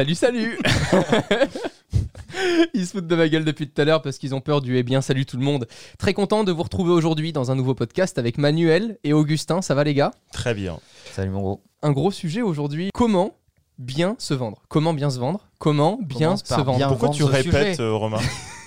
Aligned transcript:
Salut, 0.00 0.14
salut 0.14 0.58
Ils 2.72 2.86
se 2.86 2.92
foutent 2.92 3.06
de 3.06 3.14
ma 3.16 3.28
gueule 3.28 3.44
depuis 3.44 3.68
tout 3.68 3.82
à 3.82 3.84
l'heure 3.84 4.00
parce 4.00 4.16
qu'ils 4.16 4.34
ont 4.34 4.40
peur 4.40 4.62
du 4.62 4.78
Eh 4.78 4.82
bien, 4.82 5.02
salut 5.02 5.26
tout 5.26 5.36
le 5.36 5.42
monde. 5.42 5.66
Très 5.98 6.14
content 6.14 6.42
de 6.42 6.52
vous 6.52 6.62
retrouver 6.62 6.90
aujourd'hui 6.90 7.34
dans 7.34 7.50
un 7.50 7.54
nouveau 7.54 7.74
podcast 7.74 8.16
avec 8.16 8.38
Manuel 8.38 8.96
et 9.04 9.12
Augustin. 9.12 9.60
Ça 9.60 9.74
va 9.74 9.84
les 9.84 9.92
gars? 9.92 10.12
Très 10.32 10.54
bien. 10.54 10.78
Salut 11.12 11.28
mon 11.28 11.42
gros. 11.42 11.62
Un 11.82 11.92
gros 11.92 12.10
sujet 12.10 12.40
aujourd'hui. 12.40 12.88
Comment 12.94 13.34
bien 13.76 14.16
se 14.18 14.32
vendre? 14.32 14.62
Comment 14.68 14.94
bien 14.94 15.10
se 15.10 15.18
vendre? 15.18 15.46
Comment 15.58 15.98
bien 16.00 16.34
se 16.38 16.44
par 16.44 16.64
vendre? 16.64 16.78
Bien 16.78 16.88
Pourquoi 16.88 17.08
vendre 17.08 17.18
tu 17.18 17.24
ce 17.24 17.28
répètes, 17.28 17.74
sujet? 17.76 17.80
euh, 17.82 17.92
Romain? 17.92 18.20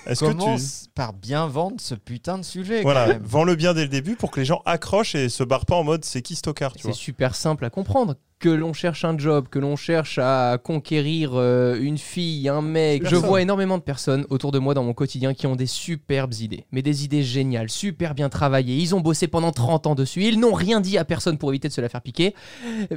Est-ce 0.06 0.20
que 0.20 0.30
tu. 0.30 0.36
Commence 0.36 0.88
par 0.94 1.12
bien 1.12 1.46
vendre 1.46 1.76
ce 1.78 1.94
putain 1.94 2.38
de 2.38 2.44
sujet. 2.44 2.82
quand 2.82 2.90
Voilà, 2.90 3.18
vends-le 3.22 3.54
bien 3.54 3.74
dès 3.74 3.82
le 3.82 3.88
début 3.88 4.16
pour 4.16 4.30
que 4.30 4.40
les 4.40 4.46
gens 4.46 4.62
accrochent 4.64 5.14
et 5.14 5.28
se 5.28 5.42
barrent 5.42 5.66
pas 5.66 5.76
en 5.76 5.84
mode 5.84 6.04
c'est 6.04 6.22
qui 6.22 6.34
Stockard, 6.34 6.74
C'est 6.78 6.92
super 6.92 7.34
simple 7.34 7.64
à 7.64 7.70
comprendre. 7.70 8.14
Que 8.40 8.48
l'on 8.50 8.74
cherche 8.74 9.06
un 9.06 9.16
job, 9.16 9.48
que 9.48 9.58
l'on 9.58 9.74
cherche 9.74 10.18
à 10.18 10.58
conquérir 10.62 11.30
euh, 11.34 11.78
une 11.80 11.96
fille, 11.96 12.46
un 12.48 12.60
mec. 12.60 13.06
Je 13.06 13.16
vois 13.16 13.40
énormément 13.40 13.78
de 13.78 13.82
personnes 13.82 14.26
autour 14.28 14.52
de 14.52 14.58
moi 14.58 14.74
dans 14.74 14.82
mon 14.82 14.92
quotidien 14.92 15.32
qui 15.32 15.46
ont 15.46 15.56
des 15.56 15.66
superbes 15.66 16.34
idées. 16.34 16.66
Mais 16.70 16.82
des 16.82 17.04
idées 17.04 17.22
géniales, 17.22 17.70
super 17.70 18.14
bien 18.14 18.28
travaillées. 18.28 18.76
Ils 18.76 18.94
ont 18.94 19.00
bossé 19.00 19.28
pendant 19.28 19.50
30 19.50 19.86
ans 19.86 19.94
dessus. 19.94 20.24
Ils 20.24 20.38
n'ont 20.38 20.52
rien 20.52 20.80
dit 20.82 20.98
à 20.98 21.06
personne 21.06 21.38
pour 21.38 21.52
éviter 21.52 21.68
de 21.68 21.72
se 21.72 21.80
la 21.80 21.88
faire 21.88 22.02
piquer. 22.02 22.34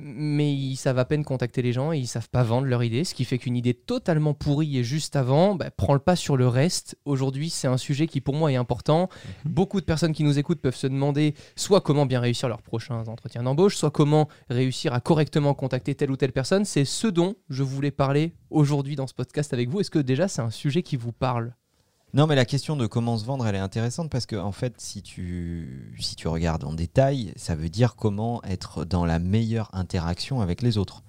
Mais 0.02 0.52
ils 0.52 0.76
savent 0.76 1.00
à 1.00 1.06
peine 1.06 1.24
contacter 1.24 1.62
les 1.62 1.72
gens 1.72 1.94
et 1.94 1.98
ils 1.98 2.08
savent 2.08 2.30
pas 2.30 2.44
vendre 2.44 2.68
leur 2.68 2.84
idée. 2.84 3.06
Ce 3.06 3.14
qui 3.14 3.24
fait 3.24 3.38
qu'une 3.38 3.56
idée 3.56 3.76
totalement 3.76 4.34
pourrie 4.34 4.78
et 4.78 4.84
juste 4.84 5.16
avant 5.16 5.56
bah, 5.56 5.72
prend 5.72 5.94
le 5.94 6.00
pas 6.00 6.18
sur 6.18 6.36
le 6.36 6.48
reste. 6.48 6.97
Aujourd'hui, 7.08 7.50
c'est 7.50 7.68
un 7.68 7.78
sujet 7.78 8.06
qui 8.06 8.20
pour 8.20 8.36
moi 8.36 8.52
est 8.52 8.58
important. 8.58 9.08
Beaucoup 9.46 9.80
de 9.80 9.86
personnes 9.86 10.14
qui 10.14 10.24
nous 10.24 10.38
écoutent 10.38 10.60
peuvent 10.60 10.76
se 10.76 10.88
demander 10.88 11.36
soit 11.56 11.80
comment 11.80 12.06
bien 12.06 12.20
réussir 12.20 12.50
leurs 12.50 12.62
prochains 12.62 13.08
entretiens 13.08 13.44
d'embauche, 13.44 13.78
soit 13.78 13.92
comment 13.92 14.28
réussir 14.50 14.94
à 14.94 15.00
correctement 15.00 15.54
contacter 15.54 15.96
telle 15.96 16.12
ou 16.12 16.18
telle 16.18 16.34
personne. 16.34 16.66
C'est 16.66 16.84
ce 16.86 17.08
dont 17.08 17.36
je 17.50 17.64
voulais 17.64 17.92
parler 17.92 18.34
aujourd'hui 18.50 18.98
dans 18.98 19.08
ce 19.08 19.14
podcast 19.14 19.54
avec 19.54 19.70
vous. 19.70 19.80
Est-ce 19.80 19.92
que 19.92 20.00
déjà 20.00 20.28
c'est 20.28 20.42
un 20.42 20.52
sujet 20.52 20.84
qui 20.84 20.98
vous 20.98 21.14
parle? 21.14 21.54
Non, 22.14 22.28
mais 22.28 22.36
la 22.36 22.46
question 22.46 22.76
de 22.76 22.88
comment 22.88 23.18
se 23.18 23.26
vendre, 23.26 23.46
elle 23.48 23.56
est 23.56 23.60
intéressante 23.60 24.10
parce 24.10 24.26
que, 24.26 24.38
en 24.38 24.54
fait, 24.54 24.76
si 24.78 25.02
tu, 25.02 25.94
si 26.00 26.16
tu 26.16 26.28
regardes 26.28 26.64
en 26.64 26.74
détail, 26.74 27.34
ça 27.36 27.56
veut 27.56 27.70
dire 27.70 27.96
comment 27.96 28.42
être 28.44 28.86
dans 28.86 29.06
la 29.06 29.20
meilleure 29.20 29.70
interaction 29.74 30.42
avec 30.42 30.62
les 30.62 30.78
autres. 30.78 31.04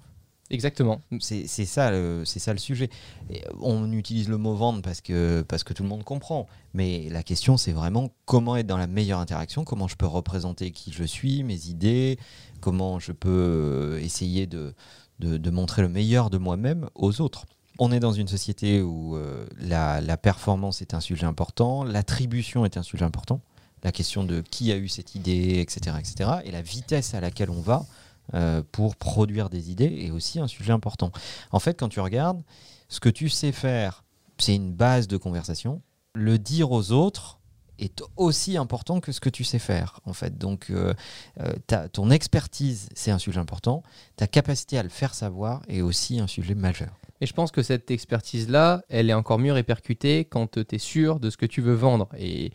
Exactement. 0.51 1.01
C'est 1.19 1.45
ça, 1.47 1.91
le- 1.91 2.23
ça 2.25 2.53
le 2.53 2.59
sujet. 2.59 2.89
Et 3.29 3.43
on 3.61 3.91
utilise 3.91 4.29
le 4.29 4.37
mot 4.37 4.55
vendre 4.55 4.81
parce 4.81 4.99
que, 5.01 5.43
parce 5.47 5.63
que 5.63 5.73
tout 5.73 5.83
le 5.83 5.89
monde 5.89 6.03
comprend. 6.03 6.47
Mais 6.73 7.07
la 7.09 7.21
question, 7.21 7.55
c'est 7.57 7.71
vraiment 7.71 8.09
comment 8.25 8.55
être 8.57 8.65
dans 8.65 8.77
la 8.77 8.87
meilleure 8.87 9.19
interaction, 9.19 9.63
comment 9.63 9.87
je 9.87 9.95
peux 9.95 10.07
représenter 10.07 10.71
qui 10.71 10.91
je 10.91 11.03
suis, 11.03 11.43
mes 11.43 11.67
idées, 11.67 12.17
comment 12.61 12.97
je 12.99 13.11
peux 13.11 13.29
euh, 13.29 13.99
essayer 14.01 14.47
de, 14.47 14.73
de, 15.19 15.37
de 15.37 15.49
montrer 15.51 15.83
le 15.83 15.89
meilleur 15.89 16.29
de 16.31 16.37
moi-même 16.39 16.89
aux 16.95 17.21
autres. 17.21 17.45
On 17.77 17.91
est 17.91 17.99
dans 17.99 18.11
une 18.13 18.27
société 18.27 18.81
où 18.81 19.15
euh, 19.15 19.45
la, 19.59 20.01
la 20.01 20.17
performance 20.17 20.81
est 20.81 20.93
un 20.95 20.99
sujet 20.99 21.25
important, 21.25 21.83
l'attribution 21.83 22.65
est 22.65 22.75
un 22.75 22.83
sujet 22.83 23.05
important, 23.05 23.39
la 23.83 23.91
question 23.91 24.23
de 24.25 24.41
qui 24.41 24.71
a 24.71 24.77
eu 24.77 24.89
cette 24.89 25.15
idée, 25.15 25.59
etc. 25.61 25.95
etc. 25.99 26.29
et 26.43 26.51
la 26.51 26.61
vitesse 26.61 27.13
à 27.13 27.21
laquelle 27.21 27.49
on 27.51 27.61
va 27.61 27.85
euh, 28.33 28.61
pour 28.71 28.95
produire 28.95 29.49
des 29.49 29.71
idées 29.71 30.05
est 30.05 30.11
aussi 30.11 30.39
un 30.39 30.47
sujet 30.47 30.71
important. 30.71 31.11
En 31.51 31.59
fait, 31.59 31.79
quand 31.79 31.89
tu 31.89 31.99
regardes, 31.99 32.41
ce 32.87 32.99
que 32.99 33.09
tu 33.09 33.29
sais 33.29 33.51
faire, 33.51 34.03
c'est 34.37 34.55
une 34.55 34.73
base 34.73 35.07
de 35.07 35.17
conversation. 35.17 35.81
Le 36.15 36.37
dire 36.37 36.71
aux 36.71 36.91
autres 36.91 37.39
est 37.77 38.03
aussi 38.17 38.57
important 38.57 38.99
que 38.99 39.11
ce 39.11 39.19
que 39.19 39.29
tu 39.29 39.43
sais 39.43 39.59
faire, 39.59 39.99
en 40.05 40.13
fait. 40.13 40.37
Donc, 40.37 40.67
euh, 40.69 40.93
euh, 41.39 41.87
ton 41.91 42.11
expertise, 42.11 42.89
c'est 42.93 43.11
un 43.11 43.19
sujet 43.19 43.39
important. 43.39 43.83
Ta 44.15 44.27
capacité 44.27 44.77
à 44.77 44.83
le 44.83 44.89
faire 44.89 45.13
savoir 45.13 45.61
est 45.67 45.81
aussi 45.81 46.19
un 46.19 46.27
sujet 46.27 46.55
majeur. 46.55 46.99
Et 47.21 47.25
je 47.25 47.33
pense 47.33 47.51
que 47.51 47.61
cette 47.63 47.91
expertise-là, 47.91 48.83
elle 48.87 49.09
est 49.09 49.13
encore 49.13 49.39
mieux 49.39 49.51
répercutée 49.51 50.25
quand 50.25 50.51
tu 50.51 50.75
es 50.75 50.77
sûr 50.77 51.19
de 51.19 51.29
ce 51.29 51.37
que 51.37 51.45
tu 51.45 51.61
veux 51.61 51.73
vendre. 51.73 52.07
Et 52.17 52.51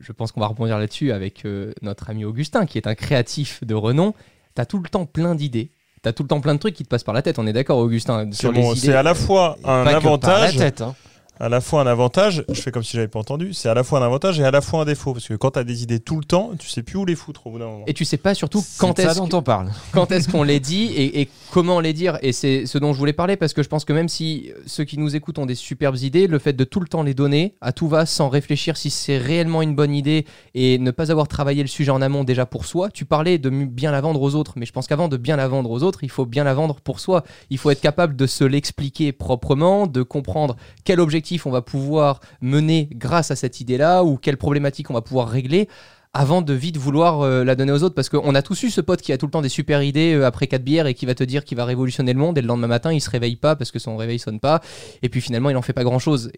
je 0.00 0.12
pense 0.12 0.30
qu'on 0.30 0.40
va 0.40 0.46
rebondir 0.46 0.78
là-dessus 0.78 1.10
avec 1.10 1.44
euh, 1.44 1.72
notre 1.82 2.10
ami 2.10 2.24
Augustin, 2.24 2.66
qui 2.66 2.78
est 2.78 2.86
un 2.86 2.94
créatif 2.94 3.64
de 3.64 3.74
renom. 3.74 4.14
Tu 4.56 4.62
as 4.62 4.66
tout 4.66 4.78
le 4.82 4.88
temps 4.88 5.06
plein 5.06 5.34
d'idées. 5.34 5.70
Tu 6.02 6.08
as 6.08 6.12
tout 6.12 6.22
le 6.22 6.28
temps 6.28 6.40
plein 6.40 6.54
de 6.54 6.58
trucs 6.58 6.74
qui 6.74 6.82
te 6.82 6.88
passent 6.88 7.04
par 7.04 7.14
la 7.14 7.22
tête. 7.22 7.38
On 7.38 7.46
est 7.46 7.52
d'accord, 7.52 7.78
Augustin 7.78 8.26
C'est 8.32 8.38
sur 8.40 8.52
les 8.52 8.60
bon, 8.62 8.72
idées. 8.72 8.80
c'est 8.80 8.94
à 8.94 9.02
la 9.02 9.14
fois 9.14 9.56
un 9.64 9.86
avantage, 9.86 10.56
tête, 10.56 10.80
hein. 10.80 10.94
À 11.38 11.48
la 11.48 11.60
fois 11.60 11.82
un 11.82 11.86
avantage, 11.86 12.44
je 12.48 12.60
fais 12.60 12.70
comme 12.70 12.82
si 12.82 12.96
j'avais 12.96 13.08
pas 13.08 13.18
entendu, 13.18 13.52
c'est 13.52 13.68
à 13.68 13.74
la 13.74 13.84
fois 13.84 13.98
un 14.00 14.02
avantage 14.02 14.40
et 14.40 14.44
à 14.44 14.50
la 14.50 14.60
fois 14.60 14.82
un 14.82 14.84
défaut. 14.84 15.12
Parce 15.12 15.28
que 15.28 15.34
quand 15.34 15.52
tu 15.52 15.58
as 15.58 15.64
des 15.64 15.82
idées 15.82 16.00
tout 16.00 16.16
le 16.16 16.24
temps, 16.24 16.52
tu 16.58 16.68
sais 16.68 16.82
plus 16.82 16.96
où 16.96 17.04
les 17.04 17.14
foutre 17.14 17.46
au 17.46 17.50
bout 17.50 17.58
d'un 17.58 17.66
moment. 17.66 17.84
Et 17.86 17.92
tu 17.94 18.04
sais 18.04 18.16
pas 18.16 18.34
surtout 18.34 18.64
quand 18.78 18.98
est-ce 18.98 19.16
dont 19.16 19.28
que- 19.28 19.36
on 19.36 19.42
parle. 19.42 19.70
quand 19.92 20.12
est-ce 20.12 20.28
qu'on 20.28 20.42
les 20.42 20.60
dit 20.60 20.84
et, 20.86 21.20
et 21.20 21.28
comment 21.50 21.80
les 21.80 21.92
dire. 21.92 22.18
Et 22.22 22.32
c'est 22.32 22.64
ce 22.66 22.78
dont 22.78 22.92
je 22.94 22.98
voulais 22.98 23.12
parler 23.12 23.36
parce 23.36 23.52
que 23.52 23.62
je 23.62 23.68
pense 23.68 23.84
que 23.84 23.92
même 23.92 24.08
si 24.08 24.50
ceux 24.64 24.84
qui 24.84 24.98
nous 24.98 25.14
écoutent 25.14 25.38
ont 25.38 25.46
des 25.46 25.54
superbes 25.54 25.96
idées, 25.98 26.26
le 26.26 26.38
fait 26.38 26.54
de 26.54 26.64
tout 26.64 26.80
le 26.80 26.88
temps 26.88 27.02
les 27.02 27.12
donner 27.14 27.54
à 27.60 27.72
tout 27.72 27.88
va 27.88 28.06
sans 28.06 28.28
réfléchir 28.30 28.76
si 28.78 28.88
c'est 28.88 29.18
réellement 29.18 29.60
une 29.60 29.74
bonne 29.74 29.94
idée 29.94 30.24
et 30.54 30.78
ne 30.78 30.90
pas 30.90 31.10
avoir 31.10 31.28
travaillé 31.28 31.60
le 31.62 31.68
sujet 31.68 31.90
en 31.90 32.00
amont 32.00 32.24
déjà 32.24 32.46
pour 32.46 32.64
soi. 32.64 32.88
Tu 32.90 33.04
parlais 33.04 33.36
de 33.38 33.50
bien 33.50 33.90
la 33.92 34.00
vendre 34.00 34.22
aux 34.22 34.34
autres, 34.34 34.54
mais 34.56 34.64
je 34.64 34.72
pense 34.72 34.86
qu'avant 34.86 35.08
de 35.08 35.16
bien 35.18 35.36
la 35.36 35.48
vendre 35.48 35.70
aux 35.70 35.82
autres, 35.82 36.02
il 36.02 36.10
faut 36.10 36.24
bien 36.24 36.44
la 36.44 36.54
vendre 36.54 36.80
pour 36.80 36.98
soi. 36.98 37.24
Il 37.50 37.58
faut 37.58 37.70
être 37.70 37.80
capable 37.82 38.16
de 38.16 38.26
se 38.26 38.44
l'expliquer 38.44 39.12
proprement, 39.12 39.86
de 39.86 40.02
comprendre 40.02 40.56
quel 40.84 40.98
objectif 40.98 41.25
on 41.44 41.50
va 41.50 41.62
pouvoir 41.62 42.20
mener 42.40 42.88
grâce 42.92 43.30
à 43.30 43.36
cette 43.36 43.60
idée-là 43.60 44.04
ou 44.04 44.16
quelle 44.16 44.36
problématique 44.36 44.90
on 44.90 44.94
va 44.94 45.02
pouvoir 45.02 45.28
régler 45.28 45.68
avant 46.12 46.40
de 46.40 46.54
vite 46.54 46.78
vouloir 46.78 47.20
euh, 47.20 47.44
la 47.44 47.54
donner 47.54 47.72
aux 47.72 47.82
autres 47.82 47.94
parce 47.94 48.08
qu'on 48.08 48.34
a 48.34 48.40
tous 48.40 48.62
eu 48.62 48.70
ce 48.70 48.80
pote 48.80 49.02
qui 49.02 49.12
a 49.12 49.18
tout 49.18 49.26
le 49.26 49.32
temps 49.32 49.42
des 49.42 49.50
super 49.50 49.82
idées 49.82 50.14
euh, 50.14 50.26
après 50.26 50.46
4 50.46 50.62
bières 50.64 50.86
et 50.86 50.94
qui 50.94 51.04
va 51.04 51.14
te 51.14 51.24
dire 51.24 51.44
qu'il 51.44 51.58
va 51.58 51.66
révolutionner 51.66 52.14
le 52.14 52.18
monde 52.18 52.38
et 52.38 52.40
le 52.40 52.46
lendemain 52.46 52.68
matin 52.68 52.92
il 52.92 53.00
se 53.00 53.10
réveille 53.10 53.36
pas 53.36 53.54
parce 53.54 53.70
que 53.70 53.78
son 53.78 53.96
réveil 53.98 54.18
sonne 54.18 54.40
pas 54.40 54.62
et 55.02 55.10
puis 55.10 55.20
finalement 55.20 55.50
il 55.50 55.56
en 55.56 55.62
fait 55.62 55.74
pas 55.74 55.84
grand 55.84 55.98
chose 55.98 56.32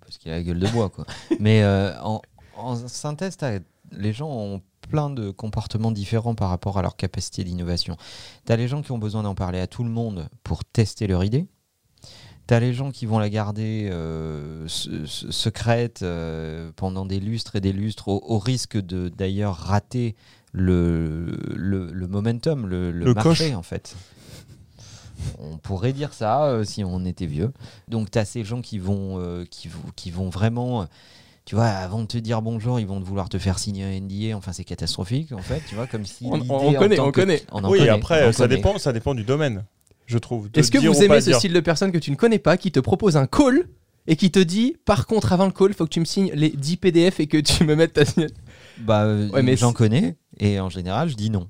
parce 0.00 0.18
qu'il 0.18 0.30
a 0.30 0.36
la 0.36 0.42
gueule 0.42 0.60
de 0.60 0.68
bois, 0.68 0.88
quoi. 0.88 1.04
Mais 1.40 1.62
euh, 1.62 1.92
en, 2.02 2.22
en 2.56 2.76
synthèse, 2.88 3.36
les 3.90 4.12
gens 4.12 4.30
ont 4.30 4.62
plein 4.88 5.10
de 5.10 5.30
comportements 5.30 5.90
différents 5.90 6.34
par 6.34 6.50
rapport 6.50 6.78
à 6.78 6.82
leur 6.82 6.96
capacité 6.96 7.44
d'innovation. 7.44 7.96
Tu 8.46 8.52
as 8.52 8.56
les 8.56 8.68
gens 8.68 8.82
qui 8.82 8.92
ont 8.92 8.98
besoin 8.98 9.22
d'en 9.22 9.34
parler 9.34 9.58
à 9.58 9.66
tout 9.66 9.84
le 9.84 9.90
monde 9.90 10.28
pour 10.44 10.64
tester 10.64 11.06
leur 11.06 11.24
idée. 11.24 11.46
Tu 12.52 12.56
as 12.56 12.60
les 12.60 12.74
gens 12.74 12.90
qui 12.90 13.06
vont 13.06 13.18
la 13.18 13.30
garder 13.30 13.88
euh, 13.90 14.68
se- 14.68 15.06
se- 15.06 15.32
secrète 15.32 16.00
euh, 16.02 16.70
pendant 16.76 17.06
des 17.06 17.18
lustres 17.18 17.56
et 17.56 17.62
des 17.62 17.72
lustres, 17.72 18.08
au, 18.08 18.22
au 18.26 18.38
risque 18.38 18.76
de 18.76 19.08
d'ailleurs 19.08 19.56
rater 19.56 20.14
le, 20.52 21.34
le, 21.56 21.86
le 21.90 22.06
momentum, 22.06 22.66
le, 22.66 22.90
le 22.90 23.06
Le 23.06 23.14
marché 23.14 23.46
coche. 23.48 23.56
en 23.56 23.62
fait. 23.62 23.96
On 25.38 25.56
pourrait 25.56 25.94
dire 25.94 26.12
ça 26.12 26.44
euh, 26.44 26.62
si 26.64 26.84
on 26.84 27.06
était 27.06 27.24
vieux. 27.24 27.52
Donc 27.88 28.10
tu 28.10 28.18
as 28.18 28.26
ces 28.26 28.44
gens 28.44 28.60
qui 28.60 28.78
vont, 28.78 29.18
euh, 29.18 29.46
qui, 29.50 29.68
vont- 29.68 29.78
qui 29.96 30.10
vont 30.10 30.28
vraiment, 30.28 30.86
tu 31.46 31.54
vois, 31.54 31.68
avant 31.68 32.02
de 32.02 32.06
te 32.06 32.18
dire 32.18 32.42
bonjour, 32.42 32.78
ils 32.78 32.86
vont 32.86 33.00
te 33.00 33.06
vouloir 33.06 33.30
te 33.30 33.38
faire 33.38 33.58
signer 33.58 33.84
un 33.84 33.98
NDA. 33.98 34.36
Enfin, 34.36 34.52
c'est 34.52 34.64
catastrophique 34.64 35.32
en 35.32 35.38
fait, 35.40 35.62
tu 35.70 35.74
vois, 35.74 35.86
comme 35.86 36.04
si. 36.04 36.26
On- 36.26 36.38
connaît, 36.74 36.98
on 37.00 37.12
que- 37.12 37.20
connaît. 37.20 37.42
on 37.50 37.64
en 37.64 37.70
oui, 37.70 37.78
connaît, 37.78 37.88
après, 37.90 38.30
ça 38.34 38.44
connaît. 38.44 38.56
dépend, 38.56 38.76
ça 38.78 38.92
dépend 38.92 39.14
du 39.14 39.24
domaine, 39.24 39.64
je 40.06 40.18
trouve. 40.18 40.48
Est-ce 40.54 40.70
que 40.70 40.78
vous 40.78 41.02
aimez 41.02 41.20
ce 41.20 41.30
dire. 41.30 41.38
style 41.38 41.52
de 41.52 41.60
personne 41.60 41.92
que 41.92 41.98
tu 41.98 42.10
ne 42.10 42.16
connais 42.16 42.38
pas 42.38 42.56
qui 42.56 42.70
te 42.72 42.80
propose 42.80 43.16
un 43.16 43.26
call 43.26 43.68
et 44.06 44.16
qui 44.16 44.30
te 44.30 44.38
dit 44.40 44.76
par 44.84 45.06
contre 45.06 45.32
avant 45.32 45.46
le 45.46 45.52
call 45.52 45.74
faut 45.74 45.84
que 45.84 45.90
tu 45.90 46.00
me 46.00 46.04
signes 46.04 46.30
les 46.34 46.50
10 46.50 46.76
PDF 46.78 47.20
et 47.20 47.26
que 47.26 47.38
tu 47.38 47.64
me 47.64 47.74
mettes 47.76 47.92
ta 47.94 48.04
signature 48.04 48.36
Bah, 48.78 49.04
euh, 49.04 49.28
Ouais, 49.30 49.42
mais 49.42 49.56
j'en 49.56 49.72
connais 49.72 50.16
et 50.38 50.58
en 50.60 50.68
général, 50.70 51.08
je 51.08 51.14
dis 51.14 51.30
non. 51.30 51.48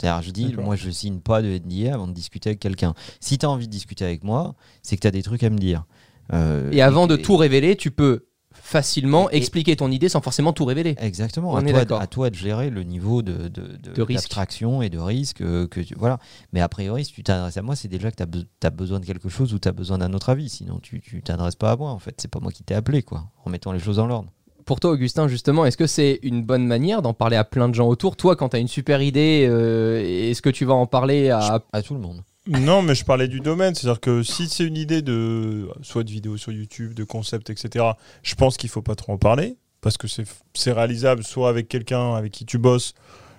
C'est-à-dire, 0.00 0.22
je 0.22 0.30
dis, 0.32 0.54
moi, 0.58 0.74
je 0.74 0.90
signe 0.90 1.20
pas 1.20 1.40
de 1.40 1.56
NDA 1.58 1.94
avant 1.94 2.08
de 2.08 2.12
discuter 2.12 2.50
avec 2.50 2.58
quelqu'un. 2.60 2.94
Si 3.20 3.38
tu 3.38 3.46
as 3.46 3.48
envie 3.50 3.68
de 3.68 3.72
discuter 3.72 4.04
avec 4.04 4.24
moi, 4.24 4.56
c'est 4.82 4.96
que 4.96 5.00
tu 5.02 5.06
as 5.06 5.12
des 5.12 5.22
trucs 5.22 5.44
à 5.44 5.50
me 5.50 5.56
dire. 5.56 5.84
Euh, 6.32 6.70
et 6.72 6.82
avant 6.82 7.06
de 7.06 7.16
et- 7.16 7.22
tout 7.22 7.36
révéler 7.36 7.76
tu 7.76 7.90
peux 7.90 8.26
facilement 8.64 9.30
Et- 9.30 9.36
expliquer 9.36 9.76
ton 9.76 9.90
idée 9.90 10.08
sans 10.08 10.20
forcément 10.22 10.52
tout 10.54 10.64
révéler 10.64 10.96
Exactement. 10.98 11.52
On 11.52 11.56
à, 11.56 11.62
est 11.62 11.84
toi, 11.86 12.00
à 12.00 12.06
toi 12.06 12.30
de 12.30 12.34
gérer 12.34 12.70
le 12.70 12.82
niveau 12.82 13.20
de, 13.22 13.48
de, 13.48 13.76
De 13.94 14.02
risque. 14.02 14.22
d'abstraction 14.22 14.80
et 14.82 14.88
de 14.88 14.98
risque. 14.98 15.42
euh, 15.42 15.66
que 15.68 15.80
tu- 15.80 15.94
voilà. 15.98 16.18
Mais 16.52 16.60
a 16.60 16.68
priori, 16.68 17.04
si 17.04 17.12
tu 17.12 17.22
t'adresses 17.22 17.56
à 17.58 17.62
moi, 17.62 17.76
c'est 17.76 17.88
déjà 17.88 18.10
que 18.10 18.16
tu 18.16 18.22
as, 18.66 18.70
besoin 18.70 19.00
de 19.00 19.04
quelque 19.06 19.28
chose 19.28 19.52
ou 19.52 19.58
tu 19.58 19.68
as 19.68 19.72
besoin 19.72 19.98
d'un 19.98 20.12
autre 20.14 20.30
avis. 20.30 20.48
Sinon, 20.48 20.78
tu 20.82 21.00
tu 21.02 21.22
t'adresses 21.22 21.56
pas 21.56 21.72
à 21.72 21.76
moi. 21.76 21.90
En 21.90 21.98
fait, 21.98 22.14
c'est 22.18 22.30
pas 22.30 22.40
moi 22.40 22.50
qui 22.52 22.64
t'ai 22.64 22.74
appelé, 22.74 23.02
quoi. 23.02 23.24
En 23.44 23.50
mettant 23.50 23.70
les 23.72 23.78
choses 23.80 23.98
en 23.98 24.06
l'ordre. 24.06 24.30
Pour 24.64 24.80
toi, 24.80 24.92
Augustin, 24.92 25.28
justement, 25.28 25.66
est-ce 25.66 25.76
que 25.76 25.86
c'est 25.86 26.18
une 26.22 26.42
bonne 26.42 26.66
manière 26.66 27.02
d'en 27.02 27.12
parler 27.12 27.36
à 27.36 27.44
plein 27.44 27.68
de 27.68 27.74
gens 27.74 27.86
autour? 27.86 28.16
Toi, 28.16 28.34
quand 28.34 28.48
tu 28.48 28.56
as 28.56 28.60
une 28.60 28.68
super 28.68 29.02
idée, 29.02 29.46
euh, 29.46 30.00
est-ce 30.30 30.40
que 30.40 30.48
tu 30.48 30.64
vas 30.64 30.72
en 30.72 30.86
parler 30.86 31.28
à... 31.28 31.60
À 31.72 31.82
tout 31.82 31.92
le 31.92 32.00
monde. 32.00 32.22
Non, 32.46 32.82
mais 32.82 32.94
je 32.94 33.04
parlais 33.04 33.28
du 33.28 33.40
domaine. 33.40 33.74
C'est-à-dire 33.74 34.00
que 34.00 34.22
si 34.22 34.48
c'est 34.48 34.64
une 34.64 34.76
idée 34.76 35.00
de 35.00 35.68
soit 35.82 36.04
de 36.04 36.10
vidéo 36.10 36.36
sur 36.36 36.52
YouTube, 36.52 36.92
de 36.92 37.04
concept, 37.04 37.48
etc., 37.50 37.84
je 38.22 38.34
pense 38.34 38.56
qu'il 38.56 38.68
faut 38.68 38.82
pas 38.82 38.94
trop 38.94 39.12
en 39.12 39.18
parler 39.18 39.56
parce 39.80 39.96
que 39.96 40.06
c'est 40.08 40.72
réalisable 40.72 41.22
soit 41.24 41.48
avec 41.48 41.68
quelqu'un 41.68 42.14
avec 42.14 42.32
qui 42.32 42.46
tu 42.46 42.58
bosses, 42.58 42.94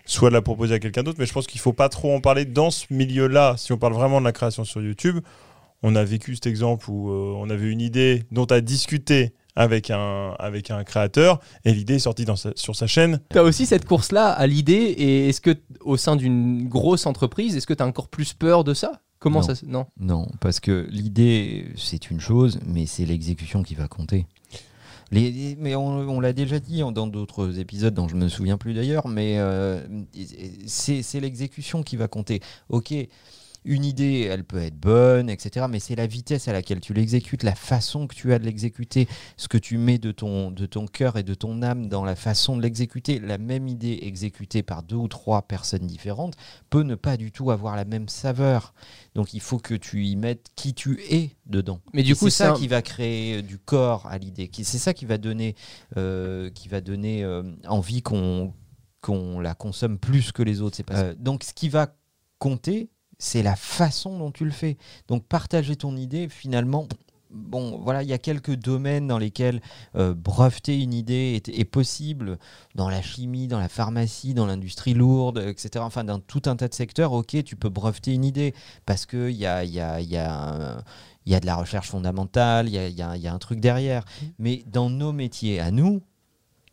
soit 0.06 0.30
de 0.30 0.34
la 0.36 0.42
proposer 0.42 0.76
à 0.76 0.80
quelqu'un 0.80 1.04
d'autre. 1.04 1.18
Mais 1.20 1.26
je 1.26 1.34
pense 1.34 1.46
qu'il 1.48 1.62
faut 1.62 1.74
pas 1.74 1.90
trop 1.90 2.16
en 2.16 2.22
parler 2.22 2.46
dans 2.46 2.72
ce 2.72 2.86
milieu-là. 2.90 3.56
Si 3.58 3.72
on 3.74 3.78
parle 3.78 3.94
vraiment 3.94 4.20
de 4.20 4.26
la 4.26 4.32
création 4.32 4.64
sur 4.64 4.82
YouTube, 4.82 5.20
on 5.84 5.96
a 5.96 6.04
vécu 6.04 6.34
cet 6.34 6.48
exemple 6.48 6.90
où 6.90 7.12
euh, 7.12 7.34
on 7.38 7.50
avait 7.50 7.72
une 7.72 7.82
idée 7.82 8.24
dont 8.32 8.46
à 8.46 8.60
discuter 8.62 9.34
avec 9.56 9.90
un, 9.92 10.36
avec 10.40 10.72
un 10.72 10.84
créateur 10.84 11.40
et 11.64 11.74
l'idée 11.74 11.96
est 11.96 12.00
sortie 12.00 12.26
dans 12.26 12.36
sa- 12.36 12.52
sur 12.56 12.76
sa 12.76 12.88
chaîne. 12.88 13.20
Tu 13.32 13.38
as 13.40 13.44
aussi 13.44 13.66
cette 13.66 13.86
course-là 13.86 14.30
à 14.32 14.48
l'idée 14.48 14.74
et 14.74 15.30
est-ce 15.30 15.42
que 15.42 15.56
au 15.82 15.98
sein 15.98 16.16
d'une 16.16 16.68
grosse 16.68 17.06
entreprise, 17.06 17.56
est-ce 17.56 17.68
que 17.68 17.74
tu 17.74 17.84
as 17.84 17.88
encore 17.88 18.08
plus 18.10 18.34
peur 18.34 18.64
de 18.64 18.74
ça? 18.74 19.02
Comment 19.20 19.40
Non. 19.42 19.48
ça 19.48 19.54
Non? 19.66 19.86
Non, 20.00 20.28
parce 20.42 20.60
que 20.60 20.88
l'idée, 20.92 21.68
c'est 21.78 22.12
une 22.12 22.20
chose, 22.20 22.60
mais 22.66 22.86
c'est 22.86 23.06
l'exécution 23.06 23.64
qui 23.64 23.74
va 23.74 23.88
compter. 23.88 24.26
Les- 25.12 25.32
les- 25.32 25.56
mais 25.60 25.76
on, 25.76 25.88
on 26.00 26.20
l'a 26.20 26.34
déjà 26.34 26.60
dit 26.60 26.80
dans 26.94 27.08
d'autres 27.08 27.60
épisodes 27.60 27.94
dont 27.94 28.08
je 28.08 28.16
me 28.16 28.28
souviens 28.28 28.58
plus 28.58 28.74
d'ailleurs, 28.74 29.08
mais 29.08 29.36
euh, 29.38 29.80
c'est 30.66 31.02
c'est 31.04 31.20
l'exécution 31.20 31.84
qui 31.84 31.96
va 31.96 32.08
compter. 32.08 32.42
Ok, 32.70 32.94
une 33.66 33.84
idée, 33.84 34.22
elle 34.32 34.44
peut 34.44 34.62
être 34.62 34.78
bonne, 34.80 35.30
etc. 35.30 35.66
Mais 35.70 35.80
c'est 35.80 35.96
la 35.96 36.08
vitesse 36.08 36.48
à 36.48 36.54
laquelle 36.54 36.80
tu 36.80 36.94
l'exécutes, 36.94 37.44
la 37.44 37.56
façon 37.56 38.08
que 38.08 38.16
tu 38.16 38.32
as 38.34 38.40
de 38.40 38.46
l'exécuter, 38.46 39.08
ce 39.38 39.48
que 39.48 39.58
tu 39.58 39.78
mets 39.78 39.98
de 39.98 40.12
ton, 40.12 40.52
de 40.52 40.66
ton 40.66 40.86
cœur 40.88 41.18
et 41.18 41.24
de 41.24 41.34
ton 41.34 41.62
âme 41.62 41.88
dans 41.88 42.06
la 42.06 42.16
façon 42.16 42.56
de 42.58 42.62
l'exécuter. 42.62 43.20
La 43.20 43.38
même 43.38 43.68
idée 43.68 44.00
exécutée 44.04 44.64
par 44.64 44.84
deux 44.84 44.96
ou 44.96 45.08
trois 45.08 45.42
personnes 45.42 45.88
différentes 45.88 46.36
peut 46.70 46.84
ne 46.84 46.96
pas 46.96 47.18
du 47.18 47.32
tout 47.32 47.52
avoir 47.52 47.76
la 47.76 47.86
même 47.86 48.08
saveur. 48.08 48.74
Donc 49.16 49.34
il 49.34 49.42
faut 49.42 49.60
que 49.60 49.74
tu 49.74 50.06
y 50.06 50.16
mettes 50.16 50.48
qui 50.56 50.74
tu 50.74 51.00
es 51.10 51.32
dedans. 51.46 51.80
Mais 51.94 52.04
du 52.04 52.12
Et 52.12 52.16
coup, 52.16 52.26
c'est 52.30 52.44
ça 52.44 52.52
un- 52.52 52.56
qui 52.56 52.68
va 52.68 52.82
créer 52.82 53.38
euh, 53.38 53.42
du 53.42 53.58
corps 53.58 54.06
à 54.08 54.18
l'idée. 54.18 54.50
C'est 54.64 54.78
ça 54.78 54.94
qui 54.94 55.06
va 55.06 55.18
donner, 55.18 55.56
euh, 55.98 56.50
qui 56.52 56.68
va 56.68 56.82
donner 56.82 57.24
euh, 57.24 57.44
envie 57.68 58.02
qu'on 58.02 58.54
qu'on 59.02 59.40
la 59.40 59.54
consomme 59.54 60.00
plus 60.00 60.32
que 60.32 60.42
les 60.42 60.62
autres. 60.62 60.82
Pas 60.82 60.96
Euh, 60.96 61.16
donc 61.20 61.44
ce 61.44 61.54
qui 61.54 61.70
va 61.70 61.96
compter, 62.40 62.90
c'est 63.18 63.44
la 63.44 63.56
façon 63.56 64.18
dont 64.20 64.32
tu 64.32 64.46
le 64.46 64.52
fais. 64.52 64.78
Donc 65.08 65.24
partager 65.26 65.76
ton 65.76 65.96
idée, 65.96 66.30
finalement. 66.30 66.88
Bon, 67.32 67.80
voilà, 67.84 68.02
il 68.04 68.08
y 68.08 68.14
a 68.14 68.18
quelques 68.18 68.56
domaines 68.56 69.08
dans 69.08 69.18
lesquels 69.18 69.60
euh, 69.96 70.14
breveter 70.14 70.80
une 70.82 70.94
idée 70.94 71.34
est, 71.36 71.50
est 71.50 71.66
possible, 71.66 72.38
dans 72.76 72.88
la 72.88 73.02
chimie, 73.02 73.48
dans 73.48 73.60
la 73.60 73.68
pharmacie, 73.68 74.34
dans 74.34 74.46
l'industrie 74.46 74.94
lourde, 74.94 75.40
etc. 75.40 75.84
Enfin, 75.84 76.04
dans 76.06 76.20
tout 76.20 76.44
un 76.46 76.56
tas 76.56 76.70
de 76.70 76.74
secteurs, 76.74 77.12
ok, 77.12 77.44
tu 77.44 77.56
peux 77.58 77.68
breveter 77.70 78.14
une 78.14 78.24
idée 78.24 78.54
parce 78.86 79.06
qu'il 79.06 79.32
y 79.32 79.46
a, 79.46 79.66
il 79.66 79.72
y, 79.74 79.82
a, 79.82 80.00
y, 80.00 80.16
a 80.18 80.84
y 81.26 81.36
a 81.36 81.40
de 81.42 81.46
la 81.46 81.56
recherche 81.56 81.90
fondamentale, 81.90 82.68
il 82.70 82.76
y 82.76 82.78
a, 82.78 82.88
y 82.88 83.02
a- 83.02 83.18
il 83.18 83.22
y 83.24 83.28
a 83.28 83.34
un 83.34 83.40
truc 83.40 83.60
derrière. 83.60 84.06
Mais 84.40 84.64
dans 84.68 84.90
nos 84.90 85.12
métiers 85.12 85.60
à 85.60 85.72
nous, 85.72 86.02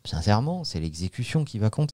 sincèrement, 0.05 0.63
c'est 0.63 0.79
l'exécution 0.79 1.45
qui 1.45 1.59
va 1.59 1.69
compter. 1.69 1.93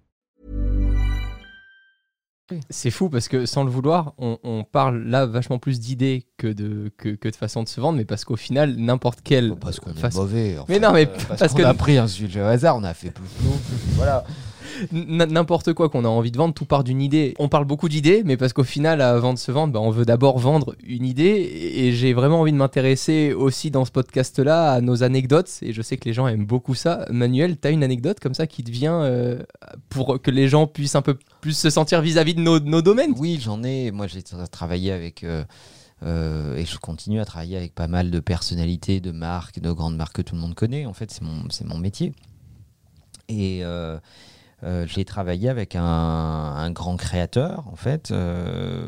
C'est 2.69 2.91
fou 2.91 3.09
parce 3.09 3.27
que 3.27 3.45
sans 3.45 3.63
le 3.63 3.69
vouloir, 3.71 4.13
on, 4.17 4.37
on 4.43 4.63
parle 4.63 5.03
là 5.03 5.25
vachement 5.25 5.59
plus 5.59 5.79
d'idées 5.79 6.25
que 6.37 6.47
de, 6.47 6.91
que, 6.97 7.09
que 7.09 7.29
de 7.29 7.35
façon 7.35 7.63
de 7.63 7.67
se 7.69 7.79
vendre, 7.81 7.97
mais 7.97 8.05
parce 8.05 8.25
qu'au 8.25 8.35
final, 8.35 8.75
n'importe 8.77 9.19
quel. 9.23 9.55
Parce 9.55 9.79
qu'on 9.79 9.91
est 9.91 10.15
mauvais. 10.15 10.57
en 10.59 10.65
Mais 10.67 10.75
fait. 10.75 10.79
non, 10.79 10.91
mais 10.93 11.05
Euh, 11.07 11.09
parce 11.27 11.39
parce, 11.39 11.53
que- 11.53 11.61
qu'on 11.61 11.67
a 11.69 11.73
pris 11.73 11.97
un 11.97 12.07
sujet 12.07 12.41
au 12.41 12.45
hasard, 12.45 12.75
on 12.77 12.83
a 12.83 12.93
fait 12.93 13.11
plus. 13.11 13.25
Voilà. 13.95 14.23
N'importe 14.91 15.73
quoi 15.73 15.89
qu'on 15.89 16.05
a 16.05 16.07
envie 16.07 16.31
de 16.31 16.37
vendre, 16.37 16.53
tout 16.53 16.65
part 16.65 16.83
d'une 16.83 17.01
idée. 17.01 17.33
On 17.39 17.49
parle 17.49 17.65
beaucoup 17.65 17.89
d'idées, 17.89 18.23
mais 18.25 18.37
parce 18.37 18.53
qu'au 18.53 18.63
final, 18.63 19.01
avant 19.01 19.33
de 19.33 19.39
se 19.39 19.51
vendre, 19.51 19.73
bah, 19.73 19.79
on 19.79 19.91
veut 19.91 20.05
d'abord 20.05 20.39
vendre 20.39 20.75
une 20.83 21.05
idée. 21.05 21.71
Et 21.75 21.93
j'ai 21.93 22.13
vraiment 22.13 22.41
envie 22.41 22.51
de 22.51 22.57
m'intéresser 22.57 23.33
aussi 23.33 23.71
dans 23.71 23.85
ce 23.85 23.91
podcast-là 23.91 24.71
à 24.73 24.81
nos 24.81 25.03
anecdotes. 25.03 25.49
Et 25.61 25.73
je 25.73 25.81
sais 25.81 25.97
que 25.97 26.05
les 26.05 26.13
gens 26.13 26.27
aiment 26.27 26.45
beaucoup 26.45 26.75
ça. 26.75 27.05
Manuel, 27.09 27.59
tu 27.59 27.67
as 27.67 27.71
une 27.71 27.83
anecdote 27.83 28.19
comme 28.19 28.33
ça 28.33 28.47
qui 28.47 28.63
te 28.63 28.71
vient 28.71 29.01
euh, 29.03 29.41
pour 29.89 30.21
que 30.21 30.31
les 30.31 30.47
gens 30.47 30.67
puissent 30.67 30.95
un 30.95 31.01
peu 31.01 31.17
plus 31.41 31.57
se 31.57 31.69
sentir 31.69 32.01
vis-à-vis 32.01 32.35
de 32.35 32.41
nos, 32.41 32.59
nos 32.59 32.81
domaines? 32.81 33.13
Oui, 33.17 33.39
j'en 33.41 33.63
ai. 33.63 33.91
Moi, 33.91 34.07
j'ai 34.07 34.21
tra- 34.21 34.47
travaillé 34.47 34.91
avec. 34.91 35.23
euh, 35.23 35.43
euh, 36.03 36.55
et 36.57 36.65
je 36.65 36.77
continue 36.79 37.19
à 37.19 37.25
travailler 37.25 37.57
avec 37.57 37.75
pas 37.75 37.87
mal 37.87 38.09
de 38.09 38.19
personnalités, 38.19 38.99
de 38.99 39.11
marques, 39.11 39.59
de 39.59 39.71
grandes 39.71 39.95
marques 39.95 40.15
que 40.15 40.21
tout 40.23 40.33
le 40.33 40.41
monde 40.41 40.55
connaît. 40.55 40.85
En 40.87 40.93
fait, 40.93 41.11
c'est 41.11 41.21
mon, 41.21 41.43
mon 41.65 41.77
métier. 41.77 42.13
Et 43.29 43.61
euh, 44.63 44.85
j'ai 44.87 45.05
travaillé 45.05 45.49
avec 45.49 45.75
un, 45.75 45.83
un 45.83 46.71
grand 46.71 46.95
créateur, 46.97 47.67
en 47.71 47.75
fait, 47.75 48.11
euh, 48.11 48.85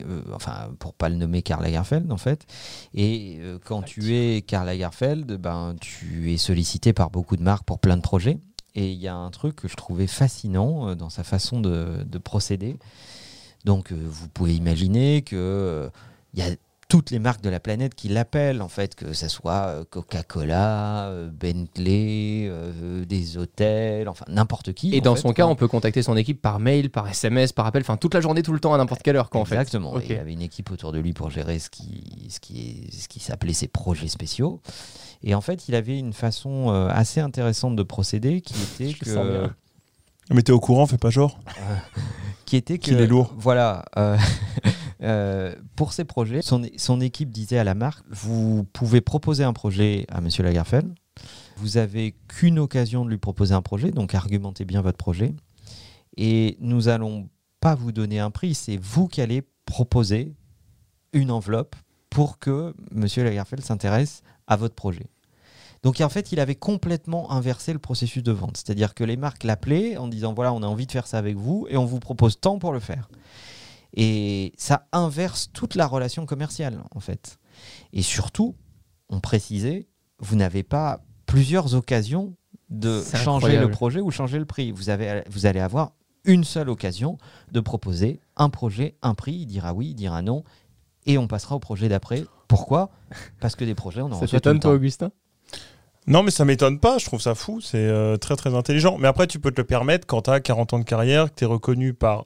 euh, 0.00 0.22
enfin, 0.34 0.70
pour 0.78 0.94
pas 0.94 1.08
le 1.08 1.16
nommer 1.16 1.42
Karl 1.42 1.62
Lagerfeld, 1.62 2.12
en 2.12 2.16
fait. 2.16 2.46
Et 2.94 3.38
euh, 3.40 3.58
quand 3.64 3.82
tu 3.82 4.14
es 4.16 4.42
Karl 4.42 4.66
Lagerfeld, 4.66 5.32
ben, 5.36 5.74
tu 5.80 6.32
es 6.32 6.36
sollicité 6.36 6.92
par 6.92 7.10
beaucoup 7.10 7.36
de 7.36 7.42
marques 7.42 7.64
pour 7.64 7.78
plein 7.78 7.96
de 7.96 8.02
projets. 8.02 8.38
Et 8.74 8.92
il 8.92 8.98
y 8.98 9.08
a 9.08 9.14
un 9.14 9.30
truc 9.30 9.56
que 9.56 9.68
je 9.68 9.74
trouvais 9.74 10.06
fascinant 10.06 10.88
euh, 10.88 10.94
dans 10.94 11.10
sa 11.10 11.24
façon 11.24 11.60
de, 11.60 12.04
de 12.04 12.18
procéder. 12.18 12.78
Donc, 13.64 13.92
vous 13.92 14.28
pouvez 14.28 14.54
imaginer 14.54 15.22
que 15.22 15.90
il 16.34 16.40
y 16.40 16.42
a 16.42 16.54
toutes 16.88 17.10
les 17.10 17.18
marques 17.18 17.42
de 17.42 17.50
la 17.50 17.60
planète 17.60 17.94
qui 17.94 18.08
l'appellent, 18.08 18.62
en 18.62 18.68
fait, 18.68 18.94
que 18.94 19.12
ce 19.12 19.28
soit 19.28 19.66
euh, 19.66 19.84
Coca-Cola, 19.88 21.08
euh, 21.08 21.28
Bentley, 21.30 22.48
euh, 22.48 23.04
des 23.04 23.36
hôtels, 23.36 24.08
enfin 24.08 24.24
n'importe 24.28 24.72
qui. 24.72 24.94
Et 24.94 25.02
dans 25.02 25.14
fait, 25.14 25.20
son 25.20 25.32
cas, 25.34 25.46
on 25.46 25.54
peut 25.54 25.68
contacter 25.68 26.02
son 26.02 26.16
équipe 26.16 26.40
par 26.40 26.58
mail, 26.58 26.88
par 26.88 27.06
SMS, 27.06 27.52
par 27.52 27.66
appel, 27.66 27.82
enfin 27.82 27.98
toute 27.98 28.14
la 28.14 28.22
journée, 28.22 28.42
tout 28.42 28.54
le 28.54 28.60
temps, 28.60 28.72
à 28.72 28.78
n'importe 28.78 29.02
quelle 29.02 29.16
heure, 29.16 29.28
quoi, 29.28 29.42
en 29.42 29.44
fait. 29.44 29.56
Exactement. 29.56 29.92
Ok. 29.92 30.04
Il 30.08 30.16
y 30.16 30.18
avait 30.18 30.32
une 30.32 30.40
équipe 30.40 30.70
autour 30.70 30.92
de 30.92 30.98
lui 30.98 31.12
pour 31.12 31.30
gérer 31.30 31.58
ce 31.58 31.68
qui, 31.68 32.28
ce 32.30 32.40
qui, 32.40 32.88
ce 32.90 33.06
qui 33.06 33.20
s'appelait 33.20 33.52
ses 33.52 33.68
projets 33.68 34.08
spéciaux. 34.08 34.62
Et 35.22 35.34
en 35.34 35.42
fait, 35.42 35.68
il 35.68 35.74
avait 35.74 35.98
une 35.98 36.14
façon 36.14 36.70
assez 36.90 37.20
intéressante 37.20 37.76
de 37.76 37.82
procéder 37.82 38.40
qui 38.40 38.54
était 38.80 38.94
que. 38.94 39.48
Mais 40.30 40.42
t'es 40.42 40.52
au 40.52 40.60
courant, 40.60 40.86
fais 40.86 40.98
pas 40.98 41.10
genre. 41.10 41.38
qui 42.48 42.56
était 42.56 42.78
que, 42.78 42.84
Qu'il 42.84 43.00
est 43.00 43.06
lourd. 43.06 43.34
Voilà. 43.36 43.84
euh, 43.98 44.16
euh, 45.02 45.54
pour 45.76 45.92
ces 45.92 46.04
projets, 46.04 46.40
son, 46.42 47.00
équipe 47.00 47.30
disait 47.30 47.58
à 47.58 47.64
la 47.64 47.74
marque 47.74 48.04
vous 48.10 48.64
pouvez 48.72 49.00
proposer 49.00 49.44
un 49.44 49.52
projet 49.52 50.06
à 50.08 50.20
Monsieur 50.20 50.42
Lagerfeld. 50.42 50.92
Vous 51.56 51.76
avez 51.76 52.16
qu'une 52.28 52.58
occasion 52.58 53.04
de 53.04 53.10
lui 53.10 53.18
proposer 53.18 53.54
un 53.54 53.62
projet, 53.62 53.90
donc 53.90 54.14
argumentez 54.14 54.64
bien 54.64 54.82
votre 54.82 54.98
projet. 54.98 55.34
Et 56.16 56.56
nous 56.60 56.88
allons 56.88 57.28
pas 57.60 57.74
vous 57.74 57.92
donner 57.92 58.18
un 58.20 58.30
prix, 58.30 58.54
c'est 58.54 58.76
vous 58.76 59.08
qui 59.08 59.20
allez 59.20 59.42
proposer 59.66 60.34
une 61.12 61.30
enveloppe 61.30 61.76
pour 62.10 62.38
que 62.38 62.74
Monsieur 62.90 63.24
Lagerfeld 63.24 63.62
s'intéresse 63.62 64.22
à 64.46 64.56
votre 64.56 64.74
projet. 64.74 65.06
Donc 65.82 66.00
en 66.00 66.08
fait, 66.08 66.32
il 66.32 66.40
avait 66.40 66.56
complètement 66.56 67.30
inversé 67.30 67.72
le 67.72 67.78
processus 67.78 68.22
de 68.22 68.32
vente. 68.32 68.56
C'est-à-dire 68.56 68.94
que 68.94 69.04
les 69.04 69.16
marques 69.16 69.44
l'appelaient 69.44 69.96
en 69.96 70.08
disant 70.08 70.34
voilà, 70.34 70.52
on 70.52 70.62
a 70.62 70.66
envie 70.66 70.86
de 70.86 70.92
faire 70.92 71.06
ça 71.06 71.18
avec 71.18 71.36
vous 71.36 71.66
et 71.70 71.76
on 71.76 71.84
vous 71.84 72.00
propose 72.00 72.40
tant 72.40 72.58
pour 72.58 72.72
le 72.72 72.80
faire. 72.80 73.08
Et 73.94 74.52
ça 74.56 74.86
inverse 74.92 75.50
toute 75.52 75.74
la 75.74 75.86
relation 75.86 76.26
commerciale 76.26 76.82
en 76.90 77.00
fait. 77.00 77.38
Et 77.92 78.02
surtout, 78.02 78.54
on 79.08 79.20
précisait, 79.20 79.88
vous 80.18 80.36
n'avez 80.36 80.62
pas 80.62 81.00
plusieurs 81.26 81.74
occasions 81.74 82.34
de 82.70 83.02
changer 83.02 83.46
incroyable. 83.46 83.66
le 83.66 83.70
projet 83.70 84.00
ou 84.00 84.10
changer 84.10 84.38
le 84.38 84.44
prix. 84.44 84.72
Vous, 84.72 84.90
avez, 84.90 85.22
vous 85.30 85.46
allez 85.46 85.60
avoir 85.60 85.92
une 86.24 86.44
seule 86.44 86.68
occasion 86.68 87.18
de 87.50 87.60
proposer 87.60 88.20
un 88.36 88.50
projet, 88.50 88.96
un 89.02 89.14
prix. 89.14 89.34
Il 89.34 89.46
dira 89.46 89.72
oui, 89.72 89.88
il 89.90 89.94
dira 89.94 90.22
non. 90.22 90.44
Et 91.06 91.16
on 91.16 91.26
passera 91.26 91.56
au 91.56 91.60
projet 91.60 91.88
d'après. 91.88 92.24
Pourquoi? 92.48 92.90
Parce 93.40 93.56
que 93.56 93.64
des 93.64 93.74
projets, 93.74 94.02
on 94.02 94.06
en 94.06 94.14
Ça 94.14 94.20
reçoit 94.20 94.40
tout 94.40 94.50
le 94.50 94.58
toi. 94.58 94.72
Augustin? 94.72 95.10
Non, 96.06 96.22
mais 96.22 96.30
ça 96.30 96.46
m'étonne 96.46 96.80
pas, 96.80 96.96
je 96.96 97.04
trouve 97.04 97.20
ça 97.20 97.34
fou, 97.34 97.60
c'est 97.60 97.76
euh, 97.76 98.16
très 98.16 98.34
très 98.34 98.54
intelligent. 98.54 98.96
Mais 98.96 99.08
après, 99.08 99.26
tu 99.26 99.38
peux 99.38 99.50
te 99.50 99.60
le 99.60 99.66
permettre 99.66 100.06
quand 100.06 100.22
tu 100.22 100.30
as 100.30 100.40
40 100.40 100.72
ans 100.72 100.78
de 100.78 100.84
carrière, 100.84 101.30
que 101.30 101.34
tu 101.34 101.44
es 101.44 101.46
reconnu 101.46 101.92
par 101.92 102.24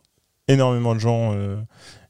énormément 0.49 0.95
de 0.95 1.01
gens 1.01 1.33
euh, 1.35 1.57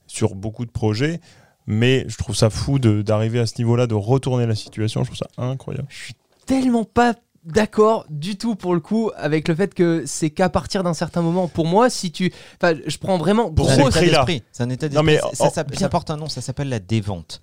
sur 0.06 0.34
beaucoup 0.34 0.64
de 0.66 0.70
projets. 0.70 1.20
Mais 1.66 2.04
je 2.08 2.16
trouve 2.16 2.34
ça 2.34 2.50
fou 2.50 2.78
de- 2.80 3.02
d'arriver 3.02 3.38
à 3.38 3.46
ce 3.46 3.54
niveau-là, 3.58 3.86
de 3.86 3.94
retourner 3.94 4.46
la 4.46 4.54
situation. 4.56 5.04
Je 5.04 5.10
trouve 5.12 5.18
ça 5.18 5.28
incroyable. 5.42 5.86
Je 5.90 5.96
suis 6.04 6.14
tellement 6.44 6.84
pas 6.84 7.14
d'accord 7.44 8.04
du 8.08 8.36
tout 8.36 8.54
pour 8.56 8.74
le 8.74 8.80
coup 8.80 9.10
avec 9.16 9.46
le 9.48 9.54
fait 9.54 9.72
que 9.74 10.02
c'est 10.06 10.30
qu'à 10.30 10.48
partir 10.48 10.82
d'un 10.82 10.94
certain 10.94 11.22
moment. 11.22 11.46
Pour 11.48 11.66
moi, 11.66 11.88
si 11.88 12.10
tu. 12.10 12.32
Enfin, 12.60 12.76
je 12.86 12.98
prends 12.98 13.16
vraiment 13.16 13.50
Pour 13.52 13.66
C'est 13.66 13.72
un 13.72 13.76
ce 13.76 13.80
grosse. 13.82 13.96
état 13.96 14.06
d'esprit. 14.06 14.42
C'est 14.50 14.62
un 14.64 14.70
état 14.70 14.88
d'esprit. 14.88 15.18
ça, 15.34 15.50
ça- 15.50 15.64
bien. 15.64 15.78
ça 15.78 15.88
porte 15.88 16.10
un 16.10 16.16
nom, 16.16 16.28
ça 16.28 16.40
s'appelle 16.40 16.68
la 16.68 16.80
dévente. 16.80 17.40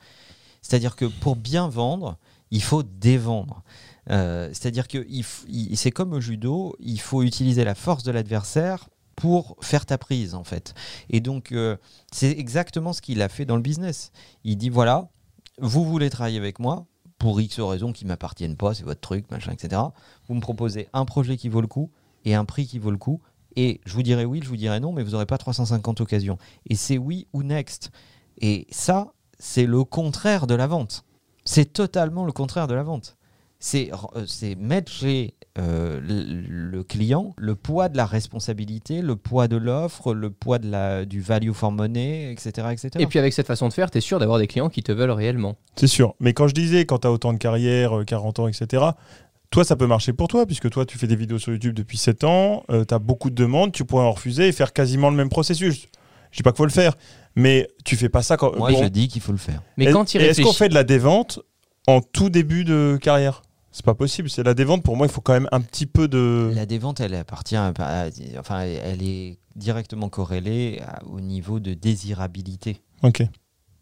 C'est-à-dire 0.62 0.96
que 0.98 1.05
pour 1.05 1.38
bien 1.38 1.69
vendre, 1.69 2.17
il 2.51 2.62
faut 2.63 2.84
dévendre. 2.84 3.63
Euh, 4.10 4.50
C'est-à-dire 4.51 4.88
que 4.89 5.05
il 5.10 5.22
f- 5.24 5.46
il- 5.48 5.77
c'est 5.77 5.91
comme 5.91 6.12
au 6.13 6.19
judo, 6.19 6.75
il 6.79 7.00
faut 7.00 7.24
utiliser 7.24 7.63
la 7.63 7.75
force 7.75 8.03
de 8.03 8.12
l'adversaire 8.12 8.89
pour 9.19 9.57
faire 9.59 9.85
ta 9.85 9.97
prise 9.97 10.33
en 10.33 10.45
fait. 10.45 10.73
Et 11.09 11.19
donc 11.19 11.51
euh, 11.51 11.75
c'est 12.11 12.31
exactement 12.31 12.93
ce 12.93 13.01
qu'il 13.01 13.21
a 13.21 13.27
fait 13.27 13.43
dans 13.45 13.57
le 13.57 13.61
business. 13.61 14.11
Il 14.45 14.57
dit 14.57 14.69
voilà, 14.69 15.09
vous 15.59 15.83
voulez 15.83 16.09
travailler 16.09 16.38
avec 16.38 16.57
moi 16.57 16.88
pour 17.17 17.41
X 17.41 17.59
raisons 17.59 17.91
qui 17.91 18.05
m'appartiennent 18.05 18.55
pas, 18.55 18.73
c'est 18.73 18.85
votre 18.85 19.01
truc, 19.01 19.29
machin, 19.29 19.51
etc. 19.51 19.81
Vous 20.27 20.35
me 20.35 20.39
proposez 20.39 20.88
un 20.93 21.03
projet 21.03 21.35
qui 21.35 21.49
vaut 21.49 21.59
le 21.59 21.67
coup 21.67 21.91
et 22.23 22.33
un 22.33 22.45
prix 22.45 22.65
qui 22.65 22.79
vaut 22.79 22.91
le 22.91 22.97
coup 22.97 23.19
Et 23.57 23.81
je 23.85 23.93
vous 23.93 24.03
dirai 24.03 24.23
oui, 24.23 24.39
je 24.41 24.47
vous 24.47 24.55
dirai 24.55 24.79
non, 24.79 24.93
mais 24.93 25.03
vous 25.03 25.11
n'aurez 25.11 25.25
pas 25.25 25.38
350 25.38 25.99
occasions. 25.99 26.38
Et 26.69 26.75
c'est 26.75 26.97
oui 26.97 27.27
ou 27.33 27.43
next. 27.43 27.91
Et 28.38 28.67
ça, 28.71 29.11
c'est 29.38 29.65
le 29.65 29.83
contraire 29.83 30.47
de 30.47 30.55
la 30.55 30.65
vente. 30.65 31.03
C'est 31.43 31.73
totalement 31.73 32.23
le 32.23 32.31
contraire 32.31 32.67
de 32.67 32.73
la 32.73 32.83
vente. 32.83 33.17
C'est 33.59 33.91
euh, 33.91 34.23
c'est 34.25 34.55
mettre 34.55 34.89
chez 34.89 35.33
euh, 35.57 35.99
le 36.01 36.23
le 36.47 36.83
client 36.83 37.33
le 37.37 37.55
poids 37.55 37.89
de 37.89 37.97
la 37.97 38.05
responsabilité, 38.05 39.01
le 39.01 39.17
poids 39.17 39.49
de 39.49 39.57
l'offre, 39.57 40.13
le 40.13 40.29
poids 40.29 40.59
de 40.59 40.71
la, 40.71 41.05
du 41.05 41.19
value 41.19 41.51
for 41.51 41.71
money, 41.71 42.31
etc. 42.31 42.67
etc. 42.71 42.89
Et 42.99 43.05
puis 43.05 43.19
avec 43.19 43.33
cette 43.33 43.47
façon 43.47 43.67
de 43.67 43.73
faire, 43.73 43.91
tu 43.91 43.97
es 43.97 44.01
sûr 44.01 44.17
d'avoir 44.19 44.39
des 44.39 44.47
clients 44.47 44.69
qui 44.69 44.81
te 44.81 44.93
veulent 44.93 45.11
réellement. 45.11 45.57
C'est 45.75 45.87
sûr. 45.87 46.15
Mais 46.21 46.33
quand 46.33 46.47
je 46.47 46.53
disais, 46.53 46.85
quand 46.85 46.99
tu 46.99 47.07
as 47.07 47.11
autant 47.11 47.33
de 47.33 47.37
carrière, 47.37 47.99
euh, 47.99 48.05
40 48.05 48.39
ans, 48.39 48.47
etc., 48.47 48.85
toi, 49.51 49.63
ça 49.63 49.75
peut 49.75 49.87
marcher 49.87 50.13
pour 50.13 50.27
toi, 50.27 50.45
puisque 50.45 50.69
toi, 50.69 50.85
tu 50.85 50.97
fais 50.99 51.07
des 51.07 51.15
vidéos 51.15 51.39
sur 51.39 51.51
YouTube 51.51 51.73
depuis 51.73 51.97
7 51.97 52.23
ans, 52.23 52.63
tu 52.69 52.93
as 52.93 52.99
beaucoup 52.99 53.31
de 53.31 53.35
demandes, 53.35 53.71
tu 53.71 53.83
pourrais 53.83 54.03
en 54.03 54.11
refuser 54.11 54.47
et 54.47 54.51
faire 54.51 54.73
quasiment 54.73 55.09
le 55.09 55.15
même 55.15 55.29
processus. 55.29 55.87
Je 56.29 56.37
dis 56.37 56.43
pas 56.43 56.51
qu'il 56.51 56.57
faut 56.57 56.65
le 56.65 56.71
faire, 56.71 56.93
mais 57.35 57.67
tu 57.83 57.95
fais 57.95 58.09
pas 58.09 58.21
ça 58.21 58.37
quand. 58.37 58.55
Moi, 58.55 58.71
bon. 58.71 58.83
je 58.83 58.87
dis 58.87 59.07
qu'il 59.07 59.21
faut 59.21 59.31
le 59.31 59.39
faire. 59.39 59.63
Mais 59.75 59.85
Et- 59.85 59.91
quand 59.91 60.15
Est-ce 60.15 60.41
qu'on 60.41 60.53
fait 60.53 60.69
de 60.69 60.75
la 60.75 60.83
dévente 60.83 61.39
en 61.87 62.01
tout 62.01 62.29
début 62.29 62.63
de 62.63 62.99
carrière? 63.01 63.41
C'est 63.79 63.86
pas 63.86 63.95
possible. 63.95 64.29
C'est 64.29 64.43
la 64.43 64.53
dévente, 64.53 64.83
pour 64.83 64.98
moi, 64.98 65.07
il 65.07 65.09
faut 65.09 65.21
quand 65.21 65.31
même 65.31 65.48
un 65.53 65.62
petit 65.62 65.86
peu 65.86 66.09
de. 66.09 66.51
La 66.53 66.65
dévente, 66.65 67.00
elle 67.00 67.15
appartient, 67.15 67.55
à- 67.55 67.71
à- 67.79 68.09
enfin, 68.38 68.59
elle 68.59 69.01
est 69.01 69.38
directement 69.55 70.09
corrélée 70.09 70.81
à- 70.86 71.00
au 71.05 71.21
niveau 71.21 71.62
de 71.62 71.74
désirabilité. 71.75 72.81
Ok. 73.03 73.24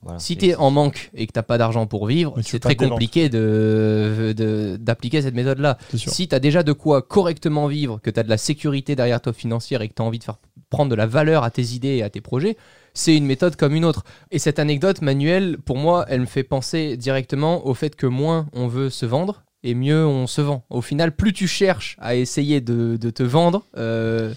Voilà, 0.04 0.20
si 0.20 0.38
tu 0.38 0.46
es 0.50 0.56
en 0.56 0.70
manque 0.70 1.10
et 1.16 1.26
que 1.26 1.32
t'as 1.32 1.42
pas 1.42 1.58
d'argent 1.58 1.88
pour 1.88 2.06
vivre, 2.06 2.36
tu 2.38 2.44
c'est 2.44 2.60
très 2.60 2.76
de 2.76 2.86
compliqué 2.88 3.28
de- 3.30 4.36
de- 4.38 4.78
d'appliquer 4.80 5.24
cette 5.24 5.34
méthode-là. 5.34 5.80
Si 6.12 6.28
tu 6.28 6.36
as 6.36 6.40
déjà 6.40 6.62
de 6.62 6.74
quoi 6.74 7.02
correctement 7.02 7.66
vivre, 7.66 8.00
que 8.00 8.12
tu 8.12 8.20
as 8.20 8.24
de 8.24 8.30
la 8.30 8.38
sécurité 8.38 8.96
derrière 8.96 9.20
toi 9.20 9.34
financière 9.34 9.82
et 9.82 9.90
que 9.90 9.96
tu 9.96 10.02
as 10.04 10.06
envie 10.06 10.20
de 10.20 10.24
faire 10.24 10.38
prendre 10.70 10.92
de 10.92 10.96
la 10.96 11.08
valeur 11.08 11.44
à 11.44 11.50
tes 11.50 11.74
idées 11.74 11.96
et 11.96 12.04
à 12.04 12.12
tes 12.12 12.22
projets, 12.22 12.56
c'est 12.94 13.18
une 13.18 13.26
méthode 13.26 13.56
comme 13.56 13.74
une 13.74 13.84
autre. 13.86 14.04
Et 14.30 14.38
cette 14.38 14.60
anecdote, 14.60 15.02
Manuel, 15.02 15.58
pour 15.58 15.78
moi, 15.78 16.06
elle 16.08 16.22
me 16.22 16.26
fait 16.28 16.44
penser 16.44 16.98
directement 16.98 17.66
au 17.66 17.74
fait 17.74 17.96
que 17.96 18.06
moins 18.06 18.46
on 18.54 18.68
veut 18.68 18.92
se 18.92 19.08
vendre 19.08 19.44
et 19.70 19.76
mieux 19.76 20.06
on 20.06 20.28
se 20.28 20.42
vend. 20.42 20.64
Au 20.70 20.82
final, 20.82 21.16
plus 21.16 21.34
tu 21.34 21.48
cherches 21.48 21.96
à 22.00 22.16
essayer 22.16 22.62
de, 22.62 22.98
de 22.98 23.10
te 23.10 23.24
vendre, 23.24 23.66
euh, 23.78 24.34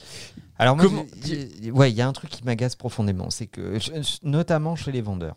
Alors, 0.59 0.77
moi, 0.77 0.85
Comment- 0.85 1.07
j'ai- 1.25 1.49
j'ai- 1.63 1.71
ouais, 1.71 1.91
il 1.91 1.97
y 1.97 2.03
a 2.03 2.07
un 2.09 2.13
truc 2.13 2.29
qui 2.31 2.45
m'agace 2.45 2.77
profondément, 2.77 3.31
c'est 3.31 3.47
que, 3.47 3.79
je- 3.79 3.93
notamment 4.23 4.77
chez 4.77 4.93
les 4.93 5.01
vendeurs, 5.01 5.37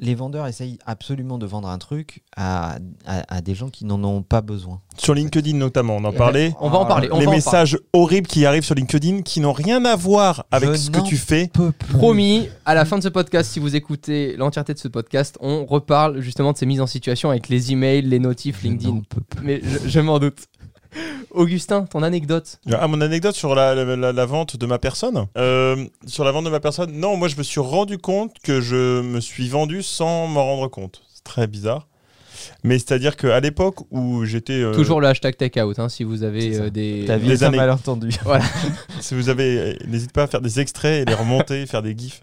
les 0.00 0.14
vendeurs 0.14 0.46
essayent 0.46 0.78
absolument 0.86 1.38
de 1.38 1.46
vendre 1.46 1.68
un 1.68 1.78
truc 1.78 2.22
à, 2.36 2.76
à- 3.06 3.36
à 3.36 3.40
des 3.40 3.54
gens 3.54 3.68
qui 3.70 3.84
n'en 3.84 4.02
ont 4.04 4.22
pas 4.22 4.40
besoin. 4.40 4.80
Sur 4.96 5.14
LinkedIn 5.14 5.56
notamment, 5.56 5.96
on 5.96 6.04
en 6.04 6.12
parlait. 6.12 6.54
on 6.60 6.68
va 6.70 6.78
en 6.78 6.86
parler. 6.86 7.08
on 7.10 7.18
les 7.18 7.26
messages 7.26 7.78
horribles 7.92 8.26
qui 8.26 8.44
arrivent 8.46 8.64
sur 8.64 8.74
LinkedIn 8.74 9.22
qui 9.22 9.40
n'ont 9.40 9.52
rien 9.52 9.84
à 9.84 9.96
voir 9.96 10.44
avec 10.50 10.70
Je 10.70 10.74
ce 10.76 10.90
que 10.90 11.00
tu 11.00 11.16
fais. 11.16 11.50
Promis, 11.90 12.48
à 12.64 12.74
la 12.74 12.84
fin 12.84 12.98
de 12.98 13.02
ce 13.02 13.08
podcast, 13.08 13.50
si 13.50 13.58
vous 13.60 13.76
écoutez 13.76 14.36
l'entièreté 14.36 14.74
de 14.74 14.78
ce 14.78 14.88
podcast, 14.88 15.36
on 15.40 15.64
reparle 15.64 16.20
justement 16.20 16.52
de 16.52 16.58
ces 16.58 16.66
mises 16.66 16.80
en 16.80 16.86
situation 16.86 17.30
avec 17.30 17.48
les 17.48 17.72
emails, 17.72 18.02
les 18.02 18.18
notifs, 18.18 18.62
LinkedIn. 18.62 19.02
Mais 19.42 19.60
je, 19.62 19.88
je 19.88 20.00
m'en 20.00 20.18
doute. 20.18 20.38
Augustin, 21.30 21.82
ton 21.84 22.02
anecdote 22.02 22.58
Ah, 22.72 22.88
mon 22.88 23.00
anecdote 23.00 23.34
sur 23.34 23.54
la, 23.54 23.74
la- 23.74 23.96
la- 23.96 24.12
la 24.12 24.26
vente 24.26 24.56
de 24.56 24.66
ma 24.66 24.78
personne. 24.78 25.26
Euh, 25.38 25.86
sur 26.06 26.24
la 26.24 26.32
vente 26.32 26.44
de 26.44 26.50
ma 26.50 26.60
personne, 26.60 26.92
non, 26.92 27.16
moi 27.16 27.28
je 27.28 27.36
me 27.36 27.42
suis 27.42 27.60
rendu 27.60 27.98
compte 27.98 28.36
que 28.42 28.60
je 28.60 29.00
me 29.02 29.20
suis 29.20 29.48
vendu 29.48 29.82
sans 29.82 30.26
m'en 30.26 30.44
rendre 30.44 30.68
compte. 30.68 31.02
C'est 31.14 31.24
très 31.24 31.46
bizarre. 31.46 31.86
Mais 32.64 32.78
c'est-à-dire 32.78 33.16
qu'à 33.16 33.38
l'époque 33.40 33.76
où 33.90 34.24
j'étais. 34.24 34.54
euh, 34.62 34.72
Toujours 34.74 35.00
le 35.00 35.06
hashtag 35.08 35.36
takeout, 35.36 35.74
hein, 35.78 35.88
si 35.90 36.04
vous 36.04 36.22
avez 36.22 36.56
euh, 36.58 36.70
des. 36.70 37.04
Des 37.04 37.32
est 37.32 37.42
un 37.42 37.48
années. 37.48 37.56
malentendu. 37.58 38.10
Si 39.00 39.14
vous 39.14 39.28
avez. 39.28 39.78
N'hésitez 39.86 40.12
pas 40.12 40.22
à 40.22 40.26
faire 40.26 40.40
des 40.40 40.58
extraits 40.60 41.02
et 41.06 41.10
les 41.10 41.14
remonter, 41.14 41.66
faire 41.66 41.82
des 41.82 41.96
gifs. 41.96 42.22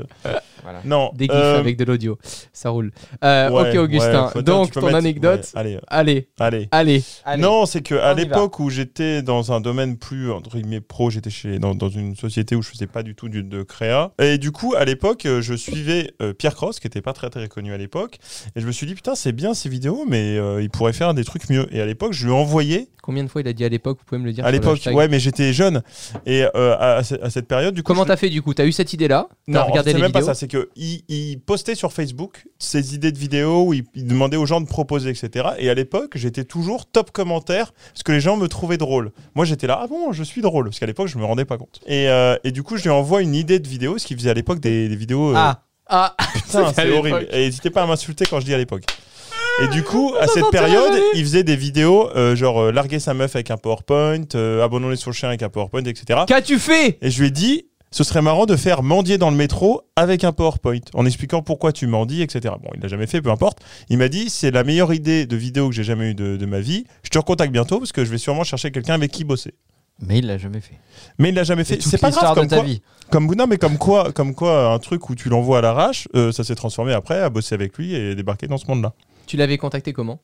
Voilà. 0.63 0.81
Non. 0.85 1.11
Des 1.15 1.25
gifs 1.25 1.33
euh, 1.33 1.59
avec 1.59 1.77
de 1.77 1.83
l'audio. 1.85 2.17
Ça 2.53 2.69
roule. 2.69 2.91
Euh, 3.23 3.49
ouais, 3.49 3.71
ok, 3.77 3.83
Augustin. 3.83 4.31
ouais, 4.35 4.43
Donc, 4.43 4.71
ton 4.71 4.81
mettre- 4.81 4.95
anecdote. 4.97 5.41
ouais, 5.53 5.59
allez, 5.59 5.79
Allez, 5.87 6.27
allez. 6.39 6.67
allez. 6.71 7.03
Allez. 7.25 7.41
Non, 7.41 7.65
c'est 7.65 7.81
que 7.81 7.95
à 7.95 8.13
l'époque 8.13 8.59
où 8.59 8.69
j'étais 8.69 9.21
dans 9.21 9.51
un 9.51 9.61
domaine 9.61 9.97
plus 9.97 10.31
entre 10.31 10.57
guillemets 10.57 10.81
pro, 10.81 11.09
j'étais 11.09 11.29
chez 11.29 11.59
dans, 11.59 11.75
dans 11.75 11.89
une 11.89 12.15
société 12.15 12.55
où 12.55 12.61
je 12.61 12.69
faisais 12.69 12.87
pas 12.87 13.03
du 13.03 13.15
tout 13.15 13.29
du- 13.29 13.43
de 13.43 13.63
créa. 13.63 14.11
Et 14.21 14.37
du 14.37 14.51
coup, 14.51 14.73
à 14.77 14.85
l'époque, 14.85 15.25
euh, 15.25 15.41
je 15.41 15.53
suivais 15.53 16.11
euh, 16.21 16.33
Pierre 16.33 16.55
Cross, 16.55 16.79
qui 16.79 16.87
était 16.87 17.01
pas 17.01 17.13
très 17.13 17.29
très 17.29 17.47
connu 17.47 17.73
à 17.73 17.77
l'époque, 17.77 18.17
et 18.55 18.61
je 18.61 18.67
me 18.67 18.71
suis 18.71 18.87
dit 18.87 18.95
putain, 18.95 19.15
c'est 19.15 19.31
bien 19.31 19.53
ces 19.53 19.69
vidéos, 19.69 20.05
mais 20.07 20.37
euh, 20.37 20.61
il 20.61 20.69
pourrait 20.69 20.93
faire 20.93 21.13
des 21.13 21.23
trucs 21.23 21.49
mieux. 21.49 21.67
Et 21.75 21.81
à 21.81 21.85
l'époque, 21.85 22.13
je 22.13 22.25
lui 22.25 22.31
ai 22.31 22.35
envoyé. 22.35 22.89
Combien 23.03 23.23
de 23.23 23.29
fois 23.29 23.39
il 23.41 23.47
a 23.47 23.53
dit 23.53 23.63
à 23.63 23.69
l'époque 23.69 23.97
Vous 23.99 24.03
pouvez 24.05 24.19
me 24.19 24.25
le 24.25 24.33
dire 24.33 24.45
À 24.45 24.51
l'époque, 24.51 24.81
ouais, 24.91 25.07
mais 25.07 25.19
j'étais 25.19 25.53
jeune. 25.53 25.81
Et 26.25 26.43
euh, 26.55 26.75
à, 26.77 26.95
à 26.97 27.03
ce- 27.03 27.15
à 27.21 27.29
cette 27.29 27.47
période, 27.47 27.73
du 27.73 27.81
coup, 27.81 27.87
Comment 27.93 28.03
je- 28.03 28.07
t'as 28.09 28.17
fait 28.17 28.29
du 28.29 28.41
coup? 28.41 28.53
T'as 28.53 28.65
eu 28.65 28.71
cette 28.73 28.91
idée-là? 28.91 29.27
T'as 29.45 29.53
non, 29.53 29.65
regardé 29.65 29.91
c'est 29.91 29.95
les 29.97 30.01
même 30.01 30.09
vidéos? 30.11 30.25
pas 30.25 30.33
ça. 30.33 30.46
C'est 30.47 30.59
que 30.59 30.69
il, 30.75 31.03
il 31.07 31.39
postait 31.39 31.75
sur 31.75 31.91
Facebook 31.93 32.45
ses 32.59 32.95
idées 32.95 33.11
de 33.11 33.17
vidéos 33.17 33.65
où 33.67 33.73
il, 33.73 33.83
il 33.95 34.05
demandait 34.05 34.37
aux 34.37 34.45
gens 34.45 34.61
de 34.61 34.67
proposer, 34.67 35.09
etc. 35.09 35.49
Et 35.59 35.69
à 35.69 35.73
l'époque, 35.73 36.13
j'étais 36.15 36.43
toujours 36.43 36.85
top 36.85 37.11
commentaire 37.11 37.73
parce 37.93 38.03
que 38.03 38.11
les 38.11 38.19
gens 38.21 38.37
me 38.37 38.47
trouvaient 38.47 38.77
drôle. 38.77 39.11
Moi, 39.35 39.45
j'étais 39.45 39.67
là, 39.67 39.79
ah 39.81 39.87
bon, 39.87 40.11
je 40.11 40.23
suis 40.23 40.41
drôle 40.41 40.65
parce 40.65 40.79
qu'à 40.79 40.85
l'époque, 40.85 41.07
je 41.07 41.17
me 41.17 41.25
rendais 41.25 41.45
pas 41.45 41.57
compte. 41.57 41.79
Et, 41.85 42.09
euh, 42.09 42.35
et 42.43 42.51
du 42.51 42.63
coup, 42.63 42.77
je 42.77 42.83
lui 42.83 42.89
envoie 42.89 43.21
une 43.21 43.35
idée 43.35 43.59
de 43.59 43.67
vidéo, 43.67 43.97
ce 43.97 44.05
qu'il 44.05 44.17
faisait 44.17 44.29
à 44.29 44.33
l'époque 44.33 44.59
des, 44.59 44.87
des 44.89 44.95
vidéos. 44.95 45.29
euh, 45.31 45.33
Ah, 45.35 45.63
Ah 45.87 46.15
putain, 46.33 46.71
c'est 46.75 46.91
horrible. 46.91 47.27
Et 47.31 47.45
n'hésitez 47.45 47.69
pas 47.69 47.83
à 47.83 47.87
m'insulter 47.87 48.25
quand 48.25 48.39
je 48.39 48.45
dis 48.45 48.53
à 48.53 48.57
l'époque. 48.57 48.83
Et 49.63 49.67
du 49.69 49.83
coup, 49.83 50.13
à 50.19 50.27
cette 50.27 50.49
période, 50.51 50.93
il 51.15 51.23
faisait 51.23 51.43
des 51.43 51.55
vidéos 51.55 52.09
euh, 52.15 52.35
genre 52.35 52.59
euh, 52.61 52.71
larguer 52.71 52.99
sa 52.99 53.13
meuf 53.13 53.35
avec 53.35 53.49
un 53.51 53.57
PowerPoint, 53.57 54.21
euh, 54.35 54.63
abandonner 54.63 54.95
son 54.97 55.11
chien 55.11 55.29
avec 55.29 55.41
un 55.41 55.49
PowerPoint, 55.49 55.83
etc. 55.83 56.21
Qu'as-tu 56.27 56.59
fait? 56.59 56.97
Et 57.01 57.09
je 57.09 57.19
lui 57.21 57.27
ai 57.29 57.31
dit, 57.31 57.65
ce 57.97 58.03
serait 58.03 58.21
marrant 58.21 58.45
de 58.45 58.55
faire 58.55 58.83
mendier 58.83 59.17
dans 59.17 59.31
le 59.31 59.35
métro 59.35 59.81
avec 59.95 60.23
un 60.23 60.31
PowerPoint, 60.31 60.81
en 60.93 61.03
expliquant 61.07 61.41
pourquoi 61.41 61.71
tu 61.71 61.87
mendies, 61.87 62.21
etc. 62.21 62.53
Bon, 62.61 62.69
il 62.75 62.79
l'a 62.79 62.87
jamais 62.89 63.07
fait, 63.07 63.23
peu 63.23 63.31
importe. 63.31 63.57
Il 63.89 63.97
m'a 63.97 64.07
dit, 64.07 64.29
c'est 64.29 64.51
la 64.51 64.63
meilleure 64.63 64.93
idée 64.93 65.25
de 65.25 65.35
vidéo 65.35 65.67
que 65.67 65.73
j'ai 65.73 65.83
jamais 65.83 66.11
eue 66.11 66.13
de, 66.13 66.37
de 66.37 66.45
ma 66.45 66.59
vie. 66.59 66.85
Je 67.01 67.09
te 67.09 67.17
recontacte 67.17 67.51
bientôt 67.51 67.79
parce 67.79 67.91
que 67.91 68.05
je 68.05 68.11
vais 68.11 68.19
sûrement 68.19 68.43
chercher 68.43 68.69
quelqu'un 68.69 68.93
avec 68.93 69.09
qui 69.09 69.23
bosser. 69.23 69.55
mais 69.99 70.19
il 70.19 70.27
l'a 70.27 70.37
jamais 70.37 70.61
fait. 70.61 70.77
Mais 71.17 71.29
il 71.29 71.35
l'a 71.35 71.43
jamais 71.43 71.63
fait. 71.63 71.81
C'est 71.81 71.97
pas 71.97 72.11
grave 72.11 72.35
comme 72.35 72.43
de 72.43 72.49
ta 72.51 72.57
quoi. 72.57 72.65
vie. 72.65 72.83
Comme 73.09 73.33
non, 73.33 73.47
mais 73.47 73.57
comme 73.57 73.79
quoi, 73.79 74.11
comme 74.11 74.35
quoi, 74.35 74.73
un 74.73 74.77
truc 74.77 75.09
où 75.09 75.15
tu 75.15 75.29
l'envoies 75.29 75.57
à 75.57 75.61
l'arrache, 75.61 76.07
euh, 76.15 76.31
ça 76.31 76.43
s'est 76.43 76.53
transformé 76.53 76.93
après 76.93 77.19
à 77.19 77.31
bosser 77.31 77.55
avec 77.55 77.75
lui 77.79 77.95
et 77.95 78.13
débarquer 78.13 78.45
dans 78.45 78.59
ce 78.59 78.67
monde-là. 78.67 78.93
Tu 79.25 79.37
l'avais 79.37 79.57
contacté 79.57 79.91
comment? 79.91 80.19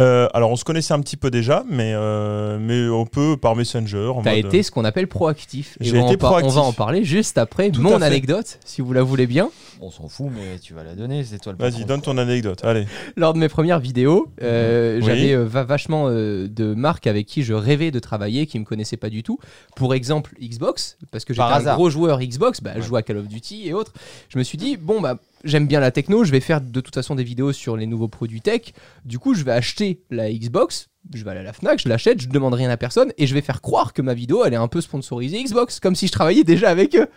Euh, 0.00 0.28
alors, 0.34 0.50
on 0.50 0.56
se 0.56 0.64
connaissait 0.64 0.94
un 0.94 1.00
petit 1.00 1.16
peu 1.16 1.30
déjà, 1.30 1.64
mais 1.68 1.92
euh, 1.94 2.58
mais 2.60 2.88
on 2.88 3.06
peut 3.06 3.36
par 3.36 3.54
Messenger. 3.56 4.08
en 4.14 4.22
T'as 4.22 4.34
mode, 4.36 4.46
été 4.46 4.62
ce 4.62 4.70
qu'on 4.70 4.84
appelle 4.84 5.06
proactif. 5.08 5.76
Et 5.80 5.90
on, 5.90 5.92
va 5.92 5.98
été 6.12 6.14
en 6.14 6.18
par- 6.18 6.30
on 6.32 6.34
proactif. 6.36 6.54
va 6.54 6.60
en 6.62 6.72
parler 6.72 7.04
juste 7.04 7.38
après 7.38 7.70
Tout 7.70 7.82
mon 7.82 8.00
anecdote, 8.00 8.58
si 8.64 8.80
vous 8.80 8.92
la 8.92 9.02
voulez 9.02 9.26
bien. 9.26 9.50
On 9.82 9.90
s'en 9.90 10.08
fout, 10.08 10.26
mais 10.34 10.58
tu 10.58 10.74
vas 10.74 10.84
la 10.84 10.94
donner, 10.94 11.24
c'est 11.24 11.38
toi 11.38 11.52
le 11.52 11.58
Vas-y, 11.58 11.84
donne 11.84 12.02
ton 12.02 12.18
anecdote. 12.18 12.60
Allez. 12.64 12.86
Lors 13.16 13.32
de 13.32 13.38
mes 13.38 13.48
premières 13.48 13.80
vidéos, 13.80 14.28
euh, 14.42 14.98
Oui. 14.98 15.04
j'avais 15.06 15.32
euh, 15.32 15.44
va- 15.44 15.64
vachement 15.64 16.06
euh, 16.08 16.48
de 16.48 16.74
marques 16.74 17.06
avec 17.06 17.26
qui 17.26 17.42
je 17.42 17.54
rêvais 17.54 17.90
de 17.90 17.98
travailler, 17.98 18.46
qui 18.46 18.58
me 18.58 18.64
connaissaient 18.64 18.98
pas 18.98 19.08
du 19.10 19.22
tout. 19.22 19.38
Pour 19.76 19.94
exemple, 19.94 20.32
Xbox, 20.40 20.98
parce 21.10 21.24
que 21.24 21.32
j'étais 21.32 21.44
un 21.44 21.48
hasard. 21.52 21.76
gros 21.76 21.88
joueur 21.88 22.20
Xbox, 22.20 22.60
bah, 22.60 22.72
je 22.76 22.82
jouais 22.82 22.98
à 22.98 23.02
Call 23.02 23.16
of 23.18 23.26
Duty 23.28 23.68
et 23.68 23.72
autres. 23.72 23.92
Je 24.28 24.38
me 24.38 24.44
suis 24.44 24.58
dit, 24.58 24.76
bon, 24.76 25.00
bah, 25.00 25.16
j'aime 25.44 25.66
bien 25.66 25.80
la 25.80 25.90
techno, 25.90 26.24
je 26.24 26.30
vais 26.30 26.40
faire 26.40 26.60
de 26.60 26.80
toute 26.80 26.94
façon 26.94 27.14
des 27.14 27.24
vidéos 27.24 27.52
sur 27.52 27.76
les 27.76 27.86
nouveaux 27.86 28.08
produits 28.08 28.40
tech. 28.40 28.72
Du 29.04 29.18
coup, 29.18 29.34
je 29.34 29.44
vais 29.44 29.52
acheter 29.52 30.02
la 30.10 30.30
Xbox. 30.32 30.88
Je 31.14 31.24
vais 31.24 31.30
aller 31.30 31.40
à 31.40 31.44
la 31.44 31.54
Fnac, 31.54 31.80
je 31.80 31.88
l'achète, 31.88 32.20
je 32.20 32.28
ne 32.28 32.32
demande 32.32 32.52
rien 32.52 32.68
à 32.68 32.76
personne 32.76 33.10
et 33.16 33.26
je 33.26 33.32
vais 33.32 33.40
faire 33.40 33.62
croire 33.62 33.94
que 33.94 34.02
ma 34.02 34.12
vidéo 34.12 34.44
elle 34.44 34.52
est 34.52 34.56
un 34.56 34.68
peu 34.68 34.82
sponsorisée 34.82 35.42
Xbox, 35.42 35.80
comme 35.80 35.94
si 35.94 36.06
je 36.06 36.12
travaillais 36.12 36.44
déjà 36.44 36.68
avec 36.68 36.94
eux. 36.94 37.08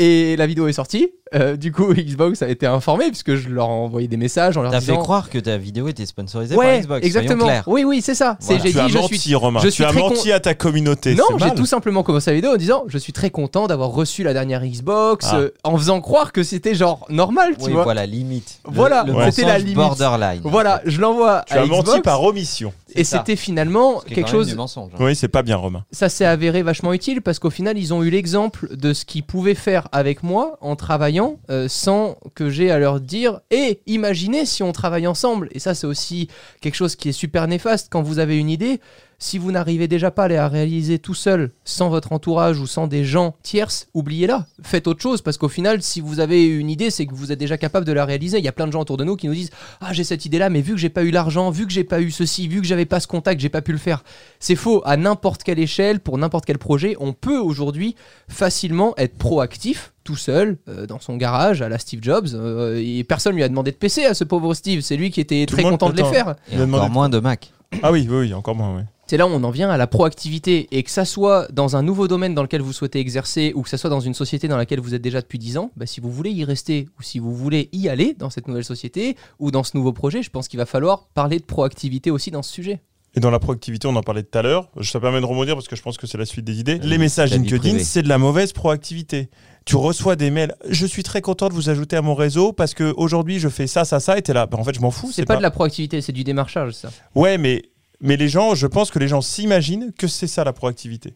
Et 0.00 0.36
la 0.36 0.46
vidéo 0.46 0.68
est 0.68 0.72
sortie. 0.72 1.10
Euh, 1.34 1.56
du 1.56 1.72
coup, 1.72 1.92
Xbox 1.92 2.40
a 2.40 2.48
été 2.48 2.64
informé 2.66 3.08
puisque 3.08 3.34
je 3.34 3.48
leur 3.50 3.66
ai 3.66 3.72
envoyé 3.72 4.06
des 4.08 4.16
messages 4.16 4.56
en 4.56 4.62
leur 4.62 4.70
T'as 4.70 4.78
disant. 4.80 4.94
fait 4.94 4.98
croire 5.00 5.28
que 5.28 5.38
ta 5.38 5.58
vidéo 5.58 5.88
était 5.88 6.06
sponsorisée 6.06 6.54
ouais, 6.56 6.66
par 6.74 6.80
Xbox. 6.80 7.06
exactement. 7.06 7.46
Oui, 7.66 7.84
oui, 7.84 8.00
c'est 8.00 8.14
ça. 8.14 8.36
C'est- 8.40 8.54
Voilà. 8.54 8.64
J'ai 8.64 8.72
tu 8.72 8.78
as 8.78 8.86
dit, 8.86 8.92
je 8.92 8.98
menti, 8.98 9.18
suis. 9.18 9.34
Romain. 9.34 9.60
je 9.60 9.66
tu 9.66 9.72
suis 9.72 9.84
as 9.84 9.88
très 9.88 9.98
menti 10.00 10.32
à 10.32 10.40
ta 10.40 10.54
communauté. 10.54 11.14
Non, 11.16 11.24
j'ai 11.36 11.46
mal. 11.46 11.54
tout 11.54 11.66
simplement 11.66 12.02
commencé 12.02 12.30
la 12.30 12.36
vidéo 12.36 12.52
en 12.52 12.56
disant 12.56 12.84
je 12.86 12.96
suis 12.96 13.12
très 13.12 13.30
content 13.30 13.66
d'avoir 13.66 13.90
reçu 13.90 14.22
la 14.22 14.32
dernière 14.32 14.64
Xbox, 14.64 15.26
Ah. 15.32 15.36
euh, 15.38 15.50
en 15.64 15.76
faisant 15.76 16.00
croire 16.00 16.32
que 16.32 16.42
c'était 16.44 16.74
genre 16.74 17.04
normal, 17.10 17.56
tu 17.58 17.66
Oui, 17.66 17.72
vois. 17.72 17.82
voilà, 17.84 18.06
limite. 18.06 18.60
Voilà, 18.64 19.02
le 19.04 19.12
Ouais. 19.12 19.30
c'était 19.32 19.48
la 19.48 19.58
limite. 19.58 19.74
Borderline. 19.74 20.40
Voilà, 20.44 20.80
je 20.86 21.00
l'envoie 21.00 21.44
Tu 21.46 21.54
à 21.54 21.60
as 21.60 21.64
Xbox 21.66 21.88
menti 21.88 22.00
par 22.02 22.22
omission. 22.22 22.72
Et 22.94 23.04
c'était 23.04 23.36
finalement 23.36 24.00
quelque 24.00 24.20
même 24.20 24.26
chose 24.26 24.54
mensonge. 24.54 24.92
hein. 24.94 24.98
Oui, 25.04 25.14
c'est 25.14 25.28
pas 25.28 25.42
bien, 25.42 25.56
Romain. 25.56 25.84
ça 25.92 26.08
s'est 26.08 26.24
avéré 26.24 26.62
vachement 26.62 26.92
utile 26.92 27.22
parce 27.22 27.38
qu'au 27.38 27.50
final, 27.50 27.78
ils 27.78 27.92
ont 27.94 28.02
eu 28.02 28.10
l'exemple 28.10 28.74
de 28.76 28.92
ce 28.92 29.04
qu'ils 29.04 29.24
pouvaient 29.24 29.54
faire 29.54 29.88
avec 29.92 30.22
moi 30.22 30.56
en 30.60 30.76
travaillant 30.76 31.38
euh, 31.50 31.68
sans 31.68 32.16
que 32.34 32.50
j'ai 32.50 32.70
à 32.70 32.78
leur 32.78 33.00
dire 33.00 33.40
Et 33.50 33.80
imaginez 33.86 34.46
si 34.46 34.62
on 34.62 34.72
travaille 34.72 35.06
ensemble. 35.06 35.48
Et 35.52 35.58
ça, 35.58 35.74
c'est 35.74 35.86
aussi 35.86 36.28
quelque 36.60 36.74
chose 36.76 36.96
qui 36.96 37.10
est 37.10 37.12
super 37.12 37.46
néfaste 37.46 37.88
quand 37.90 38.02
vous 38.02 38.18
avez 38.18 38.36
une 38.38 38.50
idée. 38.50 38.80
Si 39.20 39.36
vous 39.36 39.50
n'arrivez 39.50 39.88
déjà 39.88 40.12
pas 40.12 40.24
à 40.24 40.28
les 40.28 40.38
réaliser 40.40 41.00
tout 41.00 41.12
seul, 41.14 41.50
sans 41.64 41.88
votre 41.88 42.12
entourage 42.12 42.60
ou 42.60 42.68
sans 42.68 42.86
des 42.86 43.04
gens 43.04 43.34
tierces, 43.42 43.88
oubliez-la. 43.92 44.46
Faites 44.62 44.86
autre 44.86 45.02
chose 45.02 45.22
parce 45.22 45.36
qu'au 45.38 45.48
final, 45.48 45.82
si 45.82 46.00
vous 46.00 46.20
avez 46.20 46.46
une 46.46 46.70
idée, 46.70 46.90
c'est 46.90 47.04
que 47.04 47.14
vous 47.14 47.32
êtes 47.32 47.38
déjà 47.40 47.58
capable 47.58 47.84
de 47.84 47.90
la 47.90 48.04
réaliser. 48.04 48.38
Il 48.38 48.44
y 48.44 48.48
a 48.48 48.52
plein 48.52 48.68
de 48.68 48.72
gens 48.72 48.80
autour 48.82 48.96
de 48.96 49.02
nous 49.02 49.16
qui 49.16 49.26
nous 49.26 49.34
disent 49.34 49.50
Ah, 49.80 49.92
j'ai 49.92 50.04
cette 50.04 50.24
idée-là, 50.24 50.50
mais 50.50 50.60
vu 50.60 50.72
que 50.74 50.78
j'ai 50.78 50.88
pas 50.88 51.02
eu 51.02 51.10
l'argent, 51.10 51.50
vu 51.50 51.66
que 51.66 51.72
j'ai 51.72 51.82
pas 51.82 52.00
eu 52.00 52.12
ceci, 52.12 52.46
vu 52.46 52.60
que 52.60 52.66
j'avais 52.68 52.84
pas 52.86 53.00
ce 53.00 53.08
contact, 53.08 53.40
j'ai 53.40 53.48
pas 53.48 53.60
pu 53.60 53.72
le 53.72 53.78
faire. 53.78 54.04
C'est 54.38 54.54
faux. 54.54 54.82
À 54.84 54.96
n'importe 54.96 55.42
quelle 55.42 55.58
échelle, 55.58 55.98
pour 55.98 56.16
n'importe 56.16 56.44
quel 56.44 56.58
projet, 56.58 56.94
on 57.00 57.12
peut 57.12 57.38
aujourd'hui 57.38 57.96
facilement 58.28 58.94
être 58.98 59.18
proactif 59.18 59.94
tout 60.04 60.14
seul 60.16 60.58
euh, 60.68 60.86
dans 60.86 61.00
son 61.00 61.16
garage 61.16 61.60
à 61.60 61.68
la 61.68 61.78
Steve 61.78 62.00
Jobs 62.02 62.28
euh, 62.34 62.80
et 62.82 63.02
personne 63.04 63.34
lui 63.34 63.42
a 63.42 63.48
demandé 63.48 63.72
de 63.72 63.76
PC 63.76 64.04
à 64.06 64.14
ce 64.14 64.24
pauvre 64.24 64.54
Steve 64.54 64.80
c'est 64.80 64.96
lui 64.96 65.10
qui 65.10 65.20
était 65.20 65.44
Tout 65.44 65.56
très 65.56 65.62
content 65.64 65.90
de 65.90 65.96
les 65.96 66.00
attends. 66.02 66.10
faire 66.12 66.34
Et 66.52 66.62
encore 66.62 66.86
de- 66.86 66.92
moins 66.92 67.08
de 67.10 67.18
Mac. 67.18 67.52
Ah 67.82 67.92
oui, 67.92 68.06
oui, 68.08 68.16
oui, 68.20 68.32
encore 68.34 68.54
moins, 68.54 68.74
oui. 68.76 68.82
C'est 69.08 69.16
là 69.16 69.26
où 69.26 69.30
on 69.30 69.42
en 69.42 69.50
vient 69.50 69.70
à 69.70 69.78
la 69.78 69.86
proactivité 69.86 70.68
et 70.70 70.82
que 70.82 70.90
ça 70.90 71.06
soit 71.06 71.48
dans 71.50 71.76
un 71.76 71.82
nouveau 71.82 72.08
domaine 72.08 72.34
dans 72.34 72.42
lequel 72.42 72.60
vous 72.60 72.74
souhaitez 72.74 73.00
exercer 73.00 73.52
ou 73.54 73.62
que 73.62 73.70
ça 73.70 73.78
soit 73.78 73.88
dans 73.88 74.00
une 74.00 74.12
société 74.12 74.48
dans 74.48 74.58
laquelle 74.58 74.80
vous 74.80 74.94
êtes 74.94 75.00
déjà 75.00 75.22
depuis 75.22 75.38
10 75.38 75.56
ans, 75.56 75.70
bah, 75.76 75.86
si 75.86 76.00
vous 76.00 76.10
voulez 76.10 76.30
y 76.30 76.44
rester 76.44 76.88
ou 76.98 77.02
si 77.02 77.18
vous 77.18 77.34
voulez 77.34 77.70
y 77.72 77.88
aller 77.88 78.14
dans 78.14 78.28
cette 78.28 78.48
nouvelle 78.48 78.64
société 78.64 79.16
ou 79.38 79.50
dans 79.50 79.64
ce 79.64 79.76
nouveau 79.78 79.94
projet, 79.94 80.22
je 80.22 80.28
pense 80.28 80.46
qu'il 80.46 80.58
va 80.58 80.66
falloir 80.66 81.08
parler 81.14 81.38
de 81.38 81.44
proactivité 81.44 82.10
aussi 82.10 82.30
dans 82.30 82.42
ce 82.42 82.52
sujet. 82.52 82.82
Et 83.14 83.20
dans 83.20 83.30
la 83.30 83.38
proactivité, 83.38 83.88
on 83.88 83.96
en 83.96 84.02
parlait 84.02 84.22
tout 84.22 84.36
à 84.38 84.42
l'heure. 84.42 84.68
Ça 84.82 85.00
permet 85.00 85.20
de 85.22 85.24
rebondir 85.24 85.54
parce 85.54 85.68
que 85.68 85.74
je 85.74 85.80
pense 85.80 85.96
que 85.96 86.06
c'est 86.06 86.18
la 86.18 86.26
suite 86.26 86.44
des 86.44 86.60
idées. 86.60 86.78
Les 86.78 86.98
messages 86.98 87.32
LinkedIn, 87.32 87.78
c'est 87.78 88.02
de 88.02 88.08
la 88.08 88.18
mauvaise 88.18 88.52
proactivité. 88.52 89.30
Tu 89.64 89.76
reçois 89.76 90.16
des 90.16 90.30
mails. 90.30 90.54
Je 90.68 90.84
suis 90.84 91.02
très 91.02 91.22
content 91.22 91.48
de 91.48 91.54
vous 91.54 91.70
ajouter 91.70 91.96
à 91.96 92.02
mon 92.02 92.14
réseau 92.14 92.52
parce 92.52 92.74
que 92.74 92.92
aujourd'hui 92.96 93.38
je 93.38 93.48
fais 93.48 93.66
ça, 93.66 93.86
ça, 93.86 94.00
ça. 94.00 94.18
Et 94.18 94.22
t'es 94.22 94.34
là. 94.34 94.46
Bah, 94.46 94.58
en 94.58 94.64
fait, 94.64 94.74
je 94.74 94.80
m'en 94.80 94.90
fous. 94.90 95.10
C'est 95.12 95.24
pas, 95.24 95.36
de 95.36 95.42
la 95.42 95.50
proactivité, 95.50 96.02
c'est 96.02 96.12
du 96.12 96.24
démarchage 96.24 96.72
ça. 96.72 96.90
Ouais, 97.14 97.38
mais 97.38 97.62
mais 98.00 98.16
les 98.16 98.28
gens, 98.28 98.54
je 98.54 98.66
pense 98.66 98.90
que 98.90 98.98
les 98.98 99.08
gens 99.08 99.20
s'imaginent 99.20 99.92
que 99.96 100.06
c'est 100.06 100.26
ça 100.26 100.44
la 100.44 100.52
proactivité. 100.52 101.14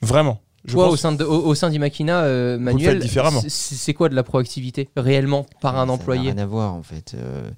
Vraiment. 0.00 0.40
Je 0.64 0.72
Toi, 0.74 0.84
pense- 0.84 0.94
au 0.94 0.96
sein, 0.96 1.12
de, 1.12 1.24
au, 1.24 1.44
au 1.46 1.54
sein 1.54 1.70
d'Imakina, 1.70 2.22
euh, 2.22 2.56
Manuel, 2.58 3.02
c'est- 3.48 3.94
quoi 3.94 4.08
de 4.08 4.14
la 4.14 4.22
proactivité 4.22 4.88
réellement 4.96 5.44
par 5.60 5.76
un 5.76 5.80
Ça 5.82 5.86
n'a 5.86 5.92
employé 5.92 6.22
rien 6.30 6.38
à 6.38 6.46
voir 6.46 6.74
en 6.74 6.82
fait. 6.84 7.14
Euh, 7.14 7.50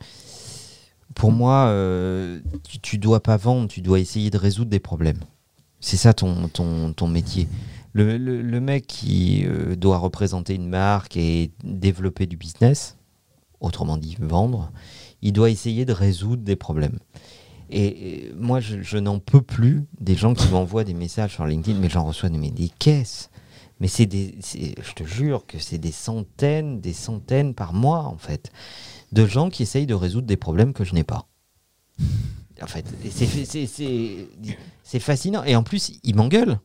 pour 1.14 1.30
moi, 1.32 1.66
euh, 1.66 2.40
tu, 2.68 2.78
tu 2.80 2.98
dois 2.98 3.22
pas 3.22 3.36
vendre, 3.36 3.68
tu 3.68 3.82
dois 3.82 4.00
essayer 4.00 4.30
de 4.30 4.38
résoudre 4.38 4.70
des 4.70 4.80
problèmes. 4.80 5.20
C'est 5.80 5.98
ça 5.98 6.14
ton, 6.14 6.48
ton, 6.48 6.92
ton 6.94 7.06
métier. 7.08 7.46
Le, 7.92 8.16
le- 8.16 8.40
le 8.42 8.60
mec 8.60 8.86
qui 8.86 9.44
euh, 9.46 9.76
doit 9.76 9.98
représenter 9.98 10.54
une 10.54 10.68
marque 10.68 11.16
et 11.16 11.50
développer 11.62 12.26
du 12.26 12.36
business, 12.38 12.96
autrement 13.60 13.98
dit 13.98 14.16
vendre, 14.18 14.72
il 15.22 15.32
doit 15.34 15.50
essayer 15.50 15.84
de 15.84 15.92
résoudre 15.92 16.42
des 16.42 16.56
problèmes. 16.56 16.98
Et, 17.70 18.30
moi, 18.36 18.60
je, 18.60 18.82
je 18.82 18.98
n'en 18.98 19.18
peux 19.18 19.42
plus 19.42 19.84
des 20.00 20.14
gens 20.14 20.34
qui 20.34 20.48
m'envoient 20.48 20.84
des 20.84 20.94
messages 20.94 21.34
sur 21.34 21.46
LinkedIn, 21.46 21.78
mais 21.78 21.88
j'en 21.88 22.04
reçois 22.04 22.28
mais 22.30 22.50
des 22.50 22.68
caisses. 22.68 23.30
Mais 23.80 23.88
c'est 23.88 24.06
des, 24.06 24.36
je 24.40 24.92
te 24.92 25.04
jure 25.04 25.46
que 25.46 25.58
c'est 25.58 25.78
des 25.78 25.92
centaines, 25.92 26.80
des 26.80 26.92
centaines 26.92 27.54
par 27.54 27.72
mois 27.72 28.04
en 28.04 28.16
fait, 28.16 28.52
de 29.12 29.26
gens 29.26 29.50
qui 29.50 29.62
essayent 29.62 29.86
de 29.86 29.94
résoudre 29.94 30.26
des 30.26 30.36
problèmes 30.36 30.72
que 30.72 30.84
je 30.84 30.94
n'ai 30.94 31.02
pas. 31.02 31.26
En 32.62 32.66
fait, 32.66 32.86
c'est, 33.10 33.26
c'est, 33.26 33.66
c'est, 33.66 34.28
c'est 34.84 35.00
fascinant. 35.00 35.42
Et 35.42 35.56
en 35.56 35.64
plus, 35.64 35.98
ils 36.04 36.14
m'engueulent. 36.14 36.58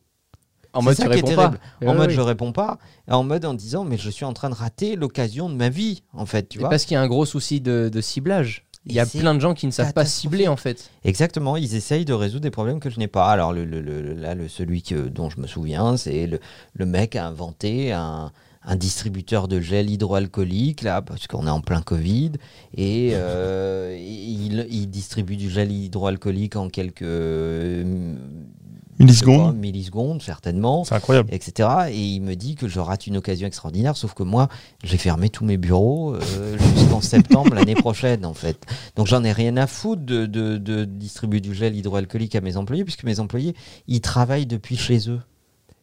En 0.72 0.82
mode 0.82 0.94
ça 0.94 1.04
tu 1.04 1.10
qui 1.10 1.18
est 1.18 1.22
réponds 1.22 1.34
pas. 1.34 1.52
En 1.84 1.94
mode 1.94 2.10
ouais. 2.10 2.14
je 2.14 2.20
réponds 2.20 2.52
pas, 2.52 2.78
en 3.08 3.24
mode 3.24 3.44
en 3.44 3.54
disant 3.54 3.84
mais 3.84 3.98
je 3.98 4.08
suis 4.08 4.24
en 4.24 4.32
train 4.32 4.50
de 4.50 4.54
rater 4.54 4.94
l'occasion 4.94 5.50
de 5.50 5.54
ma 5.54 5.68
vie 5.68 6.02
en 6.12 6.26
fait, 6.26 6.48
tu 6.48 6.60
vois. 6.60 6.68
parce 6.68 6.84
qu'il 6.84 6.94
y 6.94 6.96
a 6.96 7.02
un 7.02 7.08
gros 7.08 7.26
souci 7.26 7.60
de, 7.60 7.90
de 7.92 8.00
ciblage. 8.00 8.66
Il 8.90 8.96
y 8.96 9.00
a 9.00 9.06
plein 9.06 9.34
de 9.34 9.40
gens 9.40 9.54
qui 9.54 9.66
ne 9.66 9.72
savent 9.72 9.92
pas 9.92 10.04
cibler 10.04 10.48
en 10.48 10.56
fait. 10.56 10.90
Exactement, 11.04 11.56
ils 11.56 11.74
essayent 11.74 12.04
de 12.04 12.12
résoudre 12.12 12.42
des 12.42 12.50
problèmes 12.50 12.80
que 12.80 12.90
je 12.90 12.98
n'ai 12.98 13.08
pas. 13.08 13.30
Alors 13.30 13.52
le, 13.52 13.64
le- 13.64 13.80
le- 13.80 14.14
là, 14.14 14.34
le, 14.34 14.48
celui 14.48 14.82
que, 14.82 15.08
dont 15.08 15.30
je 15.30 15.40
me 15.40 15.46
souviens, 15.46 15.96
c'est 15.96 16.26
le, 16.26 16.40
le 16.74 16.86
mec 16.86 17.16
a 17.16 17.26
inventé 17.26 17.92
un, 17.92 18.32
un 18.62 18.76
distributeur 18.76 19.48
de 19.48 19.58
gel 19.60 19.88
hydroalcoolique, 19.90 20.82
là, 20.82 21.00
parce 21.00 21.26
qu'on 21.26 21.46
est 21.46 21.50
en 21.50 21.60
plein 21.62 21.80
Covid, 21.80 22.32
et 22.76 23.12
euh, 23.14 23.96
il, 23.98 24.66
il 24.70 24.86
distribue 24.90 25.36
du 25.36 25.48
gel 25.48 25.72
hydroalcoolique 25.72 26.56
en 26.56 26.68
quelques 26.68 27.02
Millisecondes. 29.00 29.56
millisecondes, 29.56 30.22
certainement. 30.22 30.84
C'est 30.84 30.94
incroyable. 30.94 31.28
etc. 31.32 31.68
Et 31.90 31.98
il 32.00 32.20
me 32.20 32.34
dit 32.36 32.54
que 32.54 32.68
je 32.68 32.78
rate 32.80 33.06
une 33.06 33.16
occasion 33.16 33.46
extraordinaire, 33.46 33.96
sauf 33.96 34.14
que 34.14 34.22
moi, 34.22 34.48
j'ai 34.84 34.98
fermé 34.98 35.28
tous 35.30 35.44
mes 35.44 35.56
bureaux 35.56 36.14
euh, 36.14 36.56
jusqu'en 36.76 37.00
septembre 37.00 37.54
l'année 37.54 37.74
prochaine, 37.74 38.24
en 38.26 38.34
fait. 38.34 38.64
Donc 38.96 39.06
j'en 39.06 39.24
ai 39.24 39.32
rien 39.32 39.56
à 39.56 39.66
foutre 39.66 40.02
de, 40.02 40.26
de- 40.26 40.58
de 40.58 40.84
distribuer 40.84 41.40
du 41.40 41.54
gel 41.54 41.74
hydroalcoolique 41.76 42.34
à 42.36 42.40
mes 42.40 42.56
employés, 42.56 42.84
puisque 42.84 43.04
mes 43.04 43.20
employés, 43.20 43.54
ils 43.88 44.00
travaillent 44.00 44.46
depuis 44.46 44.76
chez 44.76 45.08
eux. 45.10 45.20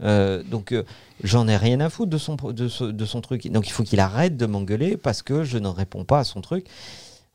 Euh, 0.04 0.44
donc 0.44 0.74
euh, 0.74 0.84
j'en 1.24 1.48
ai 1.48 1.58
rien 1.58 1.80
à 1.80 1.90
foutre 1.90 2.12
de 2.12 2.20
son, 2.20 2.36
de, 2.36 2.68
ce- 2.68 2.84
de 2.84 3.06
son 3.06 3.20
truc. 3.22 3.52
Donc 3.52 3.68
il 3.68 3.72
faut 3.72 3.82
qu'il 3.84 4.00
arrête 4.00 4.38
de 4.38 4.46
m'engueuler 4.46 4.96
parce 4.96 5.24
que 5.24 5.44
je 5.44 5.58
ne 5.58 5.68
réponds 5.68 6.04
pas 6.04 6.20
à 6.20 6.24
son 6.24 6.40
truc. 6.42 6.68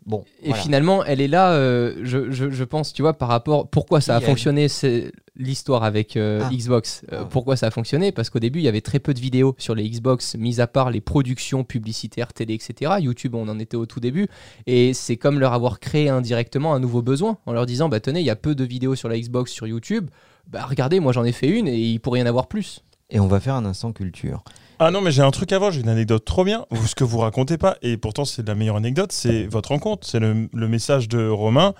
Bon, 0.04 0.24
Et 0.42 0.48
voilà. 0.48 0.62
finalement, 0.62 1.04
elle 1.04 1.20
est 1.20 1.28
là, 1.28 1.52
euh, 1.52 2.00
je, 2.02 2.30
je- 2.32 2.50
je 2.50 2.64
pense, 2.64 2.92
tu 2.92 3.02
vois, 3.02 3.12
par 3.14 3.28
rapport. 3.28 3.68
Pourquoi 3.68 4.00
ça 4.00 4.16
a 4.16 4.20
fonctionné, 4.20 4.66
c'est 4.66 5.12
l'histoire 5.36 5.84
avec 5.84 6.16
euh, 6.16 6.40
Ah. 6.44 6.50
Xbox. 6.52 7.04
Euh, 7.12 7.20
Ah. 7.22 7.24
Pourquoi 7.30 7.56
ça 7.56 7.68
a 7.68 7.70
fonctionné? 7.70 8.10
Parce 8.10 8.28
qu'au 8.28 8.40
début, 8.40 8.58
il 8.58 8.62
y 8.64 8.68
avait 8.68 8.80
très 8.80 8.98
peu 8.98 9.14
de 9.14 9.20
vidéos 9.20 9.54
sur 9.58 9.76
les 9.76 9.88
Xbox, 9.88 10.34
mis 10.34 10.60
à 10.60 10.66
part 10.66 10.90
les 10.90 11.00
productions 11.00 11.62
publicitaires, 11.62 12.32
télé, 12.32 12.54
etc. 12.54 12.94
YouTube, 13.00 13.36
on 13.36 13.48
en 13.48 13.60
était 13.60 13.76
au 13.76 13.86
tout 13.86 14.00
début. 14.00 14.26
Et 14.66 14.92
c'est 14.92 15.16
comme 15.16 15.38
leur 15.38 15.52
avoir 15.52 15.78
créé 15.78 16.08
indirectement 16.08 16.74
un 16.74 16.80
nouveau 16.80 17.02
besoin, 17.02 17.38
en 17.46 17.52
leur 17.52 17.66
disant, 17.66 17.88
bah 17.88 18.00
tenez, 18.00 18.18
il 18.20 18.26
y 18.26 18.30
a 18.30 18.36
peu 18.36 18.56
de 18.56 18.64
vidéos 18.64 18.96
sur 18.96 19.08
la 19.08 19.16
Xbox, 19.18 19.52
sur 19.52 19.68
YouTube. 19.68 20.10
Bah 20.48 20.66
regardez, 20.68 20.98
moi 20.98 21.12
j'en 21.12 21.22
ai 21.22 21.32
fait 21.32 21.48
une 21.48 21.68
et 21.68 21.78
il 21.78 22.00
pourrait 22.00 22.18
y 22.18 22.22
en 22.24 22.26
avoir 22.26 22.48
plus. 22.48 22.82
Et 23.10 23.20
on 23.20 23.28
va 23.28 23.38
faire 23.38 23.54
un 23.54 23.64
instant 23.66 23.92
culture. 23.92 24.42
Ah 24.84 24.90
non, 24.90 25.00
mais 25.00 25.12
j'ai 25.12 25.22
un 25.22 25.30
truc 25.30 25.52
avant, 25.52 25.70
j'ai 25.70 25.80
une 25.80 25.88
anecdote 25.88 26.24
trop 26.24 26.42
bien. 26.42 26.66
Ce 26.88 26.96
que 26.96 27.04
vous 27.04 27.18
racontez 27.18 27.56
pas, 27.56 27.76
et 27.82 27.96
pourtant 27.96 28.24
c'est 28.24 28.44
la 28.44 28.56
meilleure 28.56 28.74
anecdote, 28.74 29.12
c'est 29.12 29.44
votre 29.44 29.68
rencontre. 29.68 30.04
C'est 30.04 30.18
le, 30.18 30.48
le 30.52 30.66
message 30.66 31.06
de 31.06 31.28
Romain 31.28 31.74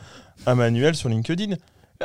à 0.47 0.55
Manuel 0.55 0.95
sur 0.95 1.09
LinkedIn. 1.09 1.57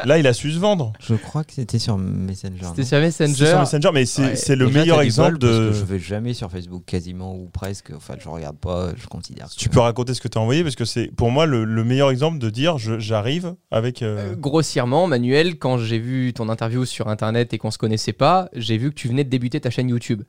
Là, 0.05 0.17
il 0.17 0.27
a 0.27 0.33
su 0.33 0.51
se 0.51 0.59
vendre. 0.59 0.93
Je 0.99 1.15
crois 1.15 1.43
que 1.43 1.53
c'était 1.53 1.79
sur 1.79 1.97
Messenger. 1.97 2.57
C'était 2.63 2.83
sur 2.83 2.99
Messenger. 2.99 3.33
C'est 3.33 3.45
sur 3.49 3.59
Messenger, 3.59 3.89
mais 3.93 4.05
c'est 4.05 4.21
Ouais. 4.49 4.55
le 4.55 4.65
Déjà, 4.67 4.79
meilleur 4.79 5.01
exemple 5.01 5.37
bol, 5.37 5.39
parce 5.39 5.53
de. 5.53 5.67
que 5.69 5.73
je 5.75 5.85
vais 5.85 5.99
jamais 5.99 6.33
sur 6.33 6.49
Facebook 6.51 6.83
quasiment 6.85 7.35
ou 7.35 7.47
presque. 7.47 7.91
Enfin, 7.95 8.15
je 8.21 8.27
regarde 8.29 8.57
pas. 8.57 8.89
Je 8.95 9.07
considère. 9.07 9.49
Tu 9.49 9.69
que- 9.69 9.73
peux 9.73 9.79
raconter 9.79 10.13
ce 10.13 10.21
que 10.21 10.27
tu 10.27 10.37
as 10.37 10.41
envoyé 10.41 10.63
parce 10.63 10.75
que 10.75 10.85
c'est 10.85 11.07
pour 11.15 11.31
moi 11.31 11.45
le, 11.45 11.63
le 11.65 11.83
meilleur 11.83 12.09
exemple 12.11 12.37
de 12.39 12.49
dire 12.49 12.77
j'arrive 12.77 13.55
avec. 13.71 14.01
euh, 14.01 14.33
Euh, 14.33 14.35
grossièrement, 14.35 15.07
Manuel, 15.07 15.57
quand 15.57 15.77
j'ai 15.77 15.99
vu 15.99 16.33
ton 16.33 16.49
interview 16.49 16.85
sur 16.85 17.07
internet 17.07 17.53
et 17.53 17.57
qu'on 17.57 17.71
se 17.71 17.77
connaissait 17.77 18.13
pas, 18.13 18.49
j'ai 18.55 18.77
vu 18.77 18.89
que 18.89 18.95
tu 18.95 19.07
venais 19.07 19.23
de 19.23 19.29
débuter 19.29 19.59
ta 19.59 19.69
chaîne 19.69 19.89
YouTube. 19.89 20.23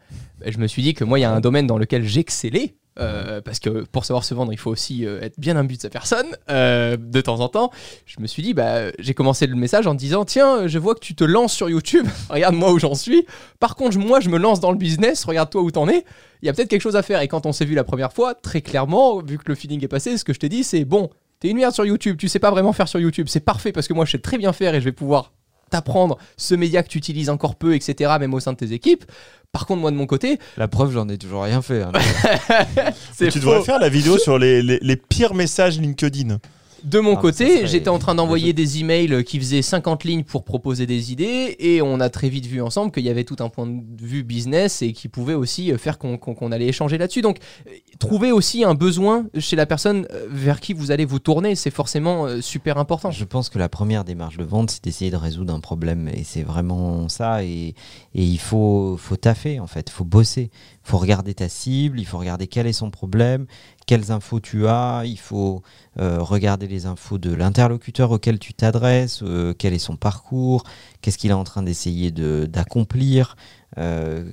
Je 0.44 0.58
me 0.58 0.66
suis 0.66 0.82
dit 0.82 0.94
que 0.94 1.04
moi, 1.04 1.18
il 1.18 1.22
y 1.22 1.24
a 1.24 1.32
un 1.32 1.40
domaine 1.40 1.66
dans 1.66 1.78
lequel 1.78 2.04
j'excellais. 2.04 2.74
Euh, 2.98 3.40
parce 3.40 3.58
que 3.60 3.84
pour 3.84 4.04
savoir 4.04 4.24
se 4.24 4.34
vendre, 4.34 4.52
il 4.52 4.58
faut 4.58 4.70
aussi 4.70 5.06
euh, 5.06 5.20
être 5.20 5.38
bien 5.38 5.56
imbu 5.56 5.76
de 5.76 5.80
sa 5.80 5.90
personne 5.90 6.26
euh, 6.50 6.96
de 6.96 7.20
temps 7.20 7.40
en 7.40 7.48
temps. 7.48 7.70
Je 8.06 8.20
me 8.20 8.26
suis 8.26 8.42
dit, 8.42 8.54
bah, 8.54 8.90
j'ai 8.98 9.14
commencé 9.14 9.46
le 9.46 9.54
message 9.54 9.86
en 9.86 9.94
disant 9.94 10.24
Tiens, 10.24 10.66
je 10.66 10.78
vois 10.78 10.94
que 10.94 11.00
tu 11.00 11.14
te 11.14 11.24
lances 11.24 11.52
sur 11.52 11.68
YouTube, 11.70 12.06
regarde-moi 12.30 12.72
où 12.72 12.78
j'en 12.78 12.94
suis. 12.94 13.26
Par 13.60 13.76
contre, 13.76 13.98
moi, 13.98 14.20
je 14.20 14.28
me 14.28 14.38
lance 14.38 14.60
dans 14.60 14.72
le 14.72 14.78
business, 14.78 15.24
regarde-toi 15.24 15.62
où 15.62 15.70
t'en 15.70 15.88
es. 15.88 16.04
Il 16.42 16.46
y 16.46 16.48
a 16.48 16.52
peut-être 16.52 16.68
quelque 16.68 16.82
chose 16.82 16.96
à 16.96 17.02
faire. 17.02 17.20
Et 17.20 17.28
quand 17.28 17.46
on 17.46 17.52
s'est 17.52 17.64
vu 17.64 17.74
la 17.74 17.84
première 17.84 18.12
fois, 18.12 18.34
très 18.34 18.60
clairement, 18.60 19.22
vu 19.22 19.38
que 19.38 19.44
le 19.46 19.54
feeling 19.54 19.82
est 19.84 19.88
passé, 19.88 20.16
ce 20.16 20.24
que 20.24 20.32
je 20.32 20.38
t'ai 20.38 20.48
dit, 20.48 20.64
c'est 20.64 20.84
bon, 20.84 21.10
T'es 21.40 21.50
une 21.50 21.56
merde 21.56 21.72
sur 21.72 21.86
YouTube, 21.86 22.16
tu 22.16 22.26
sais 22.26 22.40
pas 22.40 22.50
vraiment 22.50 22.72
faire 22.72 22.88
sur 22.88 22.98
YouTube, 22.98 23.28
c'est 23.28 23.38
parfait 23.38 23.70
parce 23.70 23.86
que 23.86 23.94
moi 23.94 24.04
je 24.04 24.10
sais 24.10 24.18
très 24.18 24.38
bien 24.38 24.52
faire 24.52 24.74
et 24.74 24.80
je 24.80 24.84
vais 24.84 24.92
pouvoir 24.92 25.32
t'apprendre 25.68 26.18
ce 26.36 26.54
média 26.54 26.82
que 26.82 26.88
tu 26.88 26.98
utilises 26.98 27.30
encore 27.30 27.54
peu, 27.56 27.74
etc., 27.74 28.12
même 28.20 28.34
au 28.34 28.40
sein 28.40 28.52
de 28.52 28.56
tes 28.58 28.72
équipes. 28.72 29.04
Par 29.52 29.64
contre, 29.66 29.80
moi 29.80 29.90
de 29.90 29.96
mon 29.96 30.06
côté, 30.06 30.38
La 30.58 30.68
preuve, 30.68 30.92
j'en 30.92 31.08
ai 31.08 31.16
toujours 31.16 31.42
rien 31.42 31.62
fait. 31.62 31.82
hein. 31.82 31.92
c'est 33.14 33.28
tu 33.28 33.40
faux. 33.40 33.46
devrais 33.50 33.64
faire 33.64 33.78
la 33.78 33.88
vidéo 33.88 34.18
sur 34.18 34.38
les, 34.38 34.62
les- 34.62 34.78
les 34.82 34.96
pires 34.96 35.34
messages 35.34 35.78
LinkedIn. 35.80 36.38
De 36.84 37.00
mon 37.00 37.16
Ah, 37.16 37.20
côté, 37.20 37.56
serait- 37.58 37.66
j'étais 37.66 37.88
en 37.88 37.98
train 37.98 38.14
d'envoyer 38.14 38.52
des 38.52 38.78
emails 38.80 39.24
qui 39.24 39.38
faisaient 39.38 39.62
50 39.62 40.04
lignes 40.04 40.22
pour 40.24 40.44
proposer 40.44 40.86
des 40.86 41.12
idées 41.12 41.56
et 41.58 41.82
on 41.82 42.00
a 42.00 42.08
très 42.08 42.28
vite 42.28 42.46
vu 42.46 42.62
ensemble 42.62 42.92
qu'il 42.92 43.04
y 43.04 43.08
avait 43.10 43.24
tout 43.24 43.36
un 43.40 43.48
point 43.48 43.66
de 43.66 43.82
vue 44.00 44.22
business 44.22 44.82
et 44.82 44.92
qui 44.92 45.08
pouvait 45.08 45.34
aussi 45.34 45.72
faire 45.78 45.98
qu'on 45.98 46.52
allait 46.52 46.68
échanger 46.68 46.98
là-dessus. 46.98 47.20
Donc, 47.22 47.38
euh, 47.66 47.70
trouver 47.98 48.30
aussi 48.32 48.64
un 48.64 48.74
besoin 48.74 49.26
chez 49.38 49.56
la 49.56 49.66
personne 49.66 50.06
euh, 50.12 50.26
vers 50.30 50.60
qui 50.60 50.72
vous 50.72 50.90
allez 50.90 51.04
vous 51.04 51.18
tourner, 51.18 51.54
c'est 51.54 51.70
forcément 51.70 52.26
euh, 52.26 52.40
super 52.40 52.78
important. 52.78 53.10
Je 53.10 53.24
pense 53.24 53.48
que 53.48 53.58
la 53.58 53.68
première 53.68 54.04
démarche 54.04 54.36
de 54.36 54.44
vente, 54.44 54.70
c'est 54.70 54.84
d'essayer 54.84 55.10
de 55.10 55.16
résoudre 55.16 55.52
un 55.52 55.60
problème. 55.60 56.08
Et 56.14 56.22
c'est 56.24 56.42
vraiment 56.42 57.08
ça. 57.08 57.42
Et, 57.44 57.74
et 58.14 58.22
il 58.22 58.38
faut, 58.38 58.96
faut 58.98 59.16
taffer, 59.16 59.58
en 59.60 59.66
fait. 59.66 59.88
Il 59.88 59.92
faut 59.92 60.04
bosser. 60.04 60.50
Il 60.88 60.90
faut 60.90 60.96
regarder 60.98 61.34
ta 61.34 61.50
cible. 61.50 62.00
Il 62.00 62.06
faut 62.06 62.16
regarder 62.16 62.46
quel 62.46 62.66
est 62.66 62.72
son 62.72 62.90
problème, 62.90 63.44
quelles 63.86 64.10
infos 64.10 64.40
tu 64.40 64.66
as. 64.68 65.02
Il 65.04 65.18
faut 65.18 65.60
euh, 66.00 66.22
regarder 66.22 66.66
les 66.66 66.86
infos 66.86 67.18
de 67.18 67.30
l'interlocuteur 67.34 68.10
auquel 68.10 68.38
tu 68.38 68.54
t'adresses, 68.54 69.20
euh, 69.22 69.52
quel 69.52 69.74
est 69.74 69.78
son 69.78 69.96
parcours, 69.96 70.64
qu'est-ce 71.02 71.18
qu'il 71.18 71.28
est 71.28 71.34
en 71.34 71.44
train 71.44 71.62
d'essayer 71.62 72.10
de- 72.10 72.48
d'accomplir. 72.50 73.36
Euh, 73.76 74.32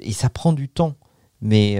et 0.00 0.12
ça 0.12 0.30
prend 0.30 0.52
du 0.52 0.68
temps. 0.68 0.94
Mais 1.40 1.78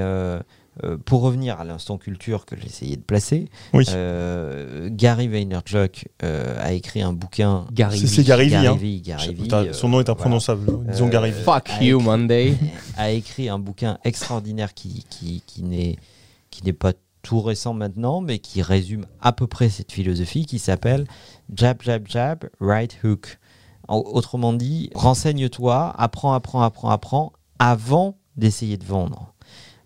euh, 0.84 0.96
pour 0.96 1.22
revenir 1.22 1.58
à 1.60 1.64
l'instant 1.64 1.98
culture 1.98 2.44
que 2.46 2.56
j'ai 2.56 2.66
essayé 2.66 2.96
de 2.96 3.02
placer, 3.02 3.48
Oui. 3.74 3.84
euh, 3.90 4.88
Gary 4.90 5.28
Vaynerchuk 5.28 6.08
euh, 6.22 6.56
a 6.60 6.72
écrit 6.72 7.02
un 7.02 7.12
bouquin. 7.12 7.66
Gary 7.72 8.06
C'est- 8.06 8.22
Gary 8.24 8.54
hein. 8.54 8.76
Son 9.72 9.88
nom 9.88 10.00
est 10.00 10.04
voilà. 10.04 10.10
imprononçable. 10.12 10.66
Disons 10.90 11.06
Euh, 11.06 11.10
Gary. 11.10 11.32
Fuck 11.32 11.70
a 11.70 11.82
you 11.82 12.00
Monday. 12.00 12.54
a 12.96 13.10
écrit 13.10 13.48
un 13.48 13.58
bouquin 13.58 13.98
extraordinaire 14.04 14.74
qui, 14.74 15.04
qui, 15.10 15.42
qui 15.46 15.62
n'est 15.62 15.96
qui 16.50 16.64
n'est 16.64 16.72
pas 16.72 16.92
tout 17.22 17.40
récent 17.40 17.74
maintenant, 17.74 18.20
mais 18.20 18.38
qui 18.38 18.62
résume 18.62 19.04
à 19.20 19.32
peu 19.32 19.46
près 19.46 19.68
cette 19.68 19.92
philosophie 19.92 20.46
qui 20.46 20.58
s'appelle 20.58 21.06
Jab, 21.54 21.82
Jab, 21.82 22.06
Jab, 22.08 22.48
Right 22.60 22.96
Hook. 23.04 23.38
En- 23.88 23.98
autrement 23.98 24.52
dit, 24.52 24.90
renseigne-toi, 24.94 25.94
apprends, 25.98 26.32
apprends, 26.32 26.62
apprends, 26.62 26.90
apprends 26.90 27.32
avant 27.58 28.16
d'essayer 28.36 28.76
de 28.76 28.84
vendre. 28.84 29.34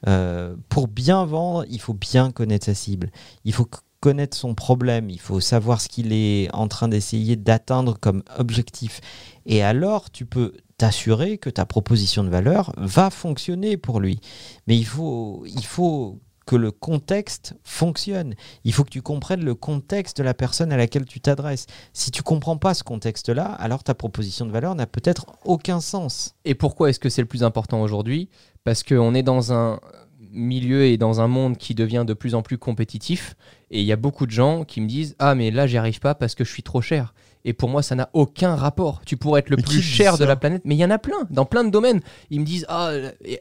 Euh, 0.08 0.56
pour 0.68 0.88
bien 0.88 1.24
vendre, 1.24 1.64
il 1.68 1.80
faut 1.80 1.94
bien 1.94 2.30
connaître 2.32 2.66
sa 2.66 2.74
cible. 2.74 3.10
Il 3.44 3.52
faut 3.52 3.68
connaître 4.00 4.36
son 4.36 4.54
problème. 4.54 5.10
Il 5.10 5.20
faut 5.20 5.40
savoir 5.40 5.80
ce 5.80 5.88
qu'il 5.88 6.12
est 6.12 6.52
en 6.54 6.68
train 6.68 6.88
d'essayer 6.88 7.36
d'atteindre 7.36 7.98
comme 7.98 8.22
objectif. 8.38 9.00
Et 9.46 9.62
alors, 9.62 10.10
tu 10.10 10.26
peux 10.26 10.54
t'assurer 10.76 11.38
que 11.38 11.50
ta 11.50 11.64
proposition 11.64 12.24
de 12.24 12.28
valeur 12.28 12.72
va 12.76 13.10
fonctionner 13.10 13.76
pour 13.76 14.00
lui. 14.00 14.20
Mais 14.66 14.76
il 14.76 14.84
faut, 14.84 15.44
il 15.46 15.64
faut 15.64 16.20
que 16.52 16.56
le 16.56 16.70
contexte 16.70 17.54
fonctionne. 17.64 18.34
Il 18.64 18.74
faut 18.74 18.84
que 18.84 18.90
tu 18.90 19.00
comprennes 19.00 19.42
le 19.42 19.54
contexte 19.54 20.18
de 20.18 20.22
la 20.22 20.34
personne 20.34 20.70
à 20.70 20.76
laquelle 20.76 21.06
tu 21.06 21.18
t'adresses. 21.18 21.64
Si 21.94 22.10
tu 22.10 22.22
comprends 22.22 22.58
pas 22.58 22.74
ce 22.74 22.84
contexte-là, 22.84 23.44
alors 23.44 23.82
ta 23.82 23.94
proposition 23.94 24.44
de 24.44 24.50
valeur 24.50 24.74
n'a 24.74 24.86
peut-être 24.86 25.24
aucun 25.46 25.80
sens. 25.80 26.34
Et 26.44 26.54
pourquoi 26.54 26.90
est-ce 26.90 27.00
que 27.00 27.08
c'est 27.08 27.22
le 27.22 27.26
plus 27.26 27.42
important 27.42 27.80
aujourd'hui? 27.80 28.28
Parce 28.64 28.82
qu'on 28.82 29.14
est 29.14 29.22
dans 29.22 29.54
un 29.54 29.80
milieu 30.30 30.84
et 30.84 30.98
dans 30.98 31.22
un 31.22 31.26
monde 31.26 31.56
qui 31.56 31.74
devient 31.74 32.04
de 32.06 32.12
plus 32.12 32.34
en 32.34 32.42
plus 32.42 32.58
compétitif. 32.58 33.34
Et 33.70 33.80
il 33.80 33.86
y 33.86 33.92
a 33.92 33.96
beaucoup 33.96 34.26
de 34.26 34.30
gens 34.30 34.64
qui 34.64 34.82
me 34.82 34.86
disent 34.86 35.16
Ah, 35.18 35.34
mais 35.34 35.50
là, 35.50 35.66
j'y 35.66 35.78
arrive 35.78 36.00
pas 36.00 36.14
parce 36.14 36.34
que 36.34 36.44
je 36.44 36.52
suis 36.52 36.62
trop 36.62 36.82
cher. 36.82 37.14
Et 37.46 37.54
pour 37.54 37.70
moi, 37.70 37.82
ça 37.82 37.94
n'a 37.94 38.10
aucun 38.12 38.56
rapport. 38.56 39.00
Tu 39.06 39.16
pourrais 39.16 39.40
être 39.40 39.48
le 39.48 39.56
Mais 39.56 39.62
plus 39.62 39.80
cher 39.80 40.18
de 40.18 40.26
la 40.26 40.36
planète, 40.36 40.60
mais 40.66 40.74
il 40.74 40.78
y 40.78 40.84
en 40.84 40.90
a 40.90 40.98
plein, 40.98 41.26
dans 41.30 41.46
plein 41.46 41.64
de 41.64 41.70
domaines. 41.70 42.02
Ils 42.28 42.40
me 42.40 42.44
disent 42.44 42.66
Ah, 42.68 42.92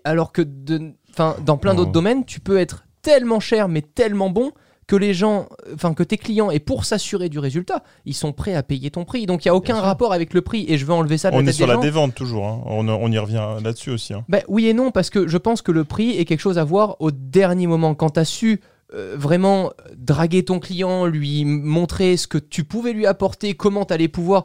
alors 0.06 0.32
que 0.32 0.42
de, 0.42 0.94
enfin, 1.10 1.36
dans 1.46 1.58
plein 1.58 1.76
d'autres 1.76 1.92
domaines, 1.92 2.24
tu 2.24 2.40
peux 2.40 2.58
être 2.58 2.86
tellement 3.02 3.40
cher, 3.40 3.68
mais 3.68 3.82
tellement 3.82 4.30
bon 4.30 4.52
que 4.88 4.96
les 4.98 5.14
gens, 5.14 5.48
enfin 5.74 5.94
que 5.94 6.04
tes 6.04 6.18
clients, 6.18 6.52
et 6.52 6.60
pour 6.60 6.84
s'assurer 6.84 7.30
du 7.30 7.40
résultat, 7.40 7.82
ils 8.06 8.14
sont 8.14 8.34
prêts 8.34 8.56
à 8.56 8.64
payer 8.64 8.92
ton 8.92 9.06
prix. 9.06 9.26
Donc 9.26 9.46
il 9.46 9.48
n'y 9.48 9.52
a 9.52 9.56
aucun 9.56 9.80
rapport 9.80 10.12
avec 10.12 10.34
le 10.34 10.42
prix. 10.42 10.66
Et 10.68 10.78
je 10.78 10.86
veux 10.86 10.92
enlever 10.94 11.18
ça 11.18 11.32
de 11.32 11.36
On 11.36 11.40
la 11.40 11.44
est 11.44 11.46
tête 11.48 11.56
sur 11.56 11.66
des 11.66 11.70
la 11.70 11.76
gens. 11.76 11.82
dévente 11.82 12.14
toujours. 12.16 12.46
hein. 12.48 12.62
On, 12.66 12.88
on 12.90 13.12
y 13.12 13.18
revient 13.18 13.48
là-dessus 13.64 13.92
aussi. 13.92 14.14
hein. 14.14 14.26
Ben, 14.28 14.42
oui 14.50 14.68
et 14.68 14.74
non, 14.74 14.92
parce 14.92 15.10
que 15.10 15.28
je 15.28 15.38
pense 15.38 15.62
que 15.62 15.72
le 15.72 15.86
prix 15.86 16.18
est 16.18 16.26
quelque 16.26 16.42
chose 16.42 16.58
à 16.58 16.64
voir 16.66 16.98
au 17.00 17.12
dernier 17.12 17.68
moment. 17.68 17.96
Quand 17.96 18.10
tu 18.12 18.20
as 18.20 18.26
su 18.26 18.60
euh, 18.94 19.16
vraiment 19.18 19.72
draguer 19.96 20.44
ton 20.44 20.60
client, 20.60 21.06
lui 21.06 21.46
montrer 21.46 22.18
ce 22.18 22.28
que 22.28 22.38
tu 22.38 22.66
pouvais 22.66 22.92
lui 22.92 23.06
apporter, 23.06 23.54
comment 23.54 23.86
tu 23.86 23.94
allais 23.94 24.10
pouvoir. 24.10 24.44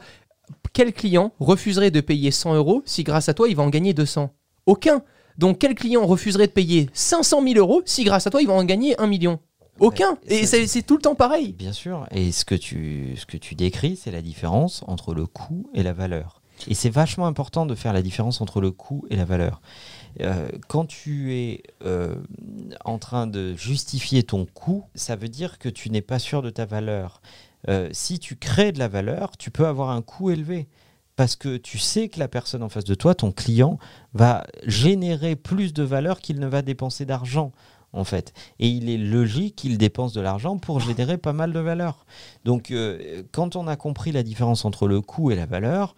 Quel 0.73 0.93
client 0.93 1.33
refuserait 1.41 1.91
de 1.91 2.01
payer 2.01 2.31
100 2.31 2.55
euros 2.55 2.83
si 2.85 3.03
grâce 3.03 3.29
à 3.29 3.35
toi 3.35 3.49
il 3.49 3.57
va 3.57 3.65
en 3.65 3.69
gagner 3.71 3.95
200 3.95 4.31
Aucun. 4.67 5.03
Donc 5.39 5.59
quel 5.59 5.75
client 5.75 6.07
refuserait 6.07 6.47
de 6.47 6.53
payer 6.53 6.89
500 6.93 7.43
000 7.43 7.59
euros 7.59 7.83
si 7.85 8.05
grâce 8.05 8.27
à 8.27 8.31
toi 8.31 8.41
il 8.41 8.49
va 8.49 8.55
en 8.55 8.65
gagner 8.65 8.99
1 9.01 9.07
million? 9.07 9.39
Aucun. 9.79 10.17
Et 10.27 10.47
c'est 10.47 10.83
tout 10.83 10.97
le 10.97 11.03
temps 11.03 11.15
pareil. 11.15 11.53
Bien 11.53 11.73
sûr. 11.73 12.07
Et 12.11 12.33
ce 12.33 12.45
que 12.45 12.55
tu, 12.55 13.15
ce 13.17 13.27
que 13.27 13.37
tu 13.37 13.55
décris, 13.55 13.97
c'est 13.97 14.11
la 14.11 14.23
différence 14.23 14.83
entre 14.87 15.15
le 15.15 15.27
coût 15.27 15.69
et 15.75 15.83
la 15.83 15.93
valeur. 15.93 16.41
Et 16.69 16.75
c'est 16.75 16.91
vachement 16.91 17.27
important 17.27 17.67
de 17.67 17.75
faire 17.75 17.93
la 17.93 18.03
différence 18.03 18.41
entre 18.41 18.61
le 18.61 18.71
coût 18.71 19.05
et 19.11 19.17
la 19.17 19.25
valeur. 19.25 19.61
Euh, 20.23 20.49
quand 20.69 20.87
tu 20.87 21.35
es 21.35 21.63
euh, 21.85 22.17
en 22.85 22.99
train 22.99 23.27
de 23.27 23.55
justifier 23.55 24.23
ton 24.23 24.47
coût, 24.47 24.85
ça 24.95 25.17
veut 25.17 25.29
dire 25.29 25.59
que 25.59 25.69
tu 25.69 25.91
n'es 25.91 26.01
pas 26.01 26.19
sûr 26.19 26.43
de 26.43 26.51
ta 26.51 26.65
valeur. 26.65 27.21
Euh, 27.69 27.89
si 27.93 28.19
tu 28.19 28.37
crées 28.37 28.73
de 28.73 28.79
la 28.79 28.89
valeur, 28.89 29.37
tu 29.37 29.51
peux 29.51 29.67
avoir 29.67 29.91
un 29.91 30.03
coût 30.03 30.31
élevé. 30.31 30.69
Parce 31.17 31.35
que 31.35 31.57
tu 31.57 31.79
sais 31.79 32.09
que 32.09 32.19
la 32.19 32.29
personne 32.29 32.63
en 32.63 32.69
face 32.69 32.85
de 32.85 32.95
toi, 32.95 33.15
ton 33.15 33.33
client, 33.33 33.79
va 34.13 34.47
générer 34.65 35.35
plus 35.35 35.73
de 35.73 35.83
valeur 35.83 36.21
qu'il 36.21 36.39
ne 36.39 36.47
va 36.47 36.63
dépenser 36.63 37.07
d'argent, 37.07 37.53
en 37.93 38.05
fait. 38.05 38.35
Et 38.59 38.69
il 38.69 38.91
est 38.91 38.99
logique 38.99 39.57
qu'il 39.57 39.79
dépense 39.79 40.13
de 40.13 40.21
l'argent 40.21 40.59
pour 40.59 40.81
générer 40.81 41.17
pas 41.17 41.33
mal 41.33 41.53
de 41.53 41.61
valeur. 41.61 42.05
Donc, 42.45 42.71
euh, 42.71 43.23
quand 43.33 43.57
on 43.57 43.67
a 43.67 43.77
compris 43.77 44.13
la 44.13 44.23
différence 44.23 44.65
entre 44.65 44.87
le 44.87 45.01
coût 45.01 45.31
et 45.31 45.37
la 45.37 45.47
valeur, 45.47 45.97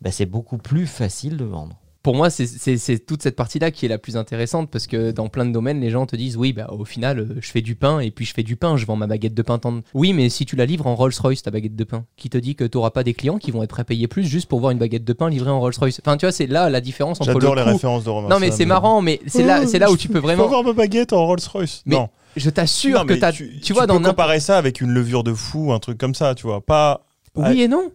bah, 0.00 0.12
c'est 0.12 0.26
beaucoup 0.26 0.58
plus 0.58 0.86
facile 0.86 1.36
de 1.36 1.44
vendre. 1.44 1.76
Pour 2.02 2.14
moi, 2.14 2.30
c'est- 2.30 3.04
toute 3.06 3.22
cette 3.22 3.36
partie-là 3.36 3.70
qui 3.70 3.84
est 3.84 3.88
la 3.90 3.98
plus 3.98 4.16
intéressante 4.16 4.70
parce 4.70 4.86
que 4.86 5.10
dans 5.10 5.28
plein 5.28 5.44
de 5.44 5.52
domaines, 5.52 5.80
les 5.82 5.90
gens 5.90 6.06
te 6.06 6.16
disent 6.16 6.36
oui, 6.38 6.54
bah 6.54 6.68
au 6.72 6.86
final, 6.86 7.18
euh, 7.20 7.36
je 7.40 7.50
fais 7.50 7.60
du 7.60 7.74
pain 7.74 8.00
et 8.00 8.10
puis 8.10 8.24
je 8.24 8.32
fais 8.32 8.42
du 8.42 8.56
pain, 8.56 8.78
je 8.78 8.86
vends 8.86 8.96
ma 8.96 9.06
baguette 9.06 9.34
de 9.34 9.42
pain. 9.42 9.58
tant- 9.58 9.82
Oui, 9.92 10.14
mais 10.14 10.30
si 10.30 10.46
tu 10.46 10.56
la 10.56 10.64
livres 10.64 10.86
en 10.86 10.94
Rolls-Royce, 10.96 11.42
ta 11.42 11.50
baguette 11.50 11.76
de 11.76 11.84
pain, 11.84 12.06
qui 12.16 12.30
te 12.30 12.38
dit 12.38 12.54
que 12.54 12.64
tu 12.64 12.78
n'auras 12.78 12.88
pas 12.90 13.02
des 13.04 13.12
clients 13.12 13.36
qui 13.36 13.50
vont 13.50 13.62
être 13.62 13.68
prêts 13.68 13.82
à 13.82 13.84
payer 13.84 14.08
plus 14.08 14.24
juste 14.24 14.48
pour 14.48 14.60
voir 14.60 14.70
une 14.72 14.78
baguette 14.78 15.04
de 15.04 15.12
pain 15.12 15.28
livrée 15.28 15.50
en 15.50 15.60
Rolls-Royce. 15.60 16.00
Enfin, 16.02 16.16
tu 16.16 16.24
vois, 16.24 16.32
c'est 16.32 16.46
là 16.46 16.70
la 16.70 16.80
différence 16.80 17.20
entre 17.20 17.32
le 17.34 17.40
J'adore 17.40 17.54
les 17.54 17.62
références 17.62 18.04
de 18.04 18.08
Romain. 18.10 18.28
Non, 18.30 18.38
mais 18.40 18.50
c'est 18.50 18.64
marrant, 18.64 19.02
mais 19.02 19.20
c'est 19.26 19.42
là, 19.44 19.66
c'est 19.66 19.78
là 19.78 19.90
où 19.90 19.96
tu 19.98 20.08
peux 20.08 20.14
Je 20.14 20.20
peux 20.20 20.26
vraiment. 20.26 20.44
avoir 20.44 20.64
ma 20.64 20.72
baguette 20.72 21.12
en 21.12 21.26
Rolls-Royce. 21.26 21.82
Non. 21.84 22.08
Je 22.36 22.48
t'assure 22.48 23.04
que 23.04 23.12
t'as- 23.14 23.32
tu, 23.32 23.60
tu 23.60 23.72
vois, 23.74 23.86
dans 23.86 23.94
peux 23.96 24.00
n'importe- 24.00 24.16
comparer 24.16 24.40
ça 24.40 24.56
avec 24.56 24.80
une 24.80 24.90
levure 24.90 25.22
de 25.24 25.34
fou, 25.34 25.72
un 25.72 25.80
truc 25.80 25.98
comme 25.98 26.14
ça, 26.14 26.34
tu 26.34 26.46
vois. 26.46 26.60
Pas. 26.64 27.04
Oui 27.36 27.60
et 27.62 27.68
non. 27.68 27.90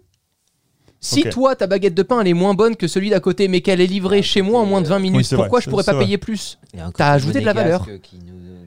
Si 1.05 1.23
toi, 1.29 1.55
ta 1.55 1.67
baguette 1.67 1.93
de 1.93 2.03
pain, 2.03 2.21
elle 2.21 2.27
est 2.27 2.33
moins 2.33 2.53
bonne 2.53 2.75
que 2.75 2.87
celui 2.87 3.09
d'à 3.09 3.19
côté, 3.19 3.47
mais 3.47 3.61
qu'elle 3.61 3.81
est 3.81 3.87
livrée 3.87 4.19
Ah, 4.19 4.23
chez 4.23 4.41
moi 4.41 4.59
en 4.61 4.65
moins 4.65 4.81
de 4.81 4.87
20 4.87 4.99
minutes, 4.99 5.25
vrai, 5.33 5.35
pourquoi 5.37 5.59
je 5.59 5.69
pourrais 5.69 5.83
pas 5.83 5.93
vrai. 5.93 6.05
payer 6.05 6.17
plus 6.17 6.57
T'as 6.97 7.11
ajouté 7.11 7.39
de 7.41 7.45
la 7.45 7.53
valeur. 7.53 7.85
nous- 7.87 7.97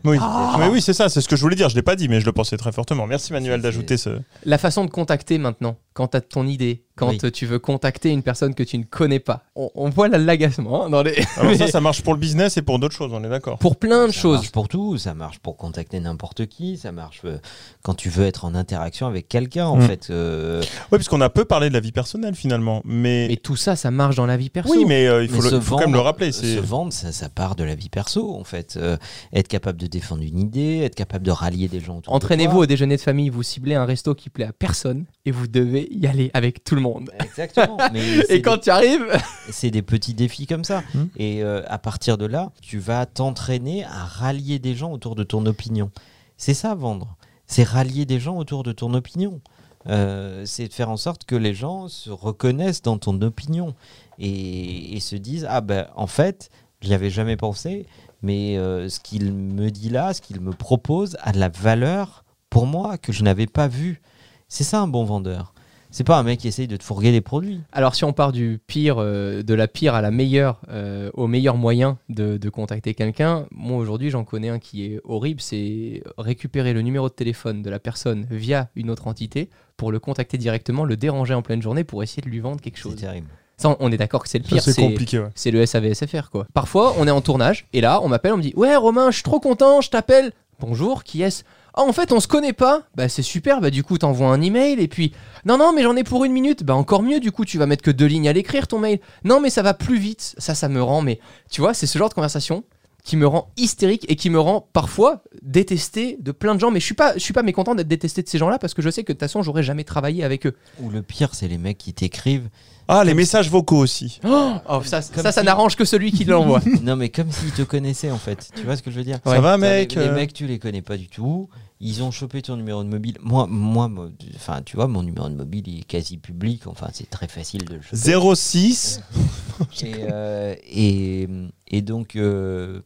Oui. 0.05 0.17
Ah. 0.21 0.57
Mais 0.61 0.69
oui, 0.69 0.81
c'est 0.81 0.93
ça, 0.93 1.09
c'est 1.09 1.21
ce 1.21 1.29
que 1.29 1.35
je 1.37 1.43
voulais 1.43 1.57
dire. 1.57 1.69
Je 1.69 1.75
l'ai 1.75 1.83
pas 1.83 1.97
dit, 1.97 2.09
mais 2.09 2.21
je 2.21 2.27
le 2.27 2.33
pensais 2.33 2.57
très 2.57 2.71
fortement. 2.73 3.07
Merci 3.07 3.33
Manuel 3.33 3.61
d'ajouter 3.61 3.97
ce. 3.97 4.11
La 4.45 4.57
façon 4.59 4.85
de 4.85 4.91
contacter 4.91 5.39
maintenant, 5.39 5.77
quand 5.95 6.09
tu 6.09 6.17
as 6.17 6.21
ton 6.21 6.47
idée, 6.47 6.85
quand 6.99 7.09
Oui. 7.11 7.33
tu 7.33 7.47
veux 7.47 7.59
contacter 7.59 8.11
une 8.11 8.23
personne 8.23 8.55
que 8.55 8.63
tu 8.63 8.77
ne 8.79 8.85
connais 8.85 9.21
pas, 9.21 9.45
on, 9.55 9.71
on 9.75 9.89
voit 9.89 10.09
la- 10.09 10.19
l'agacement 10.19 10.87
hein, 10.87 10.91
dans 10.91 11.03
les... 11.03 11.15
Alors 11.37 11.55
ça, 11.55 11.69
ça 11.69 11.81
marche 11.81 12.03
pour 12.03 12.13
le 12.15 12.19
business 12.21 12.57
et 12.57 12.63
pour 12.63 12.79
d'autres 12.79 12.95
choses, 12.97 13.13
on 13.15 13.23
est 13.23 13.29
d'accord. 13.29 13.59
pour 13.59 13.77
plein 13.77 14.07
de 14.09 14.13
Ça 14.13 14.21
choses. 14.21 14.37
marche 14.39 14.51
pour 14.53 14.69
tout, 14.69 14.99
ça 14.99 15.15
marche 15.15 15.39
pour 15.39 15.57
contacter 15.57 16.01
n'importe 16.01 16.47
qui, 16.47 16.77
ça 16.77 16.91
marche 16.93 17.21
euh, 17.25 17.39
quand 17.83 17.95
tu 17.95 18.09
veux 18.09 18.27
être 18.27 18.45
en 18.45 18.55
interaction 18.55 19.07
avec 19.07 19.29
quelqu'un 19.29 19.67
en 19.67 19.77
Mm. 19.77 19.83
fait. 19.83 20.09
euh, 20.11 20.61
Oui, 20.91 20.99
parce 20.99 21.09
qu'on 21.09 21.21
a 21.21 21.31
peu 21.31 21.45
parlé 21.45 21.69
de 21.69 21.75
la 21.75 21.81
vie 21.81 21.93
personnelle 21.93 22.35
finalement, 22.35 22.83
mais. 22.85 23.27
Mais 23.29 23.37
tout 23.37 23.57
ça, 23.57 23.77
ça 23.77 23.91
marche 23.91 24.17
dans 24.17 24.27
la 24.27 24.37
vie 24.37 24.51
perso. 24.51 24.73
oui, 24.75 24.85
mais 24.87 25.07
euh, 25.07 25.23
il 25.23 25.29
faut, 25.29 25.43
mais 25.43 25.51
le- 25.51 25.61
faut 25.61 25.77
quand 25.77 25.83
même 25.83 25.93
le 25.93 26.01
rappeler. 26.01 26.33
Se 26.33 26.59
vendre, 26.59 26.93
ça, 26.93 27.13
ça 27.13 27.29
part 27.29 27.55
de 27.55 27.63
la 27.65 27.75
vie 27.77 27.89
perso 27.89 28.35
en 28.35 28.45
fait. 28.45 28.75
Euh, 28.77 28.97
être 29.33 29.49
capable 29.49 29.79
de 29.79 29.87
défendre 29.87 30.23
une 30.23 30.39
idée, 30.39 30.79
être 30.79 30.95
capable 30.97 31.25
de 31.25 31.31
rallier 31.31 31.69
des 31.69 31.81
gens 31.81 31.99
autour 31.99 32.13
de 32.13 32.17
Entraînez-vous 32.17 32.53
toi. 32.55 32.63
au 32.63 32.67
déjeuner 32.67 32.97
de 32.97 33.01
famille, 33.01 33.29
vous 33.29 33.43
ciblez 33.43 33.75
un 33.75 33.85
resto 33.85 34.15
qui 34.15 34.31
plaît 34.31 34.47
à 34.47 34.53
personne 34.53 35.05
et 35.25 35.31
vous 35.31 35.47
devez 35.47 35.89
y 35.93 36.07
aller 36.07 36.31
avec 36.35 36.65
tout 36.65 36.75
le 36.75 36.81
monde. 36.81 36.88
Exactement. 37.21 37.77
Mais 37.93 38.19
Et 38.29 38.43
quand 38.43 38.55
des- 38.57 38.61
tu 38.63 38.71
arrives, 38.71 39.07
c'est 39.51 39.71
des 39.71 39.83
petits 39.83 40.15
défis 40.15 40.47
comme 40.47 40.65
ça. 40.65 40.83
Hmm. 40.95 41.07
Et 41.17 41.43
euh, 41.43 41.63
à 41.69 41.79
partir 41.79 42.19
de 42.19 42.27
là, 42.27 42.51
tu 42.63 42.79
vas 42.79 43.07
t'entraîner 43.07 43.85
à 43.85 44.05
rallier 44.05 44.59
des 44.59 44.75
gens 44.75 44.93
autour 44.93 45.15
de 45.15 45.23
ton 45.25 45.45
opinion. 45.47 45.91
C'est 46.37 46.55
ça, 46.55 46.75
vendre. 46.75 47.17
C'est 47.47 47.65
rallier 47.65 48.05
des 48.05 48.21
gens 48.21 48.37
autour 48.37 48.63
de 48.63 48.73
ton 48.73 48.93
opinion. 48.95 49.41
Euh, 49.89 50.43
c'est 50.45 50.69
de 50.69 50.73
faire 50.75 50.91
en 50.91 50.97
sorte 50.97 51.25
que 51.25 51.35
les 51.37 51.55
gens 51.55 51.89
se 51.89 52.11
reconnaissent 52.11 52.83
dans 52.83 52.99
ton 52.99 53.21
opinion 53.23 53.75
et, 54.19 54.95
et 54.97 55.01
se 55.01 55.17
disent 55.17 55.47
Ah 55.49 55.61
ben 55.61 55.87
en 55.97 56.07
fait, 56.07 56.51
j'y 56.83 56.93
avais 56.93 57.11
jamais 57.11 57.37
pensé, 57.37 57.87
mais 58.23 58.59
euh, 58.59 58.89
ce 58.89 59.01
qu'il 59.01 59.33
me 59.33 59.71
dit 59.71 59.89
là, 59.89 60.13
ce 60.13 60.21
qu'il 60.21 60.41
me 60.41 60.53
propose 60.53 61.17
a 61.23 61.33
de 61.33 61.39
la 61.39 61.49
valeur 61.49 62.25
pour 62.51 62.67
moi 62.67 62.99
que 62.99 63.13
je 63.13 63.23
n'avais 63.23 63.47
pas 63.47 63.69
vu. 63.69 64.03
C'est 64.49 64.65
ça 64.65 64.81
un 64.81 64.89
bon 64.89 65.05
vendeur. 65.05 65.55
C'est 65.91 66.05
pas 66.05 66.19
un 66.19 66.23
mec 66.23 66.41
qui 66.41 66.49
essaye 66.49 66.69
de 66.69 66.77
te 66.77 66.85
fourguer 66.85 67.13
des 67.13 67.21
produits. 67.23 67.61
alors 67.73 67.95
si 67.95 68.05
on 68.05 68.13
part 68.13 68.33
du 68.33 68.61
pire, 68.67 68.97
euh, 68.99 69.43
de 69.43 69.55
la 69.55 69.69
pire 69.69 69.95
à 69.95 70.03
la 70.03 70.11
meilleure, 70.11 70.61
euh, 70.69 71.11
au 71.15 71.27
meilleur 71.27 71.57
moyen 71.57 71.99
de, 72.11 72.37
de 72.37 72.49
contacter 72.51 72.93
quelqu'un, 72.95 73.47
moi 73.51 73.79
aujourd'hui 73.79 74.11
j'en 74.11 74.25
connais 74.25 74.51
un 74.51 74.59
qui 74.59 74.85
est 74.85 75.01
horrible, 75.05 75.41
c'est 75.41 76.03
récupérer 76.19 76.73
le 76.75 76.83
numéro 76.83 77.09
de 77.09 77.15
téléphone 77.15 77.63
de 77.63 77.71
la 77.71 77.79
personne 77.79 78.27
via 78.31 78.69
une 78.77 78.91
autre 78.91 79.07
entité 79.07 79.49
pour 79.79 79.91
le 79.91 79.99
contacter 79.99 80.37
directement, 80.37 80.85
le 80.85 80.97
déranger 80.97 81.35
en 81.35 81.43
pleine 81.43 81.63
journée 81.63 81.85
pour 81.85 82.03
essayer 82.03 82.21
de 82.23 82.29
lui 82.29 82.41
vendre 82.41 82.61
quelque 82.61 82.77
C'est 82.77 82.83
chose. 82.83 82.97
terrible. 82.97 83.29
Ça, 83.57 83.77
on 83.81 83.91
est 83.91 83.97
d'accord 83.97 84.23
que 84.23 84.29
c'est 84.29 84.39
le 84.39 84.45
pire. 84.45 84.63
c'est 84.63 84.75
compliqué, 84.81 85.19
ouais. 85.19 85.29
c'est 85.35 85.51
le 85.51 85.65
SAVSFR 85.67 86.31
quoi. 86.31 86.47
Parfois, 86.55 86.95
on 86.99 87.09
est 87.09 87.11
en 87.11 87.21
tournage 87.23 87.67
et 87.73 87.81
là, 87.81 88.01
on 88.03 88.09
m'appelle, 88.09 88.35
on 88.35 88.37
me 88.37 88.43
dit 88.43 88.53
"Ouais, 88.57 88.77
Romain, 88.77 89.11
je 89.11 89.17
suis 89.17 89.25
trop 89.25 89.41
content, 89.41 89.81
je 89.81 89.91
t'appelle." 89.91 90.33
Bonjour, 90.61 91.03
qui 91.03 91.23
est-ce? 91.23 91.45
Ah, 91.79 91.83
en 91.83 91.93
fait, 91.93 92.11
on 92.13 92.19
se 92.21 92.27
connaît 92.29 92.53
pas. 92.53 92.83
Bah, 92.97 93.09
c'est 93.09 93.23
super. 93.23 93.61
Bah, 93.61 93.71
du 93.71 93.83
coup, 93.85 93.99
t'envoies 93.99 94.29
un 94.29 94.41
email 94.43 94.81
et 94.81 94.89
puis 94.89 95.13
"Non 95.45 95.57
non, 95.59 95.73
mais 95.73 95.83
j'en 95.85 95.95
ai 95.97 96.03
pour 96.05 96.25
une 96.25 96.33
minute." 96.33 96.65
Bah, 96.65 96.75
encore 96.75 97.03
mieux, 97.05 97.21
du 97.21 97.31
coup, 97.33 97.45
tu 97.45 97.57
vas 97.57 97.67
mettre 97.67 97.83
que 97.85 97.91
deux 97.93 98.07
lignes 98.07 98.29
à 98.29 98.33
l'écrire 98.33 98.67
ton 98.67 98.79
mail. 98.81 98.99
"Non, 99.25 99.41
mais 99.41 99.49
ça 99.51 99.63
va 99.63 99.75
plus 99.75 99.99
vite." 99.99 100.35
Ça 100.39 100.55
ça 100.57 100.69
me 100.69 100.83
rend 100.83 101.03
mais 101.03 101.21
tu 101.51 101.61
vois, 101.61 101.75
c'est 101.75 101.87
ce 101.87 101.97
genre 101.99 102.09
de 102.09 102.15
conversation 102.15 102.65
qui 103.05 103.17
me 103.17 103.27
rend 103.27 103.49
hystérique 103.57 104.05
et 104.11 104.17
qui 104.17 104.29
me 104.29 104.39
rend 104.41 104.69
parfois 104.73 105.23
détesté 105.41 106.19
de 106.21 106.31
plein 106.33 106.55
de 106.55 106.61
gens. 106.61 106.71
Mais 106.71 106.81
je 106.81 106.85
suis 106.85 106.95
pas, 106.95 107.15
je 107.15 107.21
suis 107.21 107.33
pas 107.33 107.43
mécontent 107.43 107.75
d'être 107.75 107.89
détesté 107.89 108.23
de 108.23 108.29
ces 108.29 108.39
gens-là 108.39 108.59
parce 108.59 108.75
que 108.75 108.83
je 108.83 108.91
sais 108.91 109.03
que 109.03 109.13
de 109.13 109.15
toute 109.15 109.21
façon, 109.21 109.43
j'aurais 109.43 109.63
jamais 109.63 109.85
travaillé 109.85 110.25
avec 110.25 110.47
eux. 110.47 110.55
Ou 110.83 110.91
le 110.91 111.01
pire, 111.03 111.31
c'est 111.35 111.49
les 111.49 111.59
mecs 111.59 111.79
qui 111.79 111.95
t'écrivent. 111.95 112.49
Ah, 112.87 113.05
les 113.05 113.15
messages 113.15 113.51
vocaux 113.51 113.77
aussi. 113.79 114.19
Oh, 114.27 114.55
ça, 114.85 115.01
Comme 115.03 115.23
ça, 115.23 115.33
ça 115.33 115.41
si- 115.41 115.47
n'arrange 115.47 115.77
que 115.77 115.85
celui 115.85 116.11
qui 116.11 116.25
l'envoie. 116.25 116.61
non, 116.83 116.97
mais 116.97 117.09
comme 117.11 117.31
s'ils 117.31 117.53
te 117.53 117.63
connaissaient 117.63 118.11
en 118.11 118.19
fait. 118.19 118.51
Tu 118.57 118.63
vois 118.63 118.77
ce 118.77 118.83
que 118.83 118.91
je 118.91 118.97
veux 118.97 119.05
dire? 119.05 119.19
Ouais. 119.27 119.35
Ça 119.37 119.41
va, 119.41 119.53
Ça, 119.53 119.59
mec 119.59 119.95
les, 119.95 120.03
les 120.03 120.09
euh, 120.09 120.15
mecs, 120.15 120.33
tu 120.35 120.47
les 120.47 120.59
connais 120.59 120.83
pas 120.83 120.97
du 120.97 121.09
tout. 121.09 121.49
Ils 121.81 122.03
ont 122.03 122.11
chopé 122.11 122.43
ton 122.43 122.57
numéro 122.57 122.83
de 122.83 122.89
mobile. 122.89 123.17
Moi, 123.21 123.47
moi, 123.47 123.89
enfin, 124.35 124.63
tu 124.63 124.75
vois, 124.75 124.89
mon 124.89 125.05
numéro 125.05 125.29
de 125.29 125.35
mobile 125.35 125.69
il 125.69 125.81
est 125.81 125.85
quasi 125.85 126.17
public. 126.17 126.67
Enfin, 126.67 126.89
c'est 126.93 127.09
très 127.09 127.29
facile 127.29 127.65
de 127.65 127.75
le 127.77 127.83
choper. 127.83 128.35
06. 128.37 129.01
Et, 129.83 129.95
euh, 130.11 130.55
et, 130.71 131.29
et 131.67 131.83
donc, 131.83 132.15
euh, 132.15 132.83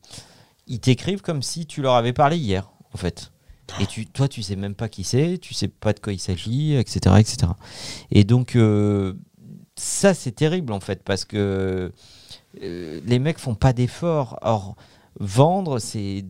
ils 0.66 0.80
t'écrivent 0.80 1.20
comme 1.20 1.42
si 1.42 1.66
tu 1.66 1.82
leur 1.82 1.94
avais 1.94 2.14
parlé 2.14 2.38
hier, 2.38 2.70
en 2.94 2.96
fait. 2.96 3.30
Et 3.78 3.86
tu, 3.86 4.06
toi, 4.06 4.26
tu 4.26 4.42
sais 4.42 4.56
même 4.56 4.74
pas 4.74 4.88
qui 4.88 5.04
c'est, 5.04 5.36
tu 5.38 5.52
sais 5.52 5.68
pas 5.68 5.92
de 5.92 6.00
quoi 6.00 6.14
il 6.14 6.18
s'agit, 6.18 6.74
etc., 6.74 7.16
etc. 7.18 7.52
Et 8.10 8.24
donc, 8.24 8.56
euh, 8.56 9.12
ça, 9.76 10.14
c'est 10.14 10.32
terrible, 10.32 10.72
en 10.72 10.80
fait, 10.80 11.02
parce 11.02 11.26
que 11.26 11.92
les 12.54 13.18
mecs 13.18 13.38
font 13.38 13.54
pas 13.54 13.72
d'efforts. 13.74 14.38
Or, 14.42 14.76
vendre, 15.20 15.78
c'est 15.78 16.24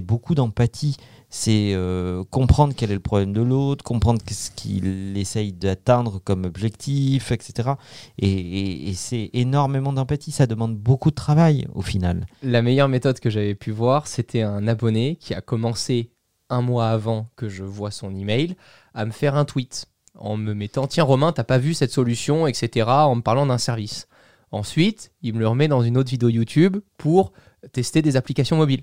beaucoup 0.00 0.34
d'empathie. 0.34 0.96
C'est 1.32 1.72
euh, 1.74 2.24
comprendre 2.28 2.74
quel 2.76 2.90
est 2.90 2.94
le 2.94 3.00
problème 3.00 3.32
de 3.32 3.40
l'autre, 3.40 3.84
comprendre 3.84 4.20
ce 4.28 4.50
qu'il 4.50 5.16
essaye 5.16 5.52
d'atteindre 5.52 6.20
comme 6.22 6.44
objectif, 6.44 7.30
etc. 7.30 7.70
Et, 8.18 8.28
et- 8.28 8.88
et 8.90 8.94
c'est 8.94 9.30
énormément 9.32 9.92
d'empathie. 9.92 10.32
Ça 10.32 10.46
demande 10.48 10.76
beaucoup 10.76 11.10
de 11.10 11.14
travail 11.14 11.68
au 11.72 11.82
final. 11.82 12.26
La 12.42 12.62
meilleure 12.62 12.88
méthode 12.88 13.20
que 13.20 13.30
j'avais 13.30 13.54
pu 13.54 13.70
voir, 13.70 14.08
c'était 14.08 14.42
un 14.42 14.66
abonné 14.66 15.16
qui 15.20 15.32
a 15.32 15.40
commencé 15.40 16.10
un 16.48 16.62
mois 16.62 16.88
avant 16.88 17.28
que 17.36 17.48
je 17.48 17.62
vois 17.62 17.92
son 17.92 18.12
email 18.12 18.56
à 18.92 19.06
me 19.06 19.12
faire 19.12 19.36
un 19.36 19.44
tweet 19.44 19.86
en 20.18 20.36
me 20.36 20.52
mettant 20.52 20.88
Tiens, 20.88 21.04
Romain, 21.04 21.30
t'as 21.32 21.44
pas 21.44 21.58
vu 21.58 21.74
cette 21.74 21.92
solution, 21.92 22.48
etc., 22.48 22.86
en 22.88 23.14
me 23.14 23.22
parlant 23.22 23.46
d'un 23.46 23.58
service. 23.58 24.08
Ensuite, 24.50 25.12
il 25.22 25.34
me 25.34 25.38
le 25.38 25.46
remet 25.46 25.68
dans 25.68 25.82
une 25.82 25.96
autre 25.96 26.10
vidéo 26.10 26.28
YouTube 26.28 26.78
pour 26.98 27.32
tester 27.72 28.02
des 28.02 28.16
applications 28.16 28.56
mobiles. 28.56 28.82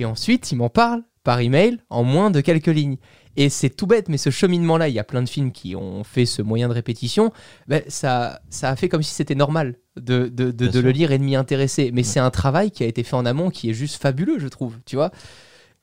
Et 0.00 0.04
ensuite, 0.04 0.50
il 0.50 0.56
m'en 0.56 0.68
parle 0.68 1.04
par 1.26 1.40
email 1.40 1.78
en 1.90 2.04
moins 2.04 2.30
de 2.30 2.40
quelques 2.40 2.68
lignes. 2.68 2.96
Et 3.36 3.50
c'est 3.50 3.68
tout 3.68 3.86
bête, 3.86 4.08
mais 4.08 4.16
ce 4.16 4.30
cheminement-là, 4.30 4.88
il 4.88 4.94
y 4.94 4.98
a 4.98 5.04
plein 5.04 5.22
de 5.22 5.28
films 5.28 5.52
qui 5.52 5.76
ont 5.76 6.04
fait 6.04 6.24
ce 6.24 6.40
moyen 6.40 6.68
de 6.68 6.72
répétition, 6.72 7.32
ben, 7.66 7.82
ça, 7.88 8.40
ça 8.48 8.70
a 8.70 8.76
fait 8.76 8.88
comme 8.88 9.02
si 9.02 9.12
c'était 9.12 9.34
normal 9.34 9.74
de, 9.96 10.28
de, 10.28 10.50
de- 10.52 10.80
le 10.80 10.90
lire 10.90 11.12
et 11.12 11.18
de 11.18 11.24
m'y 11.24 11.36
intéresser. 11.36 11.90
Mais 11.92 12.02
c'est 12.02 12.20
un 12.20 12.30
travail 12.30 12.70
qui 12.70 12.82
a 12.82 12.86
été 12.86 13.02
fait 13.02 13.16
en 13.16 13.26
amont 13.26 13.50
qui 13.50 13.68
est 13.68 13.74
juste 13.74 14.00
fabuleux, 14.00 14.38
je 14.38 14.48
trouve, 14.48 14.78
tu 14.86 14.96
vois. 14.96 15.10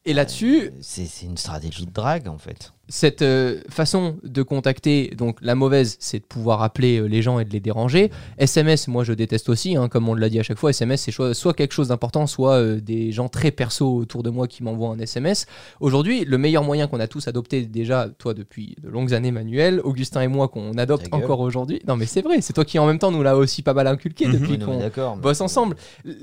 Et 0.06 0.13
là-dessus, 0.13 0.71
C'est 0.82 1.06
c'est 1.06 1.25
une 1.27 1.38
stratégie 1.38 1.86
de 1.86 1.91
drague 1.91 2.27
en 2.27 2.38
fait. 2.38 2.73
Cette 2.89 3.21
euh, 3.21 3.61
façon 3.69 4.17
de 4.23 4.43
contacter, 4.43 5.13
donc 5.17 5.37
la 5.41 5.55
mauvaise, 5.55 5.95
c'est 5.99 6.19
de 6.19 6.25
pouvoir 6.25 6.61
appeler 6.63 6.97
euh, 6.99 7.05
les 7.05 7.21
gens 7.21 7.39
et 7.39 7.45
de 7.45 7.49
les 7.51 7.61
déranger. 7.61 8.11
SMS, 8.37 8.87
moi 8.89 9.03
je 9.05 9.13
déteste 9.13 9.47
aussi, 9.47 9.77
hein, 9.77 9.87
comme 9.87 10.09
on 10.09 10.15
l'a 10.15 10.27
dit 10.29 10.37
à 10.39 10.43
chaque 10.43 10.57
fois, 10.57 10.71
SMS 10.71 11.01
c'est 11.01 11.11
soit, 11.33 11.53
quelque 11.53 11.71
chose 11.73 11.87
d'important, 11.87 12.27
soit 12.27 12.55
euh, 12.55 12.81
des 12.81 13.11
gens 13.13 13.29
très 13.29 13.51
perso 13.51 13.95
autour 13.95 14.21
de 14.21 14.29
moi 14.29 14.47
qui 14.47 14.63
m'envoient 14.63 14.89
un 14.89 14.99
SMS. 14.99 15.45
Aujourd'hui, 15.79 16.25
le 16.25 16.37
meilleur 16.37 16.63
moyen 16.63 16.87
qu'on 16.87 16.99
a 16.99 17.07
tous 17.07 17.27
adopté 17.29 17.65
déjà, 17.65 18.09
toi 18.17 18.33
depuis 18.33 18.75
de 18.83 18.89
longues 18.89 19.13
années 19.13 19.31
Manuel, 19.31 19.79
Augustin 19.83 20.21
et 20.21 20.27
moi 20.27 20.49
qu'on 20.49 20.73
adopte 20.77 21.07
encore 21.13 21.39
aujourd'hui, 21.39 21.79
non 21.87 21.95
mais 21.95 22.05
c'est 22.05 22.21
vrai, 22.21 22.41
c'est 22.41 22.53
toi 22.53 22.65
qui 22.65 22.79
en 22.79 22.85
même 22.85 22.99
temps 22.99 23.11
nous 23.11 23.23
l'a 23.23 23.37
aussi 23.37 23.61
pas 23.61 23.73
mal 23.73 23.87
inculqué 23.87 24.27
Mhm. 24.27 24.33
depuis 24.39 24.59
qu'on 24.59 25.17
bosse 25.17 25.39
ensemble. 25.41 25.77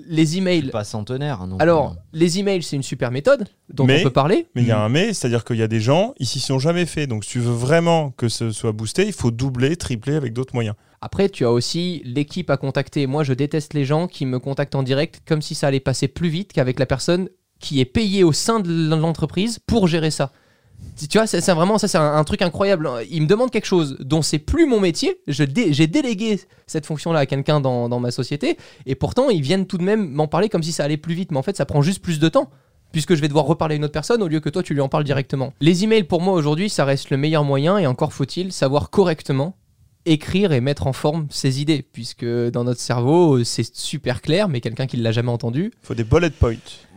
Les 0.09 0.25
je 0.25 0.29
suis 0.31 0.39
emails, 0.39 0.71
Pas 0.71 0.85
centenaire. 0.85 1.41
hein, 1.41 1.47
non 1.47 1.57
alors 1.59 1.93
plus. 2.13 2.19
les 2.21 2.39
emails 2.39 2.63
c'est 2.63 2.77
une 2.77 2.83
super 2.83 3.11
méthode 3.11 3.47
dont 3.73 3.87
Mais- 3.87 4.01
on 4.01 4.05
peut 4.05 4.11
parler. 4.11 4.47
Mais 4.55 4.63
il 4.63 4.69
y 4.69 4.73
a 4.73 4.79
un 4.81 4.89
mais, 4.91 5.13
c'est-à-dire 5.15 5.45
qu'il 5.45 5.57
y 5.57 5.63
a 5.63 5.69
des 5.69 5.81
gens, 5.81 6.15
ils 6.19 6.27
jamais 6.59 6.87
fait. 6.87 7.07
Donc, 7.07 7.25
si 7.25 7.33
tu 7.33 7.41
veux 7.41 7.53
vraiment 7.53 8.11
que 8.11 8.29
ce 8.29 8.51
soit 8.51 8.73
boosté, 8.73 9.07
il 9.07 9.13
faut 9.13 9.31
doubler, 9.31 9.77
tripler 9.77 10.15
avec 10.15 10.33
d'autres 10.33 10.55
moyens. 10.55 10.75
Après, 11.01 11.29
tu 11.29 11.45
as 11.45 11.51
aussi 11.51 12.03
l'équipe 12.05 12.51
à 12.51 12.57
contacter. 12.57 13.07
Moi, 13.07 13.25
je 13.25 13.33
déteste 13.33 13.73
les 13.75 13.85
gens 13.85 14.07
qui 14.07 14.27
me 14.27 14.39
contactent 14.39 14.75
en 14.75 14.83
direct 14.83 15.23
comme 15.27 15.41
si 15.41 15.55
ça 15.55 15.69
allait 15.69 15.81
passer 15.81 16.09
plus 16.09 16.29
vite 16.29 16.53
qu'avec 16.53 16.79
la 16.79 16.87
personne 16.87 17.29
qui 17.59 17.81
est 17.81 17.87
payée 17.87 18.25
au 18.25 18.33
sein 18.33 18.61
de 18.61 18.95
l'entreprise 18.95 19.59
pour 19.59 19.87
gérer 19.87 20.11
ça. 20.11 20.33
Tu 21.09 21.19
vois, 21.19 21.27
c'est 21.27 21.41
vraiment 21.53 21.79
ça, 21.79 21.89
c'est 21.89 21.99
un, 21.99 22.25
truc 22.25 22.43
incroyable. 22.43 22.89
Il 23.11 23.23
me 23.23 23.27
demande 23.27 23.51
quelque 23.51 23.67
chose 23.67 23.97
dont 24.01 24.23
c'est 24.23 24.39
plus 24.39 24.67
mon 24.67 24.81
métier. 24.81 25.21
J'ai 25.27 25.47
délégué 25.47 26.41
cette 26.67 26.87
fonction-là 26.87 27.21
à 27.21 27.27
quelqu'un 27.27 27.61
dans, 27.61 27.89
dans 27.89 28.01
ma 28.01 28.11
société, 28.11 28.57
et 28.87 28.95
pourtant 28.95 29.31
ils 29.31 29.43
viennent 29.43 29.67
tout 29.67 29.79
de 29.79 29.83
même 29.83 30.09
m'en 30.11 30.27
parler 30.27 30.49
comme 30.49 30.63
si 30.63 30.73
ça 30.73 30.85
allait 30.85 30.97
plus 30.97 31.15
vite. 31.15 31.33
Mais 31.33 31.39
en 31.39 31.43
fait, 31.43 31.57
ça 31.57 31.67
prend 31.67 31.83
juste 31.83 32.03
plus 32.03 32.19
de 32.19 32.29
temps. 32.29 32.51
Puisque 32.93 33.15
je 33.15 33.21
vais 33.21 33.29
devoir 33.29 33.45
reparler 33.45 33.75
à 33.75 33.77
une 33.77 33.85
autre 33.85 33.93
personne 33.93 34.23
au 34.23 34.29
lieu 34.29 34.41
que 34.41 34.49
toi 34.49 34.63
tu 34.63 34.75
lui 34.75 34.81
en 34.81 34.89
parles 34.89 35.05
directement. 35.05 35.53
Les 35.61 35.85
emails 35.85 36.05
pour 36.05 36.21
moi 36.21 36.35
aujourd'hui 36.35 36.69
ça 36.71 36.85
reste 36.85 37.11
le 37.11 37.17
meilleur 37.17 37.45
moyen 37.45 37.79
et 37.79 37.87
encore 37.87 38.13
faut-il 38.13 38.53
savoir 38.53 38.91
correctement 38.91 39.57
écrire 40.07 40.53
et 40.53 40.63
mettre 40.63 40.87
en 40.87 40.95
forme 40.95 41.27
ses 41.29 41.61
idées, 41.61 41.83
puisque 41.93 42.25
dans 42.25 42.65
notre 42.65 42.81
cerveau, 42.81 43.45
c'est 43.45 43.77
super 43.77 44.23
clair, 44.23 44.49
mais 44.49 44.63
quelqu'un 44.63 44.87
qui 44.87 44.97
ne 44.97 45.03
l'a 45.03 45.13
jamais 45.13 45.31
entendu, 45.31 45.73
Il 45.83 45.87
faut 45.87 45.95
des 45.95 46.05
bullet 46.05 46.31
points. 46.31 46.55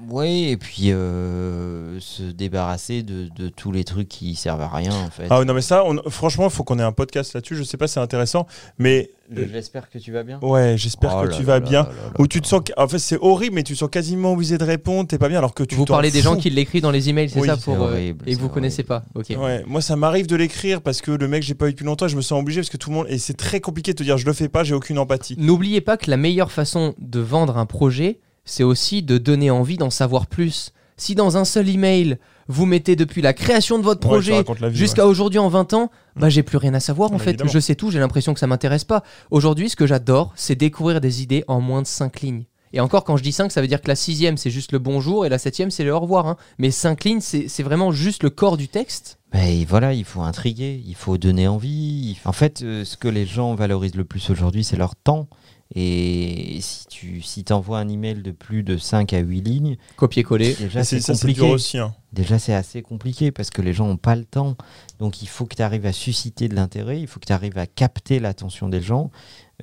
Oui, 0.10 0.46
et 0.50 0.56
puis 0.56 0.94
euh, 0.94 2.00
se 2.00 2.24
débarrasser 2.24 3.04
de, 3.04 3.28
de 3.36 3.50
tous 3.50 3.74
les 3.74 3.84
trucs 3.84 4.08
qui 4.08 4.36
servent 4.36 4.62
à 4.62 4.70
rien 4.70 4.94
en 4.94 5.10
fait. 5.10 5.28
Ah 5.30 5.40
oui, 5.42 5.46
non, 5.46 5.54
mais 5.54 5.62
ça, 5.62 5.84
on- 5.86 6.02
franchement, 6.10 6.46
il 6.46 6.52
faut 6.52 6.64
qu'on 6.64 6.80
ait 6.80 6.84
un 6.84 6.94
podcast 6.94 7.34
là-dessus. 7.34 7.58
Je 7.58 7.64
sais 7.64 7.78
pas, 7.78 7.88
c'est 7.88 8.00
intéressant. 8.00 8.48
Mais 8.78 9.12
J'espère 9.32 9.90
que 9.90 9.98
tu 9.98 10.12
vas 10.12 10.24
bien. 10.24 10.38
ouais, 10.42 10.76
j'espère 10.78 11.16
Oh 11.18 11.22
que 11.24 11.28
là 11.30 11.34
tu 11.36 11.42
là 11.42 11.48
vas 11.48 11.54
là 11.54 11.60
bien. 11.60 11.84
là 11.84 11.90
Où 12.20 12.28
tu 12.28 12.42
te 12.42 12.48
sens. 12.48 12.62
En 12.78 12.88
fait, 12.88 13.00
c'est 13.00 13.18
horrible, 13.22 13.56
mais 13.56 13.64
tu 13.64 13.74
te 13.74 13.78
sens 13.80 13.90
quasiment 13.90 14.34
obligé 14.34 14.58
de 14.58 14.64
répondre. 14.64 15.08
T'es 15.08 15.18
pas 15.18 15.30
bien 15.30 15.38
alors 15.38 15.54
que 15.54 15.64
tu 15.64 15.76
vous 15.76 15.86
parlez 15.86 16.12
des 16.12 16.22
gens 16.22 16.36
qui 16.36 16.50
l'écrivent 16.50 16.82
dans 16.84 16.92
les 16.92 17.10
emails, 17.10 17.30
c'est 17.30 17.40
Oui, 17.40 17.48
ça 17.48 17.58
pour 17.58 17.76
euh, 17.76 17.92
horrible, 17.94 18.24
et 18.28 18.36
vous 18.36 18.50
connaissez 18.50 18.84
pas. 18.84 19.04
Ok. 19.16 19.34
Ouais, 19.38 19.64
moi 19.66 19.82
ça 19.82 19.96
m'arrive 19.96 20.28
de 20.28 20.36
l'écrire 20.36 20.82
parce 20.82 21.02
que 21.02 21.12
le 21.12 21.28
mec 21.28 21.42
j'ai 21.44 21.56
pas 21.56 21.68
eu 21.68 21.72
depuis 21.72 21.86
longtemps, 21.86 22.08
je 22.08 22.16
me 22.18 22.22
sens 22.22 22.40
obligé 22.40 22.62
parce 22.62 22.70
que 22.70 22.78
tout 22.78 22.90
le 22.90 22.96
monde 22.96 23.06
et 23.10 23.18
c'est 23.18 23.34
très 23.34 23.60
compliqué 23.62 23.94
de 23.94 23.98
te 23.98 24.04
dire 24.04 24.18
je 24.18 24.26
le 24.26 24.34
fais 24.34 24.50
pas, 24.50 24.64
j'ai 24.64 24.76
aucune 24.76 25.00
empathie. 25.00 25.36
N'oubliez 25.40 25.82
pas 25.82 25.98
que 25.98 26.12
la 26.12 26.18
meilleure 26.18 26.52
façon 26.52 26.94
de 27.00 27.20
vendre 27.20 27.58
un 27.58 27.66
projet, 27.66 28.20
c'est 28.46 28.64
aussi 28.64 29.04
de 29.04 29.18
donner 29.18 29.50
envie 29.52 29.78
d'en 29.78 29.90
savoir 29.90 30.28
plus. 30.28 30.74
Si 30.98 31.16
dans 31.16 31.38
un 31.38 31.46
seul 31.46 31.70
email, 31.70 32.18
vous 32.48 32.66
mettez 32.66 32.96
depuis 32.96 33.22
la 33.22 33.34
création 33.34 33.80
de 33.80 33.84
votre 33.84 34.00
projet 34.02 34.44
jusqu'à 34.72 35.08
aujourd'hui 35.08 35.40
en 35.40 35.48
20 35.50 35.74
ans, 35.74 35.90
bah 36.16 36.30
j'ai 36.30 36.44
plus 36.44 36.58
rien 36.58 36.74
à 36.74 36.80
savoir 36.80 37.12
en 37.12 37.18
Bah, 37.18 37.24
fait. 37.24 37.32
évidemment. 37.32 37.52
Je 37.52 37.60
sais 37.60 37.76
tout, 37.76 37.92
j'ai 37.92 38.00
l'impression 38.00 38.34
que 38.34 38.40
ça 38.40 38.48
m'intéresse 38.48 38.84
pas. 38.84 39.04
Aujourd'hui, 39.32 39.70
ce 39.70 39.76
que 39.76 39.88
j'adore, 39.88 40.32
c'est 40.36 40.56
découvrir 40.56 41.02
des 41.02 41.22
idées 41.24 41.44
en 41.48 41.60
moins 41.62 41.82
de 41.82 41.88
5 41.88 42.22
lignes. 42.22 42.44
Et 42.76 42.80
encore, 42.80 43.04
quand 43.04 43.18
je 43.18 43.24
dis 43.24 43.32
5, 43.32 43.52
ça 43.52 43.62
veut 43.62 43.68
dire 43.68 43.82
que 43.82 43.88
la 43.88 43.96
sixième, 43.96 44.36
c'est 44.36 44.50
juste 44.50 44.72
le 44.72 44.80
bonjour 44.80 45.26
et 45.28 45.30
la 45.30 45.38
septième, 45.38 45.70
c'est 45.70 45.84
le 45.84 45.94
au 45.94 46.00
revoir. 46.00 46.26
hein. 46.28 46.38
Mais 46.58 46.72
5 46.72 47.04
lignes, 47.04 47.22
c'est 47.22 47.48
c'est 47.48 47.62
vraiment 47.62 47.92
juste 47.92 48.24
le 48.24 48.32
corps 48.32 48.58
du 48.58 48.68
texte. 48.68 49.20
Mais 49.32 49.64
voilà, 49.66 49.94
il 49.94 50.06
faut 50.06 50.22
intriguer, 50.22 50.82
il 50.86 50.96
faut 50.96 51.18
donner 51.20 51.48
envie. 51.48 52.18
En 52.26 52.32
fait, 52.34 52.62
euh, 52.64 52.84
ce 52.84 52.98
que 52.98 53.08
les 53.08 53.26
gens 53.28 53.54
valorisent 53.56 53.96
le 53.96 54.06
plus 54.06 54.30
aujourd'hui, 54.32 54.64
c'est 54.64 54.76
leur 54.76 54.96
temps. 54.96 55.28
Et 55.76 56.60
si 56.62 56.86
tu 56.88 57.22
si 57.22 57.44
envoies 57.50 57.80
un 57.80 57.90
email 57.90 58.22
de 58.22 58.32
plus 58.32 58.62
de 58.64 58.78
5 58.78 59.12
à 59.14 59.20
8 59.20 59.42
lignes, 59.42 59.78
Copier-coller. 59.96 60.54
déjà 60.56 60.84
c'est 60.84 61.00
ça 61.00 61.14
compliqué. 61.14 61.42
aussi. 61.42 61.78
hein. 61.80 61.96
Déjà, 62.12 62.38
c'est 62.38 62.54
assez 62.54 62.84
compliqué 62.84 63.32
parce 63.32 63.50
que 63.50 63.64
les 63.64 63.74
gens 63.74 63.88
n'ont 63.88 63.98
pas 63.98 64.16
le 64.16 64.24
temps. 64.26 64.56
Donc, 65.00 65.24
il 65.24 65.28
faut 65.28 65.46
que 65.48 65.56
tu 65.56 65.64
arrives 65.64 65.88
à 65.88 65.94
susciter 65.94 66.48
de 66.48 66.54
l'intérêt, 66.54 67.02
il 67.02 67.08
faut 67.08 67.20
que 67.20 67.26
tu 67.26 67.34
arrives 67.34 67.58
à 67.58 67.66
capter 67.66 68.20
l'attention 68.20 68.70
des 68.70 68.82
gens 68.82 69.10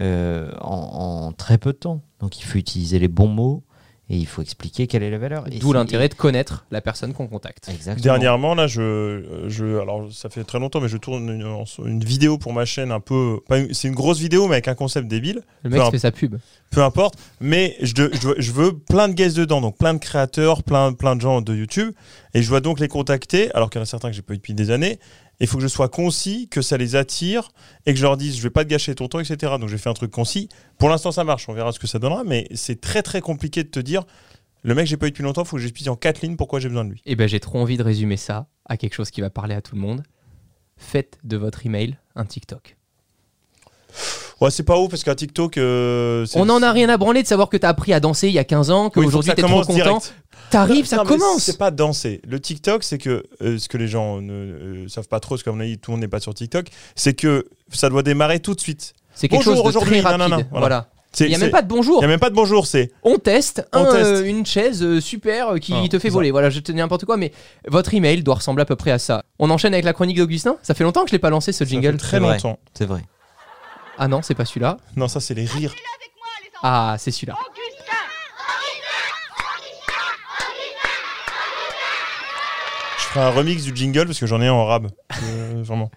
euh, 0.01 0.51
en, 0.61 1.27
en 1.29 1.33
très 1.33 1.59
peu 1.59 1.73
de 1.73 1.79
temps. 1.79 2.03
Donc, 2.19 2.41
il 2.41 2.45
faut 2.45 2.59
utiliser 2.59 2.99
les 2.99 3.07
bons 3.09 3.29
mots 3.29 3.63
et 4.13 4.17
il 4.17 4.27
faut 4.27 4.43
expliquer 4.43 4.87
quelle 4.89 5.03
est 5.05 5.11
la 5.11 5.19
valeur. 5.19 5.45
Et 5.53 5.59
D'où 5.61 5.73
l'intérêt 5.73 6.09
de 6.09 6.15
connaître 6.15 6.67
la 6.73 6.81
personne 6.81 7.13
qu'on 7.15 7.29
contacte. 7.29 7.69
Exactement. 7.69 8.03
Dernièrement 8.03 8.55
là, 8.57 8.67
je, 8.67 9.45
je 9.49 9.79
alors 9.81 10.13
ça 10.13 10.29
fait 10.29 10.43
très 10.45 10.59
longtemps 10.59 10.81
mais 10.81 10.89
je 10.89 10.97
tourne 10.97 11.29
une, 11.31 11.65
une 11.89 12.05
vidéo 12.05 12.37
pour 12.37 12.53
ma 12.53 12.65
chaîne 12.65 12.91
un 12.91 13.01
peu 13.01 13.39
c'est 13.73 13.87
une 13.89 13.95
grosse 13.95 14.19
vidéo 14.19 14.47
mais 14.49 14.55
avec 14.55 14.69
un 14.69 14.75
concept 14.75 15.07
débile, 15.09 15.43
Le 15.63 15.71
mec 15.71 15.81
Peu 15.81 15.91
fait 15.93 15.99
sa 16.01 16.11
pub. 16.11 16.37
peu 16.71 16.83
importe, 16.83 17.15
mais 17.41 17.77
je, 17.81 17.95
de- 17.95 18.11
je, 18.13 18.27
veux- 18.29 18.35
je 18.39 18.53
veux 18.53 18.77
plein 18.77 19.09
de 19.09 19.15
guests 19.15 19.37
dedans 19.37 19.61
donc 19.61 19.79
plein 19.79 19.95
de 19.95 19.99
créateurs, 20.01 20.63
plein 20.65 20.93
plein 20.93 21.15
de 21.17 21.21
gens 21.21 21.41
de 21.41 21.55
YouTube 21.55 21.93
et 22.35 22.43
je 22.43 22.49
dois 22.49 22.61
donc 22.61 22.81
les 22.81 22.89
contacter 22.89 23.51
alors 23.55 23.71
qu'il 23.71 23.79
y 23.79 23.81
en 23.81 23.85
a 23.85 23.87
certains 23.87 24.09
que 24.11 24.17
j'ai 24.17 24.23
pas 24.23 24.35
eu 24.35 24.39
depuis 24.39 24.55
des 24.55 24.71
années. 24.73 24.99
Il 25.41 25.47
faut 25.47 25.57
que 25.57 25.63
je 25.63 25.69
sois 25.69 25.89
concis, 25.89 26.49
que 26.49 26.63
ça 26.63 26.77
les 26.77 26.97
attire 26.97 27.51
et 27.87 27.93
que 27.93 27.99
je 27.99 28.05
leur 28.05 28.17
dise 28.17 28.37
je 28.37 28.43
vais 28.43 28.51
pas 28.51 28.65
te 28.65 28.69
gâcher 28.69 28.95
ton 28.95 29.09
temps, 29.09 29.21
etc. 29.21 29.55
Donc 29.59 29.69
j'ai 29.69 29.79
fait 29.79 29.89
un 29.89 29.95
truc 29.95 30.11
concis. 30.11 30.49
Pour 30.79 30.89
l'instant 30.89 31.13
ça 31.13 31.25
marche, 31.25 31.49
on 31.49 31.53
verra 31.53 31.73
ce 31.73 31.79
que 31.79 31.87
ça 31.87 31.99
donnera, 31.99 32.25
mais 32.25 32.47
c'est 32.55 32.81
très 32.81 33.03
très 33.03 33.21
compliqué 33.21 33.65
de 33.65 33.69
te 33.69 33.81
dire 33.81 34.05
le 34.63 34.75
mec 34.75 34.87
j'ai 34.87 34.97
pas 34.97 35.07
eu 35.07 35.11
depuis 35.11 35.23
longtemps, 35.23 35.45
faut 35.45 35.57
que 35.57 35.63
j'explique 35.63 35.89
en 35.89 35.97
quatre 35.97 36.21
lignes 36.21 36.37
pourquoi 36.37 36.61
j'ai 36.61 36.69
besoin 36.69 36.85
de 36.85 36.91
lui. 36.91 37.03
Et 37.07 37.17
ben 37.17 37.29
j'ai 37.29 37.41
trop 37.41 37.59
envie 37.59 37.79
de 37.79 37.83
résumer 37.83 38.17
ça 38.17 38.49
à 38.67 38.77
quelque 38.77 38.95
chose 38.95 39.11
qui 39.11 39.21
va 39.21 39.31
parler 39.31 39.55
à 39.55 39.63
tout 39.63 39.75
le 39.75 39.81
monde. 39.81 40.03
Faites 40.77 41.19
de 41.25 41.37
votre 41.37 41.67
email 41.67 41.99
un 42.15 42.25
TikTok. 42.25 42.77
Ouais, 44.41 44.51
c'est 44.51 44.63
pas 44.63 44.79
ouf 44.79 44.89
parce 44.91 45.05
qu'un 45.05 45.15
TikTok. 45.15 45.59
euh, 45.59 46.25
On 46.35 46.49
en 46.49 46.63
a 46.63 46.73
rien 46.73 46.89
à 46.89 46.97
branler 46.97 47.23
de 47.23 47.29
savoir 47.29 47.49
que 47.51 47.57
t'as 47.59 47.69
appris 47.69 47.93
à 47.93 48.01
danser 48.01 48.29
il 48.29 48.35
y 48.35 48.39
a 48.39 48.45
15 48.45 48.71
ans, 48.71 48.89
qu'aujourd'hui 48.91 49.33
t'es 49.35 49.43
trop 49.43 49.63
content. 49.63 50.01
T'arrives, 50.51 50.87
ça 50.87 50.97
Non, 50.97 51.05
commence. 51.05 51.43
C'est 51.43 51.59
pas 51.59 51.71
danser. 51.71 52.21
Le 52.27 52.41
TikTok, 52.41 52.83
c'est 52.83 52.99
que 52.99 53.23
euh, 53.43 53.59
ce 53.59 53.69
que 53.69 53.77
les 53.77 53.87
gens 53.87 54.21
ne 54.21 54.33
euh, 54.33 54.89
savent 54.89 55.07
pas 55.09 55.21
trop, 55.21 55.35
parce 55.35 55.43
qu'à 55.45 55.53
mon 55.53 55.61
avis, 55.61 55.79
tout 55.79 55.91
le 55.91 55.97
monde 55.97 56.01
n'est 56.01 56.09
pas 56.09 56.19
sur 56.21 56.35
TikTok, 56.35 56.67
c'est 56.97 57.15
que 57.15 57.47
ça 57.71 57.89
doit 57.89 58.03
démarrer 58.03 58.41
tout 58.41 58.55
de 58.55 58.61
suite. 58.61 58.95
C'est 59.15 59.29
quelque 59.29 59.45
Bonjour, 59.45 59.55
chose 59.57 59.65
de 59.75 59.79
très 59.79 59.79
aujourd'hui, 59.79 60.01
rapide. 60.01 60.19
nanana, 60.21 60.45
voilà. 60.51 60.89
Il 61.21 61.27
n'y 61.27 61.35
a 61.35 61.39
même 61.39 61.51
pas 61.51 61.63
de 61.63 61.69
bonjour. 61.69 61.99
il 61.99 62.03
y 62.03 62.05
a 62.05 62.09
même 62.09 62.21
pas 62.21 62.31
de 62.31 62.35
bonjour, 62.37 62.67
c'est 62.69 62.93
On 63.03 63.19
teste, 63.19 63.67
On 63.75 63.79
un, 63.85 63.93
teste. 63.93 64.07
euh, 64.11 64.25
une 64.25 64.47
chaise 64.47 64.81
euh, 64.83 65.01
super 65.01 65.49
euh, 65.55 65.59
qui 65.59 65.75
Ah, 65.77 65.89
te 65.89 65.99
fait 65.99 66.09
voler. 66.09 66.31
Voilà, 66.31 66.51
je 66.51 66.61
te 66.61 66.71
dis 66.71 66.79
n'importe 66.79 67.05
quoi, 67.05 67.17
mais 67.17 67.33
votre 67.67 67.93
email 67.95 68.23
doit 68.23 68.37
ressembler 68.37 68.63
à 68.63 68.65
peu 68.65 68.77
près 68.77 68.93
à 68.93 68.99
ça. 69.01 69.25
On 69.41 69.51
enchaîne 69.51 69.73
avec 69.75 69.85
la 69.85 69.93
chronique 69.93 70.17
d'Augustin. 70.19 70.57
Ça 70.63 70.73
fait 70.73 70.85
longtemps 70.85 71.03
que 71.03 71.09
je 71.11 71.13
l'ai 71.13 71.19
pas 71.19 71.31
lancé 71.31 71.51
ce 71.53 71.65
ça 71.65 71.69
jingle. 71.69 71.93
fait 71.93 71.99
très 71.99 72.11
C'est 72.19 72.19
vrai. 72.21 72.35
longtemps. 72.35 72.59
C'est 72.75 72.87
vrai. 72.87 73.01
Ah 74.03 74.09
non, 74.09 74.23
c'est 74.23 74.35
pas 74.35 74.47
celui-là. 74.47 74.79
Non, 74.97 75.09
ça 75.09 75.21
c'est 75.21 75.35
les 75.35 75.45
rires. 75.45 75.75
Ah, 76.63 76.97
c'est 76.99 77.11
celui-là. 77.11 77.37
Je 82.97 83.03
ferai 83.05 83.21
un 83.21 83.29
remix 83.29 83.63
du 83.63 83.77
jingle 83.77 84.07
parce 84.07 84.19
que 84.19 84.25
j'en 84.25 84.41
ai 84.41 84.47
un 84.47 84.55
en 84.55 84.65
rab. 84.65 84.89
Euh, 85.23 85.63
vraiment. 85.63 85.91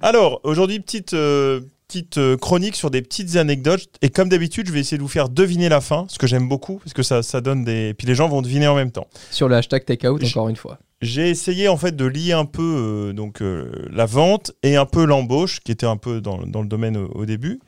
Alors, 0.00 0.40
aujourd'hui, 0.42 0.80
petite, 0.80 1.14
euh, 1.14 1.60
petite 1.92 2.18
euh, 2.18 2.36
chronique 2.36 2.74
sur 2.74 2.90
des 2.90 3.02
petites 3.02 3.36
anecdotes. 3.36 3.86
Et 4.00 4.08
comme 4.08 4.28
d'habitude, 4.28 4.66
je 4.66 4.72
vais 4.72 4.80
essayer 4.80 4.96
de 4.96 5.02
vous 5.02 5.08
faire 5.08 5.28
deviner 5.28 5.68
la 5.68 5.80
fin, 5.80 6.06
ce 6.08 6.18
que 6.18 6.26
j'aime 6.26 6.48
beaucoup, 6.48 6.78
parce 6.78 6.94
que 6.94 7.02
ça, 7.02 7.22
ça 7.22 7.40
donne 7.40 7.64
des. 7.64 7.94
Puis 7.94 8.06
les 8.06 8.14
gens 8.14 8.28
vont 8.28 8.40
deviner 8.40 8.66
en 8.66 8.74
même 8.74 8.90
temps. 8.90 9.06
Sur 9.30 9.48
le 9.48 9.56
hashtag 9.56 9.84
takeout, 9.84 10.24
encore 10.24 10.48
une 10.48 10.56
fois. 10.56 10.78
J'ai 11.02 11.28
essayé 11.28 11.68
en 11.68 11.76
fait 11.76 11.96
de 11.96 12.04
lier 12.04 12.32
un 12.32 12.44
peu 12.44 12.62
euh, 12.62 13.12
donc 13.12 13.42
euh, 13.42 13.88
la 13.90 14.06
vente 14.06 14.52
et 14.62 14.76
un 14.76 14.86
peu 14.86 15.04
l'embauche, 15.04 15.60
qui 15.60 15.72
était 15.72 15.86
un 15.86 15.96
peu 15.96 16.20
dans, 16.20 16.38
dans 16.46 16.62
le 16.62 16.68
domaine 16.68 16.96
au, 16.96 17.08
au 17.08 17.26
début. 17.26 17.60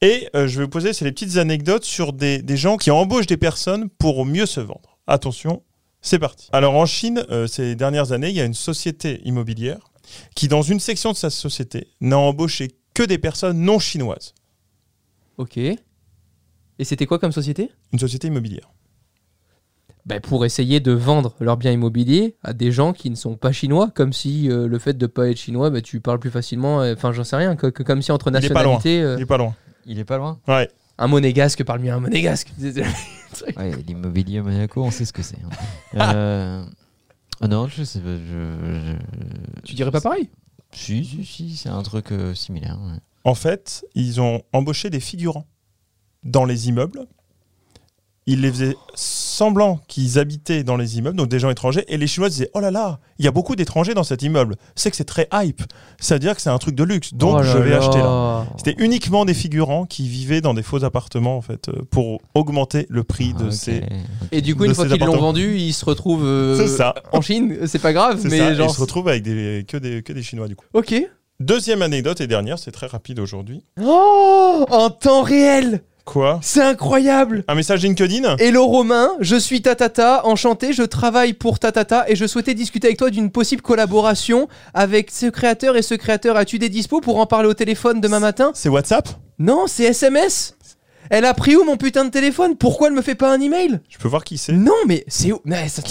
Et 0.00 0.28
euh, 0.34 0.46
je 0.48 0.58
vais 0.58 0.64
vous 0.64 0.70
poser 0.70 0.92
c'est 0.92 1.04
les 1.04 1.12
petites 1.12 1.36
anecdotes 1.36 1.84
sur 1.84 2.12
des, 2.12 2.40
des 2.40 2.56
gens 2.56 2.76
qui 2.76 2.90
embauchent 2.90 3.26
des 3.26 3.36
personnes 3.36 3.88
pour 3.98 4.24
mieux 4.24 4.46
se 4.46 4.60
vendre. 4.60 4.98
Attention, 5.06 5.62
c'est 6.00 6.18
parti. 6.18 6.48
Alors 6.52 6.74
en 6.74 6.86
Chine, 6.86 7.24
euh, 7.30 7.46
ces 7.46 7.74
dernières 7.74 8.12
années, 8.12 8.30
il 8.30 8.36
y 8.36 8.40
a 8.40 8.44
une 8.44 8.54
société 8.54 9.20
immobilière 9.24 9.80
qui, 10.34 10.48
dans 10.48 10.62
une 10.62 10.80
section 10.80 11.12
de 11.12 11.16
sa 11.16 11.28
société, 11.28 11.88
n'a 12.00 12.16
embauché 12.16 12.68
que 12.98 13.02
des 13.04 13.18
personnes 13.18 13.60
non 13.60 13.78
chinoises. 13.78 14.34
Ok. 15.36 15.56
Et 15.56 15.78
c'était 16.84 17.06
quoi 17.06 17.18
comme 17.18 17.32
société? 17.32 17.70
Une 17.92 17.98
société 17.98 18.28
immobilière. 18.28 18.70
bah, 20.06 20.20
Pour 20.20 20.44
essayer 20.44 20.80
de 20.80 20.92
vendre 20.92 21.34
leurs 21.40 21.56
biens 21.56 21.72
immobiliers 21.72 22.36
à 22.42 22.52
des 22.52 22.72
gens 22.72 22.92
qui 22.92 23.10
ne 23.10 23.14
sont 23.16 23.36
pas 23.36 23.52
chinois, 23.52 23.90
comme 23.94 24.12
si 24.12 24.50
euh, 24.50 24.66
le 24.66 24.78
fait 24.78 24.94
de 24.98 25.06
pas 25.06 25.28
être 25.28 25.36
chinois, 25.36 25.70
bah, 25.70 25.80
tu 25.80 26.00
parles 26.00 26.18
plus 26.18 26.30
facilement. 26.30 26.80
euh, 26.82 26.94
Enfin, 26.94 27.12
j'en 27.12 27.24
sais 27.24 27.36
rien. 27.36 27.56
que- 27.56 27.66
que- 27.68 27.82
comme 27.82 28.02
si 28.02 28.10
entre 28.12 28.30
Il 28.30 28.44
est 28.44 28.48
pas 28.48 28.62
loin. 28.62 28.74
nationalités, 28.74 29.02
euh, 29.02 29.16
Il 29.18 29.22
est 29.22 29.26
pas 29.26 29.38
loin. 29.38 29.54
Il 29.86 29.98
est 29.98 30.04
pas 30.04 30.18
loin? 30.18 30.38
Ouais. 30.48 30.68
un 31.00 31.06
monégasque 31.06 31.62
parle 31.62 31.78
mieux 31.80 31.92
à 31.92 31.96
un 31.96 32.00
monégasque. 32.00 32.52
Ouais, 33.56 33.70
l'immobilier 33.86 34.38
à 34.38 34.42
Monaco, 34.42 34.82
on 34.82 34.90
sait 34.90 35.04
ce 35.04 35.12
que 35.12 35.22
c'est. 35.22 35.36
hein. 35.36 35.50
Euh, 36.16 36.64
ah 37.40 37.46
non, 37.46 37.68
je 37.68 37.84
sais 37.84 38.00
pas. 38.00 38.16
Je, 38.16 38.20
je- 38.26 39.62
tu 39.64 39.74
dirais 39.74 39.92
pas 39.92 40.00
pareil? 40.00 40.28
Si, 40.72 41.04
si, 41.04 41.24
si, 41.24 41.56
c'est 41.56 41.68
un 41.68 41.82
truc 41.82 42.12
euh, 42.12 42.34
similaire. 42.34 42.78
En 43.24 43.34
fait, 43.34 43.84
ils 43.94 44.20
ont 44.20 44.42
embauché 44.52 44.90
des 44.90 45.00
figurants 45.00 45.46
dans 46.24 46.44
les 46.44 46.68
immeubles. 46.68 47.06
Ils 48.30 48.42
les 48.42 48.50
faisaient 48.52 48.76
semblant 48.94 49.80
qu'ils 49.88 50.18
habitaient 50.18 50.62
dans 50.64 50.76
les 50.76 50.98
immeubles, 50.98 51.16
donc 51.16 51.28
des 51.28 51.38
gens 51.38 51.48
étrangers, 51.48 51.84
et 51.88 51.96
les 51.96 52.06
Chinois 52.06 52.28
disaient 52.28 52.50
Oh 52.54 52.60
là 52.60 52.70
là, 52.70 52.98
il 53.18 53.24
y 53.24 53.28
a 53.28 53.30
beaucoup 53.30 53.56
d'étrangers 53.56 53.94
dans 53.94 54.02
cet 54.04 54.22
immeuble. 54.22 54.56
C'est 54.74 54.90
que 54.90 54.96
c'est 54.96 55.04
très 55.04 55.28
hype. 55.32 55.62
C'est-à-dire 55.98 56.34
que 56.36 56.42
c'est 56.42 56.50
un 56.50 56.58
truc 56.58 56.74
de 56.74 56.84
luxe, 56.84 57.14
donc 57.14 57.36
Oh 57.36 57.38
là 57.38 57.42
je 57.44 57.58
vais 57.58 57.70
là. 57.70 57.78
acheter 57.78 57.98
là. 57.98 58.46
C'était 58.58 58.74
uniquement 58.84 59.24
des 59.24 59.32
figurants 59.34 59.86
qui 59.86 60.08
vivaient 60.08 60.40
dans 60.42 60.52
des 60.54 60.62
faux 60.62 60.84
appartements, 60.84 61.36
en 61.38 61.40
fait, 61.40 61.68
euh, 61.68 61.82
pour 61.90 62.20
augmenter 62.34 62.86
le 62.90 63.02
prix 63.02 63.32
Ah, 63.36 63.42
de 63.42 63.46
ok. 63.46 63.52
ces. 63.52 63.82
Et 64.30 64.42
du 64.42 64.54
coup, 64.54 64.64
une 64.66 64.74
fois 64.74 64.86
qu'ils 64.86 64.98
l'ont 64.98 65.16
vendu, 65.16 65.56
ils 65.56 65.72
se 65.72 65.84
retrouvent 65.86 66.26
euh, 66.26 66.66
ça. 66.68 66.94
en 67.12 67.20
Chine. 67.22 67.56
C'est 67.66 67.80
pas 67.80 67.92
grave, 67.94 68.20
mais 68.24 68.38
ça, 68.38 68.54
genre. 68.54 68.68
ils 68.70 68.74
se 68.74 68.80
retrouvent 68.80 69.08
avec 69.08 69.22
des, 69.22 69.64
que, 69.66 69.76
des, 69.78 70.02
que 70.02 70.12
des 70.12 70.22
Chinois, 70.22 70.48
du 70.48 70.54
coup. 70.56 70.66
Ok. 70.74 70.94
Deuxième 71.40 71.82
anecdote 71.82 72.20
et 72.20 72.26
dernière, 72.26 72.58
c'est 72.58 72.72
très 72.72 72.88
rapide 72.88 73.20
aujourd'hui. 73.20 73.62
Oh 73.80 74.66
En 74.70 74.90
temps 74.90 75.22
réel 75.22 75.82
Quoi 76.18 76.40
C'est 76.42 76.62
incroyable. 76.62 77.44
Un 77.46 77.54
message 77.54 77.84
LinkedIn 77.84 78.38
Hello 78.40 78.66
Romain, 78.66 79.12
je 79.20 79.36
suis 79.36 79.62
Tatata, 79.62 80.26
enchanté, 80.26 80.72
je 80.72 80.82
travaille 80.82 81.32
pour 81.32 81.60
Tatata 81.60 82.06
et 82.10 82.16
je 82.16 82.26
souhaitais 82.26 82.54
discuter 82.54 82.88
avec 82.88 82.98
toi 82.98 83.10
d'une 83.10 83.30
possible 83.30 83.62
collaboration 83.62 84.48
avec 84.74 85.12
ce 85.12 85.26
créateur 85.26 85.76
et 85.76 85.82
ce 85.82 85.94
créateur. 85.94 86.36
As-tu 86.36 86.58
des 86.58 86.70
dispos 86.70 87.00
pour 87.00 87.20
en 87.20 87.26
parler 87.26 87.48
au 87.48 87.54
téléphone 87.54 88.00
demain 88.00 88.18
matin 88.18 88.50
C'est 88.54 88.68
WhatsApp 88.68 89.08
Non, 89.38 89.66
c'est 89.68 89.84
SMS 89.84 90.56
Elle 91.08 91.24
a 91.24 91.34
pris 91.34 91.54
où 91.54 91.62
mon 91.62 91.76
putain 91.76 92.04
de 92.04 92.10
téléphone? 92.10 92.56
Pourquoi 92.56 92.88
elle 92.88 92.94
me 92.94 93.02
fait 93.02 93.14
pas 93.14 93.32
un 93.32 93.40
email? 93.40 93.78
Je 93.88 93.98
peux 93.98 94.08
voir 94.08 94.24
qui 94.24 94.38
c'est. 94.38 94.50
Non, 94.50 94.74
mais 94.88 95.04
c'est 95.06 95.30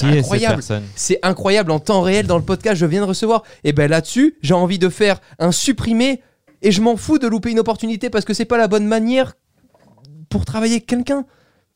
incroyable. 0.03 0.61
C'est 0.95 1.19
incroyable 1.23 1.71
en 1.71 1.79
temps 1.79 2.01
réel 2.01 2.27
dans 2.27 2.37
le 2.37 2.43
podcast, 2.43 2.75
je 2.75 2.85
viens 2.85 2.99
de 2.99 3.07
recevoir. 3.07 3.43
Et 3.63 3.71
ben 3.71 3.89
là-dessus, 3.89 4.35
j'ai 4.41 4.55
envie 4.55 4.77
de 4.77 4.89
faire 4.89 5.21
un 5.39 5.53
supprimé 5.53 6.21
et 6.61 6.73
je 6.73 6.81
m'en 6.81 6.97
fous 6.97 7.17
de 7.17 7.27
louper 7.27 7.51
une 7.51 7.59
opportunité 7.59 8.09
parce 8.09 8.25
que 8.25 8.33
c'est 8.33 8.43
pas 8.43 8.57
la 8.57 8.67
bonne 8.67 8.87
manière 8.87 9.35
pour 10.29 10.45
travailler 10.45 10.73
avec 10.75 10.85
quelqu'un. 10.85 11.25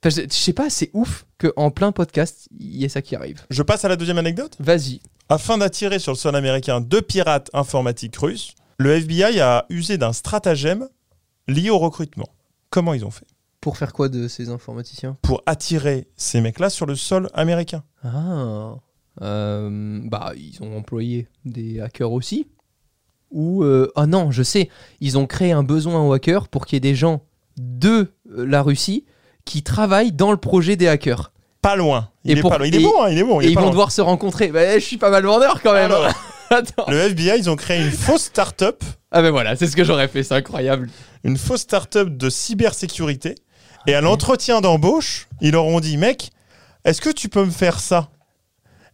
Enfin, 0.04 0.10
je, 0.10 0.22
je 0.30 0.34
sais 0.36 0.54
pas, 0.54 0.70
c'est 0.70 0.90
ouf 0.94 1.26
qu'en 1.38 1.70
plein 1.72 1.92
podcast, 1.92 2.48
il 2.60 2.76
y 2.78 2.86
ait 2.86 2.90
ça 2.90 3.02
qui 3.02 3.16
arrive. 3.16 3.42
Je 3.50 3.62
passe 3.64 3.86
à 3.86 3.90
la 3.90 3.96
deuxième 3.96 4.18
anecdote 4.18 4.56
Vas-y. 4.60 5.00
Afin 5.30 5.58
d'attirer 5.58 6.00
sur 6.00 6.12
le 6.12 6.18
sol 6.18 6.36
américain 6.36 6.82
deux 6.82 7.02
pirates 7.02 7.50
informatiques 7.54 8.18
russes, 8.18 8.54
le 8.78 8.92
FBI 8.92 9.40
a 9.40 9.66
usé 9.70 9.98
d'un 9.98 10.12
stratagème 10.12 10.90
lié 11.48 11.70
au 11.70 11.78
recrutement. 11.78 12.30
Comment 12.70 12.94
ils 12.94 13.06
ont 13.06 13.12
fait? 13.12 13.28
Pour 13.62 13.78
faire 13.78 13.94
quoi 13.94 14.10
de 14.10 14.28
ces 14.28 14.50
informaticiens? 14.50 15.18
Pour 15.22 15.44
attirer 15.46 16.08
ces 16.16 16.42
mecs-là 16.42 16.70
sur 16.72 16.88
le 16.88 16.96
sol 16.96 17.30
américain. 17.34 17.84
Ah. 18.04 18.76
Euh, 19.22 20.00
bah, 20.04 20.32
ils 20.36 20.64
ont 20.64 20.76
employé 20.78 21.28
des 21.46 21.80
hackers 21.80 22.12
aussi. 22.12 22.48
Ou. 23.30 23.64
euh, 23.64 23.92
ah 23.96 24.08
non, 24.08 24.32
je 24.32 24.42
sais. 24.42 24.70
Ils 25.00 25.18
ont 25.18 25.28
créé 25.28 25.52
un 25.52 25.64
besoin 25.64 26.02
aux 26.06 26.12
hackers 26.12 26.48
pour 26.48 26.66
qu'il 26.66 26.76
y 26.76 26.78
ait 26.78 26.80
des 26.80 26.96
gens 26.96 27.22
de 27.62 28.14
euh, 28.36 28.46
la 28.46 28.62
Russie 28.62 29.06
qui 29.46 29.64
travaillent 29.64 30.12
dans 30.12 30.32
le 30.32 30.38
projet 30.38 30.76
des 30.76 30.88
hackers. 30.88 31.32
Pas 31.62 31.76
loin. 31.76 32.10
Il 32.24 32.32
Et 32.36 32.40
est 32.40 32.42
pour- 32.42 32.50
pas 32.52 32.58
loin. 32.58 32.68
Il 32.68 32.76
est 32.76 32.80
et- 32.82 32.84
bon, 32.84 33.04
hein, 33.04 33.10
il 33.10 33.18
est 33.18 33.24
bon. 33.24 33.40
il 33.42 33.46
Et 33.46 33.48
est 33.48 33.52
ils 33.52 33.56
vont 33.56 33.62
loin. 33.62 33.70
devoir 33.72 33.92
se 33.92 34.02
rencontrer. 34.02 34.48
Bah, 34.50 34.78
je 34.80 34.84
suis 34.84 34.98
pas 34.98 35.10
mal 35.12 35.24
vendeur 35.26 35.62
quand 35.62 35.74
même. 35.74 35.86
Alors, 35.92 36.08
Attends. 36.50 36.86
le 36.90 36.98
FBI, 36.98 37.38
ils 37.38 37.50
ont 37.50 37.56
créé 37.56 37.82
une 37.84 37.92
fausse 37.92 38.24
start-up, 38.24 38.84
Ah 39.12 39.22
ben 39.22 39.32
voilà, 39.32 39.56
c'est 39.56 39.68
ce 39.68 39.76
que 39.76 39.84
j'aurais 39.84 40.08
fait, 40.08 40.24
c'est 40.24 40.34
incroyable. 40.36 40.90
une 41.24 41.38
fausse 41.38 41.62
start-up 41.62 42.10
de 42.10 42.30
cybersécurité. 42.30 43.36
Et 43.88 43.94
à 43.94 44.02
l'entretien 44.02 44.60
d'embauche, 44.62 45.28
ils 45.40 45.52
leur 45.54 45.66
ont 45.66 45.80
dit, 45.80 45.98
mec, 45.98 46.30
est-ce 46.86 47.00
que 47.02 47.10
tu 47.10 47.30
peux 47.30 47.44
me 47.46 47.52
faire 47.52 47.80
ça? 47.80 48.10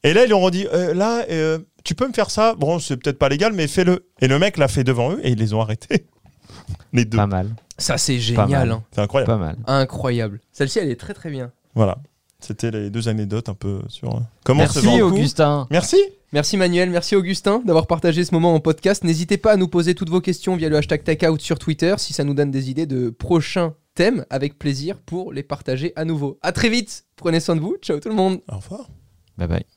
Et 0.04 0.14
là, 0.14 0.24
ils 0.26 0.30
leur 0.30 0.40
ont 0.40 0.50
dit, 0.50 0.68
Euh, 0.72 0.94
là, 0.94 1.24
euh, 1.32 1.60
tu 1.84 1.96
peux 1.96 2.08
me 2.08 2.14
faire 2.14 2.30
ça? 2.30 2.54
Bon, 2.56 2.80
c'est 2.80 2.96
peut-être 2.98 3.18
pas 3.18 3.30
légal, 3.30 3.54
mais 3.54 3.68
fais-le. 3.68 4.08
Et 4.22 4.28
le 4.28 4.38
mec 4.40 4.58
l'a 4.58 4.68
fait 4.68 4.84
devant 4.84 5.12
eux 5.14 5.20
et 5.24 5.32
ils 5.32 5.38
les 5.40 5.54
ont 5.54 5.62
arrêtés. 5.62 6.06
Les 6.94 7.06
deux. 7.06 7.18
Pas 7.18 7.28
mal. 7.28 7.50
Ça 7.78 7.98
c'est 7.98 8.20
génial. 8.20 8.72
hein. 8.72 8.84
C'est 8.92 9.02
incroyable. 9.02 9.32
Pas 9.32 9.38
mal. 9.38 9.58
Incroyable. 9.68 10.40
Celle-ci 10.52 10.80
elle 10.80 10.90
est 10.90 11.00
très 11.00 11.14
très 11.14 11.30
bien. 11.30 11.52
Voilà. 11.76 11.98
C'était 12.40 12.70
les 12.72 12.90
deux 12.90 13.08
anecdotes 13.10 13.50
un 13.50 13.54
peu 13.56 13.82
sur 13.88 14.16
euh, 14.16 14.20
comment 14.44 14.68
se 14.68 14.80
Merci 14.80 15.00
vendre. 15.00 15.14
Augustin. 15.16 15.68
Merci. 15.72 15.98
Merci 16.34 16.58
Manuel, 16.58 16.90
merci 16.90 17.16
Augustin 17.16 17.62
d'avoir 17.66 17.88
partagé 17.88 18.26
ce 18.26 18.34
moment 18.34 18.54
en 18.54 18.60
podcast. 18.60 19.04
N'hésitez 19.06 19.38
pas 19.38 19.54
à 19.54 19.56
nous 19.56 19.70
poser 19.70 19.96
toutes 19.96 20.10
vos 20.10 20.20
questions 20.20 20.56
via 20.58 20.68
le 20.70 20.76
hashtag 20.76 21.04
TakeOut 21.04 21.40
sur 21.40 21.58
Twitter 21.58 21.96
si 22.00 22.12
ça 22.14 22.24
nous 22.26 22.34
donne 22.34 22.52
des 22.52 22.70
idées 22.70 22.86
de 22.86 23.10
prochains 23.10 23.74
thèmes 23.96 24.26
avec 24.30 24.60
plaisir 24.60 24.98
pour 25.00 25.32
les 25.32 25.42
partager 25.44 25.94
à 25.96 26.04
nouveau. 26.04 26.38
À 26.42 26.52
très 26.52 26.68
vite, 26.70 27.06
prenez 27.16 27.40
soin 27.40 27.56
de 27.56 27.62
vous, 27.62 27.78
ciao 27.82 28.00
tout 28.02 28.10
le 28.10 28.16
monde. 28.16 28.42
Au 28.52 28.58
revoir. 28.58 28.90
Bye 29.38 29.48
bye. 29.48 29.77